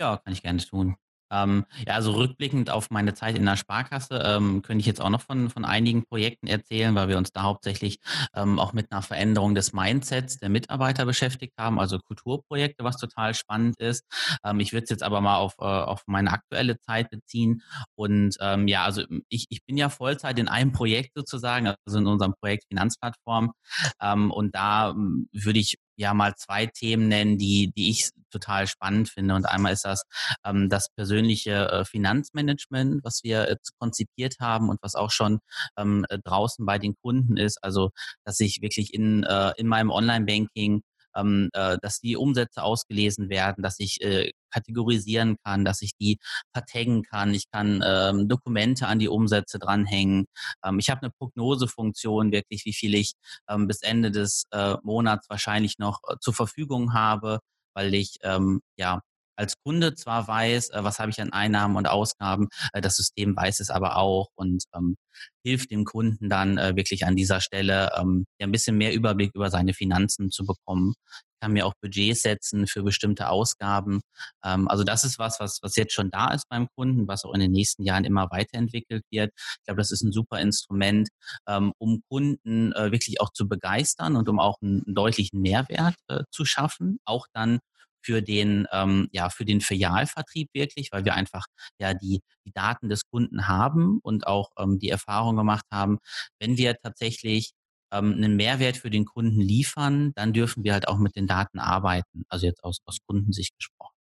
Ja, 0.00 0.18
kann 0.18 0.32
ich 0.32 0.42
gerne 0.42 0.60
tun. 0.60 0.96
Ähm, 1.30 1.64
ja, 1.86 1.94
also 1.94 2.12
rückblickend 2.12 2.70
auf 2.70 2.90
meine 2.90 3.14
Zeit 3.14 3.36
in 3.36 3.44
der 3.44 3.56
Sparkasse 3.56 4.22
ähm, 4.24 4.62
könnte 4.62 4.80
ich 4.80 4.86
jetzt 4.86 5.00
auch 5.00 5.10
noch 5.10 5.20
von, 5.20 5.50
von 5.50 5.64
einigen 5.64 6.04
Projekten 6.04 6.46
erzählen, 6.46 6.94
weil 6.94 7.08
wir 7.08 7.18
uns 7.18 7.32
da 7.32 7.42
hauptsächlich 7.42 7.98
ähm, 8.34 8.58
auch 8.58 8.72
mit 8.72 8.90
einer 8.90 9.02
Veränderung 9.02 9.54
des 9.54 9.72
Mindsets 9.72 10.38
der 10.38 10.48
Mitarbeiter 10.48 11.04
beschäftigt 11.06 11.54
haben, 11.58 11.78
also 11.78 11.98
Kulturprojekte, 11.98 12.84
was 12.84 12.96
total 12.96 13.34
spannend 13.34 13.78
ist. 13.78 14.04
Ähm, 14.44 14.60
ich 14.60 14.72
würde 14.72 14.84
es 14.84 14.90
jetzt 14.90 15.02
aber 15.02 15.20
mal 15.20 15.36
auf, 15.36 15.54
äh, 15.60 15.64
auf 15.64 16.02
meine 16.06 16.32
aktuelle 16.32 16.78
Zeit 16.80 17.10
beziehen. 17.10 17.62
Und 17.94 18.36
ähm, 18.40 18.68
ja, 18.68 18.84
also 18.84 19.02
ich, 19.28 19.46
ich 19.50 19.64
bin 19.64 19.76
ja 19.76 19.88
Vollzeit 19.88 20.38
in 20.38 20.48
einem 20.48 20.72
Projekt 20.72 21.12
sozusagen, 21.14 21.68
also 21.68 21.98
in 21.98 22.06
unserem 22.06 22.34
Projekt 22.40 22.64
Finanzplattform. 22.68 23.52
Ähm, 24.00 24.30
und 24.30 24.54
da 24.54 24.94
würde 25.32 25.58
ich 25.58 25.78
ja 26.00 26.14
mal 26.14 26.34
zwei 26.36 26.66
Themen 26.66 27.08
nennen, 27.08 27.38
die, 27.38 27.72
die 27.76 27.90
ich 27.90 28.10
total 28.30 28.66
spannend 28.66 29.08
finde. 29.08 29.34
Und 29.34 29.44
einmal 29.44 29.72
ist 29.72 29.84
das 29.84 30.04
ähm, 30.44 30.68
das 30.68 30.88
persönliche 30.96 31.70
äh, 31.70 31.84
Finanzmanagement, 31.84 33.04
was 33.04 33.20
wir 33.22 33.48
jetzt 33.48 33.72
konzipiert 33.78 34.36
haben 34.40 34.68
und 34.68 34.78
was 34.82 34.94
auch 34.94 35.10
schon 35.10 35.40
ähm, 35.76 36.06
äh, 36.08 36.18
draußen 36.24 36.64
bei 36.64 36.78
den 36.78 36.94
Kunden 37.02 37.36
ist. 37.36 37.62
Also, 37.62 37.90
dass 38.24 38.40
ich 38.40 38.62
wirklich 38.62 38.94
in, 38.94 39.24
äh, 39.24 39.52
in 39.56 39.66
meinem 39.66 39.90
Online-Banking 39.90 40.82
ähm, 41.16 41.50
äh, 41.52 41.78
dass 41.82 42.00
die 42.00 42.16
Umsätze 42.16 42.62
ausgelesen 42.62 43.28
werden, 43.28 43.62
dass 43.62 43.78
ich 43.78 44.00
äh, 44.02 44.32
kategorisieren 44.50 45.36
kann, 45.44 45.64
dass 45.64 45.82
ich 45.82 45.92
die 45.96 46.18
vertaggen 46.52 47.02
kann. 47.02 47.34
Ich 47.34 47.50
kann 47.50 47.82
ähm, 47.86 48.28
Dokumente 48.28 48.86
an 48.86 48.98
die 48.98 49.08
Umsätze 49.08 49.58
dranhängen. 49.58 50.26
Ähm, 50.64 50.78
ich 50.78 50.90
habe 50.90 51.02
eine 51.02 51.10
Prognosefunktion, 51.10 52.32
wirklich, 52.32 52.64
wie 52.64 52.74
viel 52.74 52.94
ich 52.94 53.12
ähm, 53.48 53.66
bis 53.66 53.82
Ende 53.82 54.10
des 54.10 54.44
äh, 54.50 54.76
Monats 54.82 55.28
wahrscheinlich 55.30 55.78
noch 55.78 56.00
äh, 56.08 56.16
zur 56.20 56.34
Verfügung 56.34 56.94
habe, 56.94 57.40
weil 57.74 57.94
ich 57.94 58.18
ähm, 58.22 58.60
ja 58.76 59.00
als 59.40 59.54
Kunde 59.64 59.94
zwar 59.94 60.28
weiß, 60.28 60.70
äh, 60.70 60.84
was 60.84 60.98
habe 60.98 61.10
ich 61.10 61.20
an 61.20 61.32
Einnahmen 61.32 61.76
und 61.76 61.88
Ausgaben, 61.88 62.48
äh, 62.72 62.80
das 62.80 62.96
System 62.96 63.34
weiß 63.34 63.60
es 63.60 63.70
aber 63.70 63.96
auch 63.96 64.28
und 64.34 64.64
ähm, 64.74 64.96
hilft 65.44 65.70
dem 65.70 65.84
Kunden 65.84 66.28
dann 66.28 66.58
äh, 66.58 66.76
wirklich 66.76 67.06
an 67.06 67.16
dieser 67.16 67.40
Stelle 67.40 67.90
ähm, 67.98 68.26
ein 68.40 68.52
bisschen 68.52 68.76
mehr 68.76 68.92
Überblick 68.92 69.32
über 69.34 69.50
seine 69.50 69.74
Finanzen 69.74 70.30
zu 70.30 70.44
bekommen. 70.44 70.94
Kann 71.40 71.52
mir 71.54 71.64
auch 71.64 71.72
Budgets 71.80 72.20
setzen 72.22 72.66
für 72.66 72.82
bestimmte 72.82 73.30
Ausgaben. 73.30 74.02
Ähm, 74.44 74.68
also 74.68 74.84
das 74.84 75.04
ist 75.04 75.18
was, 75.18 75.40
was, 75.40 75.58
was 75.62 75.76
jetzt 75.76 75.94
schon 75.94 76.10
da 76.10 76.32
ist 76.34 76.46
beim 76.50 76.68
Kunden, 76.76 77.08
was 77.08 77.24
auch 77.24 77.32
in 77.32 77.40
den 77.40 77.52
nächsten 77.52 77.84
Jahren 77.84 78.04
immer 78.04 78.30
weiterentwickelt 78.30 79.04
wird. 79.10 79.32
Ich 79.36 79.64
glaube, 79.64 79.80
das 79.80 79.90
ist 79.90 80.02
ein 80.02 80.12
super 80.12 80.38
Instrument, 80.40 81.08
ähm, 81.48 81.72
um 81.78 82.02
Kunden 82.10 82.72
äh, 82.72 82.92
wirklich 82.92 83.20
auch 83.22 83.32
zu 83.32 83.48
begeistern 83.48 84.16
und 84.16 84.28
um 84.28 84.38
auch 84.38 84.58
einen, 84.60 84.84
einen 84.84 84.94
deutlichen 84.94 85.40
Mehrwert 85.40 85.94
äh, 86.08 86.24
zu 86.30 86.44
schaffen. 86.44 86.98
Auch 87.06 87.26
dann 87.32 87.60
für 88.02 88.22
den, 88.22 88.66
ähm, 88.72 89.08
ja, 89.12 89.30
für 89.30 89.44
den 89.44 89.60
Filialvertrieb 89.60 90.48
wirklich, 90.54 90.90
weil 90.92 91.04
wir 91.04 91.14
einfach 91.14 91.46
ja 91.78 91.94
die, 91.94 92.20
die 92.46 92.52
Daten 92.52 92.88
des 92.88 93.04
Kunden 93.10 93.48
haben 93.48 93.98
und 94.02 94.26
auch 94.26 94.50
ähm, 94.58 94.78
die 94.78 94.90
Erfahrung 94.90 95.36
gemacht 95.36 95.64
haben, 95.72 95.98
wenn 96.40 96.56
wir 96.56 96.76
tatsächlich 96.76 97.52
ähm, 97.92 98.14
einen 98.14 98.36
Mehrwert 98.36 98.76
für 98.76 98.90
den 98.90 99.04
Kunden 99.04 99.40
liefern, 99.40 100.12
dann 100.14 100.32
dürfen 100.32 100.64
wir 100.64 100.72
halt 100.72 100.88
auch 100.88 100.98
mit 100.98 101.16
den 101.16 101.26
Daten 101.26 101.58
arbeiten, 101.58 102.24
also 102.28 102.46
jetzt 102.46 102.64
aus, 102.64 102.78
aus 102.84 102.98
Kundensicht 103.06 103.56
gesprochen. 103.56 103.94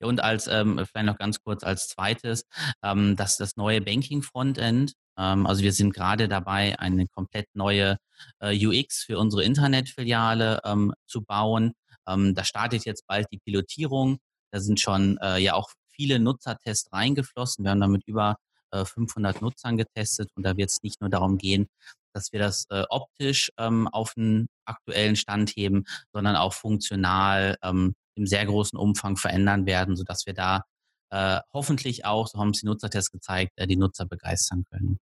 Ja, 0.00 0.06
und 0.08 0.20
als, 0.22 0.46
ähm, 0.48 0.84
vielleicht 0.86 1.06
noch 1.06 1.18
ganz 1.18 1.40
kurz 1.40 1.62
als 1.64 1.88
zweites, 1.88 2.44
ähm, 2.82 3.16
das, 3.16 3.36
das 3.36 3.56
neue 3.56 3.80
Banking 3.80 4.22
Frontend. 4.22 4.94
Ähm, 5.18 5.46
also 5.46 5.62
wir 5.62 5.72
sind 5.72 5.92
gerade 5.92 6.28
dabei, 6.28 6.78
eine 6.78 7.06
komplett 7.08 7.48
neue 7.54 7.98
äh, 8.40 8.66
UX 8.66 9.02
für 9.04 9.18
unsere 9.18 9.44
Internetfiliale 9.44 10.60
ähm, 10.64 10.94
zu 11.06 11.22
bauen. 11.22 11.72
Ähm, 12.06 12.34
da 12.34 12.44
startet 12.44 12.84
jetzt 12.84 13.06
bald 13.06 13.26
die 13.32 13.38
Pilotierung. 13.38 14.18
Da 14.52 14.60
sind 14.60 14.80
schon 14.80 15.18
äh, 15.18 15.38
ja 15.38 15.54
auch 15.54 15.70
viele 15.88 16.18
Nutzertests 16.18 16.92
reingeflossen. 16.92 17.64
Wir 17.64 17.72
haben 17.72 17.80
damit 17.80 18.04
über 18.06 18.36
äh, 18.70 18.84
500 18.84 19.42
Nutzern 19.42 19.76
getestet 19.76 20.30
und 20.34 20.44
da 20.44 20.56
wird 20.56 20.70
es 20.70 20.82
nicht 20.82 21.00
nur 21.00 21.10
darum 21.10 21.38
gehen, 21.38 21.68
dass 22.12 22.32
wir 22.32 22.40
das 22.40 22.66
äh, 22.70 22.84
optisch 22.88 23.50
ähm, 23.58 23.88
auf 23.88 24.14
einen 24.16 24.48
aktuellen 24.64 25.16
Stand 25.16 25.50
heben, 25.50 25.84
sondern 26.12 26.36
auch 26.36 26.54
funktional 26.54 27.56
ähm, 27.62 27.94
im 28.14 28.26
sehr 28.26 28.46
großen 28.46 28.78
Umfang 28.78 29.16
verändern 29.16 29.66
werden, 29.66 29.96
sodass 29.96 30.26
wir 30.26 30.34
da 30.34 30.64
äh, 31.10 31.40
hoffentlich 31.52 32.04
auch, 32.04 32.26
so 32.28 32.38
haben 32.38 32.50
es 32.50 32.60
die 32.60 32.66
Nutzertests 32.66 33.10
gezeigt, 33.10 33.52
äh, 33.56 33.66
die 33.66 33.76
Nutzer 33.76 34.06
begeistern 34.06 34.64
können. 34.70 34.98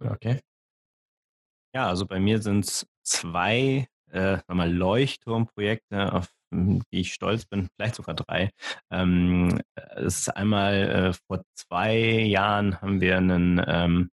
Okay. 0.00 0.40
Ja, 1.74 1.88
also 1.88 2.06
bei 2.06 2.18
mir 2.20 2.40
sind 2.40 2.64
es 2.64 2.86
zwei 3.02 3.86
äh, 4.10 4.38
mal 4.48 4.72
Leuchtturmprojekte, 4.72 6.12
auf 6.12 6.30
die 6.52 7.00
ich 7.00 7.12
stolz 7.12 7.44
bin, 7.44 7.68
vielleicht 7.76 7.96
sogar 7.96 8.14
drei. 8.14 8.50
Ähm, 8.90 9.60
es 9.74 10.20
ist 10.20 10.28
einmal 10.30 10.74
äh, 10.74 11.12
vor 11.26 11.42
zwei 11.54 11.98
Jahren 11.98 12.80
haben 12.80 13.00
wir 13.00 13.16
einen 13.16 13.62
ähm, 13.66 14.10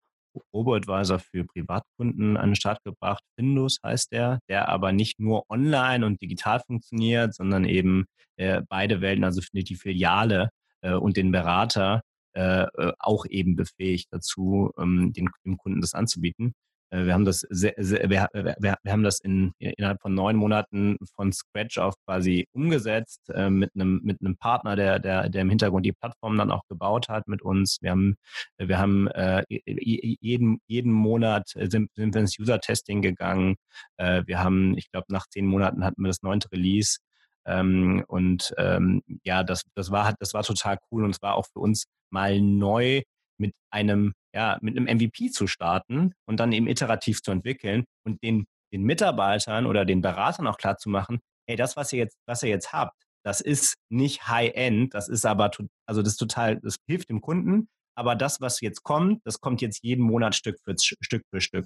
Robo-Advisor 0.54 1.20
für 1.20 1.44
Privatkunden 1.44 2.38
an 2.38 2.50
den 2.52 2.56
Start 2.56 2.84
gebracht. 2.84 3.24
Findus 3.38 3.80
heißt 3.86 4.12
der, 4.12 4.40
der 4.50 4.70
aber 4.70 4.92
nicht 4.94 5.20
nur 5.20 5.44
online 5.50 6.06
und 6.06 6.22
digital 6.22 6.62
funktioniert, 6.62 7.34
sondern 7.36 7.66
eben 7.66 8.06
äh, 8.38 8.62
beide 8.70 9.02
Welten, 9.02 9.24
also 9.26 9.42
die 9.54 9.76
Filiale 9.76 10.50
äh, 10.82 10.94
und 10.94 11.18
den 11.18 11.32
Berater, 11.32 12.02
äh, 12.34 12.64
äh 12.64 12.94
auch 13.00 13.26
eben 13.26 13.56
befähigt 13.56 14.08
dazu, 14.12 14.72
ähm, 14.78 15.14
den, 15.14 15.30
dem 15.46 15.58
Kunden 15.58 15.82
das 15.82 15.94
anzubieten. 15.94 16.54
Äh, 16.92 17.06
wir 17.06 17.14
haben 17.14 17.26
das, 17.26 17.46
sehr, 17.50 17.74
sehr, 17.78 18.10
wir, 18.10 18.28
wir, 18.34 18.76
wir, 18.82 18.92
haben 18.92 19.04
das 19.04 19.20
in, 19.20 19.54
innerhalb 19.60 20.02
von 20.02 20.14
neun 20.14 20.36
Monaten 20.36 20.98
von 21.16 21.32
Scratch 21.32 21.78
auf 21.78 21.96
quasi 22.06 22.48
umgesetzt 22.54 23.22
äh, 23.30 23.50
mit 23.50 23.72
einem 23.76 24.02
mit 24.04 24.20
einem 24.22 24.38
Partner, 24.38 24.76
der, 24.76 25.00
der, 25.00 25.30
der 25.30 25.42
im 25.42 25.50
Hintergrund 25.50 25.86
die 25.86 25.94
Plattform 25.94 26.38
dann 26.38 26.52
auch 26.52 26.64
gebaut 26.68 27.10
hat 27.10 27.28
mit 27.28 27.42
uns. 27.42 27.78
Wir 27.82 27.92
haben, 27.92 28.16
wir 28.58 28.78
haben 28.78 29.08
äh, 29.08 29.44
jeden, 29.48 30.60
jeden 30.68 30.92
Monat 30.92 31.50
sind, 31.50 31.90
sind 31.96 32.14
wir 32.14 32.22
ins 32.22 32.38
User-Testing 32.40 33.02
gegangen. 33.02 33.56
Äh, 33.98 34.24
wir 34.26 34.40
haben, 34.44 34.78
ich 34.78 34.92
glaube, 34.92 35.08
nach 35.10 35.28
zehn 35.28 35.46
Monaten 35.46 35.84
hatten 35.86 36.02
wir 36.02 36.10
das 36.10 36.22
neunte 36.22 36.52
Release. 36.52 37.00
Ähm, 37.46 38.04
und 38.08 38.54
ähm, 38.58 39.02
ja, 39.24 39.44
das, 39.44 39.64
das 39.76 39.92
war 39.92 40.14
das 40.20 40.34
war 40.34 40.44
total 40.44 40.78
cool 40.92 41.04
und 41.04 41.12
es 41.12 41.22
war 41.22 41.36
auch 41.36 41.48
für 41.52 41.60
uns 41.60 41.86
mal 42.12 42.40
neu 42.40 43.02
mit 43.38 43.54
einem 43.72 44.14
ja, 44.34 44.58
mit 44.62 44.78
einem 44.78 44.86
MVP 44.86 45.32
zu 45.32 45.48
starten 45.48 46.14
und 46.26 46.40
dann 46.40 46.52
eben 46.52 46.68
iterativ 46.68 47.22
zu 47.22 47.32
entwickeln 47.32 47.86
und 48.06 48.22
den, 48.24 48.46
den 48.74 48.84
Mitarbeitern 48.84 49.66
oder 49.66 49.86
den 49.86 50.02
Beratern 50.02 50.48
auch 50.48 50.58
klar 50.58 50.78
zu 50.78 50.90
machen, 50.90 51.20
hey, 51.48 51.58
das, 51.58 51.76
was 51.76 51.92
ihr 51.94 52.00
jetzt, 52.00 52.18
was 52.28 52.44
ihr 52.44 52.50
jetzt 52.50 52.72
habt, 52.72 52.96
das 53.24 53.42
ist 53.42 53.76
nicht 53.90 54.28
High-End, 54.28 54.94
das 54.94 55.10
ist 55.10 55.26
aber, 55.26 55.52
also 55.86 56.02
das 56.02 56.16
total, 56.16 56.60
das 56.60 56.78
hilft 56.88 57.10
dem 57.10 57.22
Kunden, 57.22 57.68
aber 57.96 58.16
das, 58.16 58.42
was 58.42 58.62
jetzt 58.62 58.84
kommt, 58.84 59.22
das 59.26 59.42
kommt 59.42 59.62
jetzt 59.62 59.84
jeden 59.84 60.04
Monat 60.04 60.34
Stück 60.36 60.58
für 60.64 60.76
Stück 60.80 61.24
für 61.30 61.42
Stück. 61.42 61.66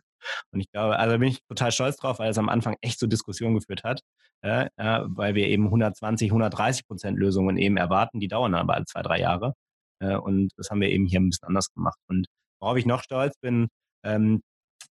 Und 0.52 0.60
ich 0.60 0.72
glaube, 0.72 0.98
also 0.98 1.18
bin 1.20 1.30
ich 1.30 1.40
total 1.48 1.72
stolz 1.72 1.98
drauf, 1.98 2.20
weil 2.20 2.32
es 2.32 2.38
am 2.38 2.50
Anfang 2.50 2.76
echt 2.82 3.00
so 3.00 3.08
Diskussionen 3.08 3.56
geführt 3.56 3.84
hat, 3.84 4.02
äh, 4.46 4.68
äh, 4.78 5.02
weil 5.06 5.34
wir 5.34 5.48
eben 5.48 5.66
120, 5.66 6.30
130 6.30 6.86
Prozent 6.88 7.18
Lösungen 7.18 7.58
eben 7.58 7.78
erwarten, 7.78 8.20
die 8.20 8.28
dauern 8.28 8.54
aber 8.54 8.84
zwei, 8.86 9.02
drei 9.02 9.20
Jahre. 9.20 9.54
Äh, 10.00 10.18
und 10.18 10.52
das 10.58 10.70
haben 10.70 10.82
wir 10.82 10.90
eben 10.90 11.08
hier 11.08 11.20
ein 11.20 11.30
bisschen 11.30 11.48
anders 11.48 11.74
gemacht. 11.74 11.98
Und 12.08 12.28
worauf 12.62 12.78
ich 12.78 12.86
noch 12.86 13.02
stolz 13.02 13.36
bin, 13.40 13.70
ähm, 14.04 14.42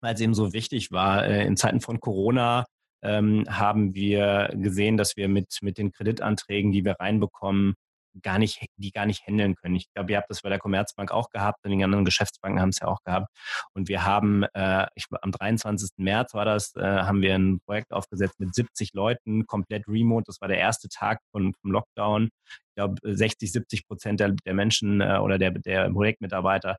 weil 0.01 0.14
es 0.14 0.20
eben 0.20 0.34
so 0.34 0.53
wichtig 0.53 0.92
war, 0.92 1.26
äh, 1.26 1.44
in 1.46 1.57
Zeiten 1.57 1.80
von 1.80 1.98
Corona 1.98 2.64
ähm, 3.03 3.44
haben 3.48 3.94
wir 3.94 4.51
gesehen, 4.55 4.96
dass 4.96 5.16
wir 5.16 5.28
mit, 5.28 5.59
mit 5.62 5.78
den 5.78 5.90
Kreditanträgen, 5.90 6.70
die 6.70 6.84
wir 6.84 6.96
reinbekommen, 7.01 7.74
gar 8.23 8.39
nicht, 8.39 8.67
die 8.77 8.91
gar 8.91 9.07
nicht 9.07 9.27
handeln 9.27 9.55
können. 9.55 9.77
Ich 9.77 9.93
glaube, 9.95 10.13
ihr 10.13 10.19
habt 10.19 10.31
das 10.31 10.43
bei 10.43 10.49
der 10.49 10.59
Commerzbank 10.59 11.11
auch 11.13 11.31
gehabt 11.31 11.65
und 11.65 11.71
die 11.71 11.85
anderen 11.85 12.05
Geschäftsbanken 12.05 12.61
haben 12.61 12.71
es 12.71 12.81
ja 12.81 12.89
auch 12.89 13.03
gehabt. 13.05 13.29
Und 13.75 13.89
wir 13.89 14.05
haben, 14.05 14.45
äh, 14.55 14.87
ich, 14.95 15.07
am 15.23 15.33
23. 15.33 15.91
März 15.99 16.35
war 16.35 16.45
das, 16.45 16.75
äh, 16.77 16.83
haben 16.83 17.23
wir 17.23 17.35
ein 17.35 17.61
Projekt 17.67 17.93
aufgesetzt 17.93 18.39
mit 18.39 18.55
70 18.55 18.93
Leuten, 18.95 19.47
komplett 19.47 19.87
remote. 19.89 20.25
Das 20.27 20.41
war 20.41 20.49
der 20.49 20.59
erste 20.59 20.89
Tag 20.89 21.21
von, 21.33 21.55
vom 21.61 21.73
Lockdown. 21.73 22.31
Ich 22.47 22.75
glaube, 22.77 22.97
60, 23.03 23.53
70 23.53 23.87
Prozent 23.87 24.21
der, 24.21 24.31
der 24.45 24.55
Menschen 24.55 25.01
äh, 25.01 25.19
oder 25.19 25.39
der, 25.39 25.53
der 25.53 25.91
Projektmitarbeiter 25.91 26.77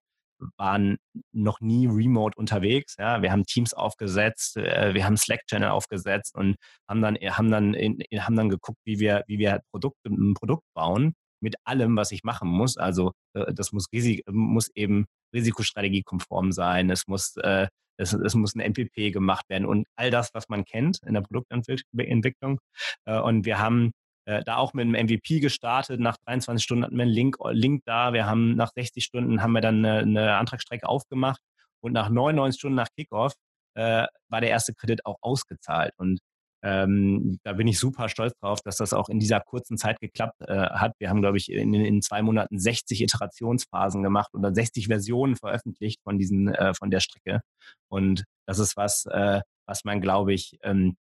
waren 0.57 0.97
noch 1.31 1.61
nie 1.61 1.87
remote 1.87 2.37
unterwegs. 2.37 2.95
Ja, 2.97 3.21
wir 3.21 3.31
haben 3.31 3.45
Teams 3.45 3.73
aufgesetzt, 3.73 4.57
äh, 4.57 4.93
wir 4.93 5.05
haben 5.05 5.17
Slack-Channel 5.17 5.69
aufgesetzt 5.69 6.35
und 6.35 6.55
haben 6.89 7.01
dann, 7.01 7.15
haben 7.15 7.51
dann, 7.51 7.75
haben 7.75 8.35
dann 8.35 8.49
geguckt, 8.49 8.79
wie 8.85 8.99
wir, 8.99 9.23
wie 9.27 9.37
wir 9.39 9.61
Produkt, 9.71 9.97
ein 10.05 10.33
Produkt 10.33 10.63
bauen 10.73 11.13
mit 11.41 11.55
allem, 11.63 11.95
was 11.95 12.11
ich 12.11 12.23
machen 12.23 12.49
muss. 12.49 12.77
Also 12.77 13.11
äh, 13.33 13.53
das 13.53 13.71
muss, 13.71 13.87
Risik 13.91 14.23
muss 14.29 14.69
eben 14.75 15.05
risikostrategiekonform 15.33 16.51
sein. 16.51 16.89
Es 16.89 17.07
muss, 17.07 17.35
äh, 17.37 17.67
es, 17.97 18.13
es 18.13 18.35
muss 18.35 18.55
ein 18.55 18.71
MPP 18.71 19.11
gemacht 19.11 19.45
werden 19.49 19.65
und 19.65 19.87
all 19.95 20.11
das, 20.11 20.33
was 20.33 20.49
man 20.49 20.65
kennt 20.65 20.99
in 21.05 21.13
der 21.13 21.21
Produktentwicklung. 21.21 22.59
Äh, 23.05 23.19
und 23.19 23.45
wir 23.45 23.59
haben 23.59 23.91
äh, 24.25 24.43
da 24.43 24.57
auch 24.57 24.73
mit 24.73 24.83
einem 24.83 25.05
MVP 25.05 25.39
gestartet. 25.39 25.99
Nach 25.99 26.17
23 26.25 26.63
Stunden 26.63 26.83
hatten 26.83 26.95
wir 26.95 27.03
einen 27.03 27.11
Link, 27.11 27.37
Link 27.51 27.83
da. 27.85 28.13
Wir 28.13 28.25
haben 28.25 28.55
nach 28.55 28.71
60 28.73 29.03
Stunden 29.03 29.41
haben 29.41 29.53
wir 29.53 29.61
dann 29.61 29.85
eine, 29.85 29.99
eine 29.99 30.35
Antragsstrecke 30.35 30.87
aufgemacht 30.87 31.41
und 31.81 31.93
nach 31.93 32.09
99 32.09 32.59
Stunden 32.59 32.75
nach 32.75 32.89
Kickoff 32.95 33.33
äh, 33.75 34.05
war 34.29 34.41
der 34.41 34.49
erste 34.49 34.73
Kredit 34.73 35.05
auch 35.05 35.17
ausgezahlt. 35.21 35.93
Und 35.97 36.19
ähm, 36.63 37.39
da 37.43 37.53
bin 37.53 37.67
ich 37.67 37.79
super 37.79 38.07
stolz 38.07 38.33
drauf, 38.39 38.61
dass 38.61 38.77
das 38.77 38.93
auch 38.93 39.09
in 39.09 39.19
dieser 39.19 39.39
kurzen 39.39 39.77
Zeit 39.77 39.99
geklappt 39.99 40.41
äh, 40.41 40.69
hat. 40.69 40.93
Wir 40.99 41.09
haben, 41.09 41.21
glaube 41.21 41.37
ich, 41.37 41.51
in, 41.51 41.73
in, 41.73 42.01
zwei 42.01 42.21
Monaten 42.21 42.59
60 42.59 43.01
Iterationsphasen 43.01 44.03
gemacht 44.03 44.31
dann 44.33 44.53
60 44.53 44.87
Versionen 44.87 45.35
veröffentlicht 45.35 46.01
von 46.03 46.19
diesen, 46.19 46.53
äh, 46.53 46.73
von 46.73 46.91
der 46.91 46.99
Strecke. 46.99 47.41
Und 47.89 48.25
das 48.45 48.59
ist 48.59 48.77
was, 48.77 49.05
äh, 49.07 49.41
was 49.65 49.83
man, 49.85 50.01
glaube 50.01 50.33
ich, 50.33 50.57
ähm, 50.63 50.95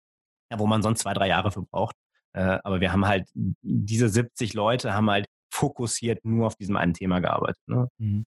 ja, 0.50 0.58
wo 0.58 0.66
man 0.66 0.82
sonst 0.82 1.00
zwei, 1.00 1.12
drei 1.12 1.28
Jahre 1.28 1.50
für 1.50 1.62
braucht. 1.62 1.96
Äh, 2.34 2.58
aber 2.62 2.80
wir 2.80 2.92
haben 2.92 3.06
halt, 3.06 3.28
diese 3.34 4.08
70 4.08 4.54
Leute 4.54 4.94
haben 4.94 5.10
halt 5.10 5.26
fokussiert 5.52 6.24
nur 6.24 6.46
auf 6.46 6.56
diesem 6.56 6.76
einen 6.76 6.94
Thema 6.94 7.20
gearbeitet. 7.20 7.62
Ne? 7.66 7.88
Mhm. 7.98 8.24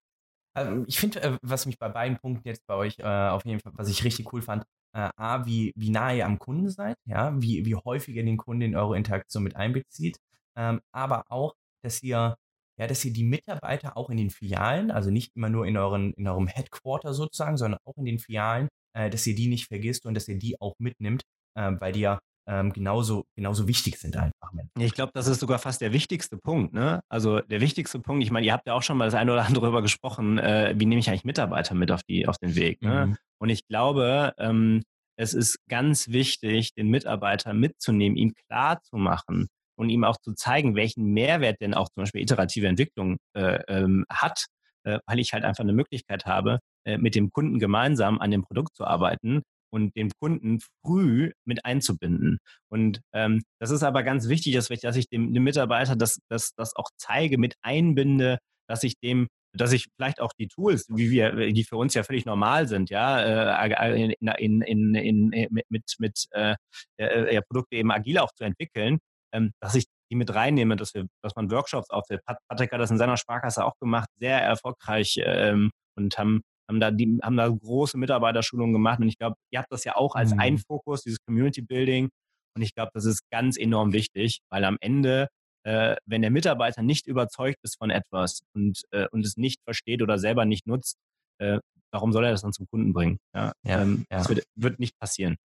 Also 0.54 0.84
ich 0.88 1.00
finde, 1.00 1.22
äh, 1.22 1.38
was 1.42 1.66
mich 1.66 1.80
bei 1.80 1.88
beiden 1.88 2.18
Punkten 2.18 2.48
jetzt 2.48 2.66
bei 2.68 2.76
euch 2.76 3.00
äh, 3.00 3.04
auf 3.04 3.46
jeden 3.46 3.62
Fall, 3.62 3.72
was 3.76 3.88
ich 3.88 4.04
richtig 4.04 4.34
cool 4.34 4.42
fand, 4.42 4.66
äh, 4.94 5.10
A, 5.16 5.46
wie, 5.46 5.74
wie 5.76 5.90
nah 5.90 6.14
ihr 6.14 6.26
am 6.26 6.40
Kunden 6.40 6.70
seid, 6.70 6.98
ja, 7.06 7.40
wie, 7.42 7.66
wie 7.66 7.76
häufig 7.76 8.16
ihr 8.16 8.26
den 8.26 8.38
Kunden 8.38 8.62
in 8.64 8.76
eure 8.76 8.98
Interaktion 8.98 9.44
mit 9.44 9.56
einbezieht, 9.56 10.18
ähm, 10.56 10.82
aber 10.92 11.26
auch, 11.30 11.54
dass 11.84 12.04
ihr, 12.04 12.36
ja, 12.78 12.88
dass 12.88 13.06
ihr 13.06 13.14
die 13.14 13.24
Mitarbeiter 13.24 13.98
auch 13.98 14.10
in 14.10 14.18
den 14.18 14.30
Filialen, 14.30 14.92
also 14.92 15.12
nicht 15.12 15.36
immer 15.36 15.50
nur 15.50 15.66
in, 15.68 15.78
euren, 15.78 16.14
in 16.14 16.28
eurem 16.28 16.48
Headquarter 16.48 17.14
sozusagen, 17.14 17.58
sondern 17.58 17.80
auch 17.86 17.98
in 17.98 18.06
den 18.06 18.20
Filialen, 18.20 18.70
äh, 18.94 19.10
dass 19.10 19.26
ihr 19.28 19.36
die 19.36 19.48
nicht 19.48 19.68
vergisst 19.68 20.06
und 20.06 20.14
dass 20.14 20.28
ihr 20.28 20.38
die 20.38 20.60
auch 20.60 20.76
mitnimmt, 20.80 21.24
äh, 21.56 21.72
weil 21.80 21.94
die 21.94 22.02
ja 22.02 22.20
ähm, 22.48 22.74
genauso, 22.74 23.26
genauso 23.36 23.68
wichtig 23.68 23.98
sind 23.98 24.18
einfach. 24.18 24.52
Ich 24.78 24.94
glaube, 24.94 25.12
das 25.14 25.28
ist 25.28 25.40
sogar 25.40 25.60
fast 25.60 25.82
der 25.82 25.94
wichtigste 25.94 26.38
Punkt. 26.38 26.74
Ne? 26.74 27.02
Also 27.10 27.40
der 27.40 27.62
wichtigste 27.62 28.00
Punkt, 28.00 28.24
ich 28.24 28.32
meine, 28.32 28.46
ihr 28.46 28.54
habt 28.54 28.68
ja 28.68 28.74
auch 28.74 28.84
schon 28.84 28.98
mal 28.98 29.06
das 29.06 29.14
eine 29.14 29.32
oder 29.32 29.46
andere 29.46 29.66
darüber 29.66 29.82
gesprochen, 29.82 30.38
äh, 30.38 30.74
wie 30.78 30.86
nehme 30.86 31.00
ich 31.00 31.10
eigentlich 31.10 31.24
Mitarbeiter 31.24 31.76
mit 31.76 31.92
auf, 31.92 32.04
die, 32.04 32.28
auf 32.28 32.38
den 32.38 32.56
Weg. 32.56 32.82
Ne? 32.82 33.08
Mhm. 33.08 33.18
Und 33.40 33.50
ich 33.50 33.68
glaube, 33.68 34.34
ähm, 34.38 34.82
es 35.18 35.34
ist 35.34 35.60
ganz 35.70 36.10
wichtig, 36.10 36.74
den 36.74 36.90
Mitarbeiter 36.90 37.54
mitzunehmen, 37.54 38.18
ihm 38.18 38.34
klar 38.48 38.82
zu 38.82 38.98
machen 38.98 39.48
und 39.76 39.90
ihm 39.90 40.04
auch 40.04 40.18
zu 40.18 40.34
zeigen, 40.34 40.76
welchen 40.76 41.14
Mehrwert 41.14 41.62
denn 41.62 41.74
auch 41.74 41.90
zum 41.90 42.04
Beispiel 42.04 42.22
iterative 42.22 42.68
Entwicklung 42.68 43.18
äh, 43.34 43.60
ähm, 43.68 44.06
hat, 44.10 44.46
äh, 44.84 45.00
weil 45.06 45.20
ich 45.20 45.34
halt 45.34 45.44
einfach 45.44 45.64
eine 45.64 45.74
Möglichkeit 45.74 46.26
habe, 46.26 46.60
äh, 46.86 46.98
mit 46.98 47.16
dem 47.16 47.30
Kunden 47.30 47.60
gemeinsam 47.60 48.20
an 48.20 48.32
dem 48.32 48.44
Produkt 48.44 48.76
zu 48.76 48.86
arbeiten 48.86 49.44
und 49.72 49.96
den 49.96 50.12
Kunden 50.20 50.60
früh 50.86 51.32
mit 51.46 51.66
einzubinden. 51.66 52.40
Und 52.70 53.02
ähm, 53.14 53.42
das 53.60 53.72
ist 53.72 53.84
aber 53.84 54.04
ganz 54.04 54.28
wichtig, 54.28 54.54
dass 54.56 54.70
ich, 54.70 54.82
dass 54.82 54.96
ich 54.96 55.08
dem, 55.08 55.34
dem 55.34 55.44
Mitarbeiter 55.44 55.96
das, 55.96 56.20
das, 56.30 56.52
das 56.56 56.76
auch 56.76 56.90
zeige, 56.98 57.38
mit 57.38 57.56
einbinde, 57.62 58.40
dass 58.68 58.84
ich 58.84 58.96
dem 59.00 59.28
dass 59.54 59.74
ich 59.74 59.88
vielleicht 59.98 60.22
auch 60.22 60.32
die 60.40 60.48
Tools, 60.48 60.86
wie 60.90 61.12
wir, 61.12 61.52
die 61.52 61.64
für 61.64 61.76
uns 61.76 61.94
ja 61.94 62.04
völlig 62.04 62.26
normal 62.26 62.68
sind, 62.68 62.90
ja, 62.90 63.58
äh, 63.58 64.02
in, 64.02 64.14
in, 64.38 64.62
in, 64.62 64.96
in 64.96 65.48
mit, 65.70 65.84
mit 66.00 66.26
äh, 66.32 66.56
äh, 66.98 67.42
Produkte 67.42 67.76
eben 67.76 67.92
agil 67.92 68.18
auch 68.20 68.32
zu 68.32 68.46
entwickeln, 68.46 69.00
ähm, 69.34 69.52
dass 69.60 69.76
ich 69.76 69.86
die 70.10 70.16
mit 70.16 70.34
reinnehme, 70.34 70.76
dass 70.76 70.94
wir, 70.94 71.08
dass 71.22 71.36
man 71.36 71.52
Workshops 71.52 71.90
aufsetzt. 71.90 72.26
Patrick 72.48 72.72
hat 72.72 72.80
das 72.80 72.92
in 72.92 72.98
seiner 72.98 73.18
Sparkasse 73.18 73.66
auch 73.66 73.78
gemacht, 73.80 74.10
sehr 74.20 74.42
erfolgreich 74.42 75.20
ähm, 75.24 75.72
und 75.98 76.18
haben 76.18 76.42
haben 76.72 76.80
da, 76.80 76.92
die, 76.92 77.20
haben 77.22 77.38
da 77.38 77.48
große 77.48 77.98
Mitarbeiterschulungen 77.98 78.74
gemacht. 78.74 79.00
Und 79.00 79.08
ich 79.08 79.18
glaube, 79.18 79.36
ihr 79.52 79.60
habt 79.60 79.72
das 79.72 79.84
ja 79.84 79.96
auch 79.96 80.16
als 80.16 80.34
mhm. 80.34 80.40
ein 80.40 80.58
Fokus, 80.58 81.04
dieses 81.04 81.20
Community 81.26 81.62
Building. 81.62 82.10
Und 82.56 82.62
ich 82.62 82.74
glaube, 82.74 82.92
das 82.94 83.06
ist 83.06 83.22
ganz 83.32 83.58
enorm 83.58 83.94
wichtig, 83.94 84.40
weil 84.50 84.64
am 84.64 84.78
Ende, 84.80 85.28
äh, 85.64 85.96
wenn 86.06 86.22
der 86.22 86.32
Mitarbeiter 86.32 86.82
nicht 86.82 87.08
überzeugt 87.08 87.60
ist 87.64 87.78
von 87.78 87.90
etwas 87.90 88.42
und, 88.54 88.82
äh, 88.92 89.08
und 89.12 89.26
es 89.26 89.38
nicht 89.38 89.62
versteht 89.64 90.02
oder 90.02 90.18
selber 90.18 90.46
nicht 90.46 90.66
nutzt, 90.68 90.98
äh, 91.40 91.60
warum 91.92 92.14
soll 92.14 92.26
er 92.26 92.32
das 92.32 92.42
dann 92.42 92.54
zum 92.54 92.68
Kunden 92.68 92.94
bringen? 92.94 93.18
Ja, 93.34 93.52
ja, 93.64 93.82
ähm, 93.82 94.06
ja. 94.10 94.18
Das 94.18 94.30
wird, 94.30 94.44
wird, 94.56 94.80
nicht 94.80 94.98
passieren. 95.00 95.38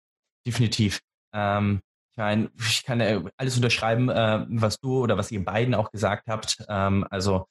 Definitiv. 0.46 1.00
Ähm, 1.32 1.80
ich 2.12 2.16
meine, 2.18 2.50
ich 2.58 2.84
kann 2.84 3.30
alles 3.36 3.56
unterschreiben, 3.56 4.08
äh, 4.08 4.46
was 4.48 4.78
du 4.78 5.02
oder 5.02 5.18
was 5.18 5.30
ihr 5.30 5.44
beiden 5.44 5.74
auch 5.74 5.90
gesagt 5.90 6.28
habt. 6.28 6.64
Ähm, 6.68 7.06
also 7.10 7.46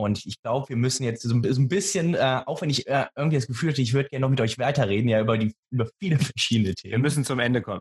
und 0.00 0.24
ich 0.26 0.40
glaube, 0.42 0.68
wir 0.68 0.76
müssen 0.76 1.04
jetzt 1.04 1.22
so 1.22 1.34
ein 1.34 1.68
bisschen, 1.68 2.14
äh, 2.14 2.42
auch 2.46 2.62
wenn 2.62 2.70
ich 2.70 2.86
äh, 2.86 3.06
irgendwie 3.16 3.36
das 3.36 3.46
Gefühl 3.46 3.70
hatte, 3.70 3.82
ich 3.82 3.92
würde 3.92 4.08
gerne 4.08 4.22
noch 4.22 4.30
mit 4.30 4.40
euch 4.40 4.58
weiterreden, 4.58 5.08
ja, 5.08 5.20
über, 5.20 5.38
die, 5.38 5.54
über 5.70 5.86
viele 5.98 6.18
verschiedene 6.18 6.74
Themen. 6.74 6.90
Wir 6.92 6.98
müssen 6.98 7.24
zum 7.24 7.38
Ende 7.38 7.62
kommen. 7.62 7.80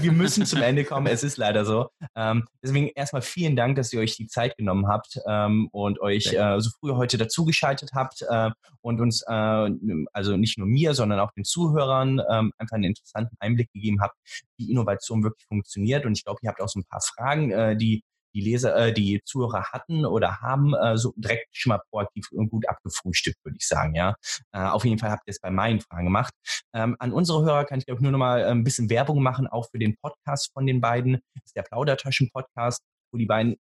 wir 0.00 0.12
müssen 0.12 0.46
zum 0.46 0.62
Ende 0.62 0.84
kommen, 0.84 1.06
es 1.06 1.22
ist 1.22 1.36
leider 1.36 1.64
so. 1.64 1.88
Ähm, 2.14 2.44
deswegen 2.62 2.88
erstmal 2.94 3.22
vielen 3.22 3.56
Dank, 3.56 3.76
dass 3.76 3.92
ihr 3.92 4.00
euch 4.00 4.16
die 4.16 4.26
Zeit 4.26 4.56
genommen 4.56 4.86
habt 4.88 5.18
ähm, 5.26 5.68
und 5.72 6.00
euch 6.00 6.32
äh, 6.32 6.60
so 6.60 6.70
früh 6.80 6.92
heute 6.92 7.18
dazugeschaltet 7.18 7.90
habt 7.94 8.22
äh, 8.28 8.50
und 8.80 9.00
uns, 9.00 9.22
äh, 9.26 9.70
also 10.12 10.36
nicht 10.36 10.58
nur 10.58 10.66
mir, 10.66 10.94
sondern 10.94 11.20
auch 11.20 11.32
den 11.32 11.44
Zuhörern 11.44 12.20
ähm, 12.30 12.52
einfach 12.58 12.74
einen 12.74 12.84
interessanten 12.84 13.36
Einblick 13.40 13.72
gegeben 13.72 14.00
habt, 14.00 14.16
wie 14.56 14.70
Innovation 14.70 15.22
wirklich 15.22 15.46
funktioniert. 15.46 16.04
Und 16.06 16.16
ich 16.16 16.24
glaube, 16.24 16.40
ihr 16.42 16.50
habt 16.50 16.60
auch 16.60 16.68
so 16.68 16.80
ein 16.80 16.84
paar 16.84 17.00
Fragen, 17.00 17.50
äh, 17.50 17.76
die 17.76 18.02
die 18.34 18.40
Leser, 18.40 18.76
äh, 18.76 18.92
die 18.92 19.20
Zuhörer 19.24 19.64
hatten 19.72 20.04
oder 20.04 20.40
haben, 20.40 20.74
äh, 20.74 20.96
so 20.96 21.12
direkt 21.16 21.48
schon 21.52 21.70
mal 21.70 21.80
proaktiv 21.90 22.28
und 22.32 22.50
gut 22.50 22.68
abgefrühstückt, 22.68 23.38
würde 23.44 23.56
ich 23.58 23.66
sagen, 23.66 23.94
ja. 23.94 24.14
Äh, 24.52 24.60
auf 24.60 24.84
jeden 24.84 24.98
Fall 24.98 25.10
habt 25.10 25.26
ihr 25.26 25.32
es 25.32 25.40
bei 25.40 25.50
meinen 25.50 25.80
Fragen 25.80 26.06
gemacht. 26.06 26.34
Ähm, 26.74 26.96
an 26.98 27.12
unsere 27.12 27.42
Hörer 27.44 27.64
kann 27.64 27.78
ich 27.78 27.86
glaube 27.86 28.02
nur 28.02 28.12
noch 28.12 28.18
mal 28.18 28.40
äh, 28.40 28.50
ein 28.50 28.64
bisschen 28.64 28.90
Werbung 28.90 29.22
machen, 29.22 29.46
auch 29.46 29.68
für 29.70 29.78
den 29.78 29.96
Podcast 29.96 30.52
von 30.52 30.66
den 30.66 30.80
beiden. 30.80 31.20
Das 31.34 31.44
ist 31.46 31.56
der 31.56 31.62
Plaudertaschen-Podcast, 31.62 32.82
wo 33.12 33.18
die 33.18 33.26
beiden 33.26 33.56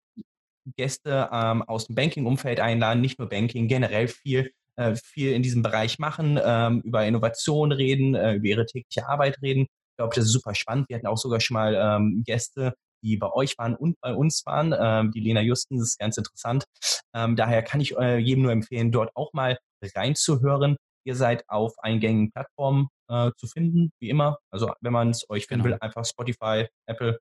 Gäste 0.78 1.30
ähm, 1.32 1.63
aus 1.63 1.88
dem 1.88 1.95
Banking-Umfeld 1.95 2.59
einladen, 2.59 3.01
nicht 3.01 3.19
nur 3.19 3.30
Banking, 3.30 3.67
generell 3.67 4.07
viel 4.07 4.51
äh, 4.78 4.95
viel 4.95 5.34
in 5.34 5.43
diesem 5.43 5.61
Bereich 5.63 5.99
machen, 5.99 6.39
ähm, 6.43 6.82
über 6.82 7.05
Innovation 7.05 7.72
reden, 7.72 8.15
äh, 8.15 8.36
über 8.36 8.47
ihre 8.47 8.65
tägliche 8.65 9.07
Arbeit 9.07 9.41
reden. 9.41 9.63
Ich 9.63 9.97
glaube, 9.97 10.15
das 10.15 10.26
ist 10.26 10.32
super 10.32 10.55
spannend. 10.55 10.88
Wir 10.89 10.97
hatten 10.97 11.07
auch 11.07 11.17
sogar 11.17 11.39
schon 11.39 11.55
mal 11.55 11.76
ähm, 11.76 12.24
Gäste, 12.26 12.74
die 13.02 13.18
bei 13.18 13.32
euch 13.32 13.58
waren 13.58 13.76
und 13.76 13.99
bei 14.02 14.14
uns 14.14 14.45
waren. 14.45 14.74
Ähm, 14.78 15.12
die 15.12 15.20
Lena 15.20 15.41
Justen, 15.41 15.78
das 15.78 15.89
ist 15.89 15.99
ganz 15.99 16.18
interessant. 16.18 16.66
Ähm, 17.14 17.36
daher 17.36 17.64
kann 17.64 17.82
ich 17.82 17.95
äh, 17.97 18.18
jedem 18.18 18.43
nur 18.43 18.52
empfehlen, 18.52 18.91
dort 18.91 19.12
auch 19.16 19.34
mal 19.34 19.58
reinzuhören. 19.95 20.78
Ihr 21.04 21.16
seid 21.16 21.43
auf 21.49 21.74
eingängigen 21.80 22.32
Plattformen 22.32 22.89
äh, 23.10 23.32
zu 23.38 23.47
finden, 23.47 23.91
wie 23.99 24.10
immer. 24.10 24.38
Also 24.52 24.74
wenn 24.82 24.93
man 24.93 25.10
es 25.10 25.28
euch 25.30 25.47
finden 25.47 25.64
genau. 25.64 25.76
will, 25.76 25.82
einfach 25.82 26.06
Spotify, 26.06 26.68
Apple. 26.88 27.20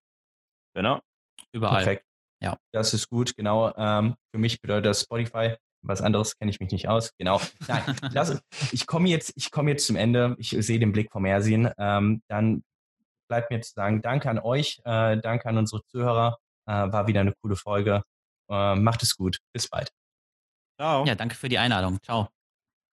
Genau. 0.74 1.01
Überall. 1.53 1.85
Perfekt. 1.85 2.05
Ja. 2.43 2.57
Das 2.72 2.95
ist 2.95 3.09
gut, 3.09 3.37
genau. 3.37 3.74
Ähm, 3.76 4.14
für 4.33 4.39
mich 4.39 4.61
bedeutet 4.61 4.87
das 4.87 5.03
Spotify. 5.03 5.57
Was 5.83 6.03
anderes 6.03 6.37
kenne 6.37 6.51
ich 6.51 6.61
mich 6.61 6.72
nicht 6.72 6.89
aus. 6.89 7.12
Genau. 7.18 7.41
Nein, 7.66 7.83
lass, 8.12 8.39
ich 8.72 8.87
komme 8.87 9.09
jetzt, 9.09 9.33
ich 9.37 9.51
komme 9.51 9.70
jetzt 9.70 9.87
zum 9.87 9.97
Ende. 9.97 10.37
Ich 10.39 10.51
sehe 10.51 10.78
den 10.78 10.93
Blick 10.93 11.11
vom 11.11 11.24
Ersin. 11.24 11.70
Ähm, 11.78 12.22
dann 12.28 12.62
bleibt 13.31 13.51
mir 13.51 13.61
zu 13.61 13.72
sagen, 13.72 14.03
danke 14.03 14.28
an 14.28 14.39
euch, 14.39 14.81
äh, 14.85 15.16
danke 15.16 15.49
an 15.49 15.57
unsere 15.57 15.83
Zuhörer. 15.87 16.39
Äh, 16.66 16.72
war 16.72 17.07
wieder 17.07 17.20
eine 17.20 17.33
coole 17.41 17.57
Folge. 17.57 18.03
Äh, 18.51 18.74
macht 18.74 19.03
es 19.03 19.16
gut. 19.16 19.39
Bis 19.55 19.68
bald. 19.68 19.91
Ciao. 20.78 21.07
Ja, 21.07 21.14
danke 21.14 21.37
für 21.37 21.49
die 21.49 21.59
Einladung. 21.59 22.03
Ciao. 22.03 22.28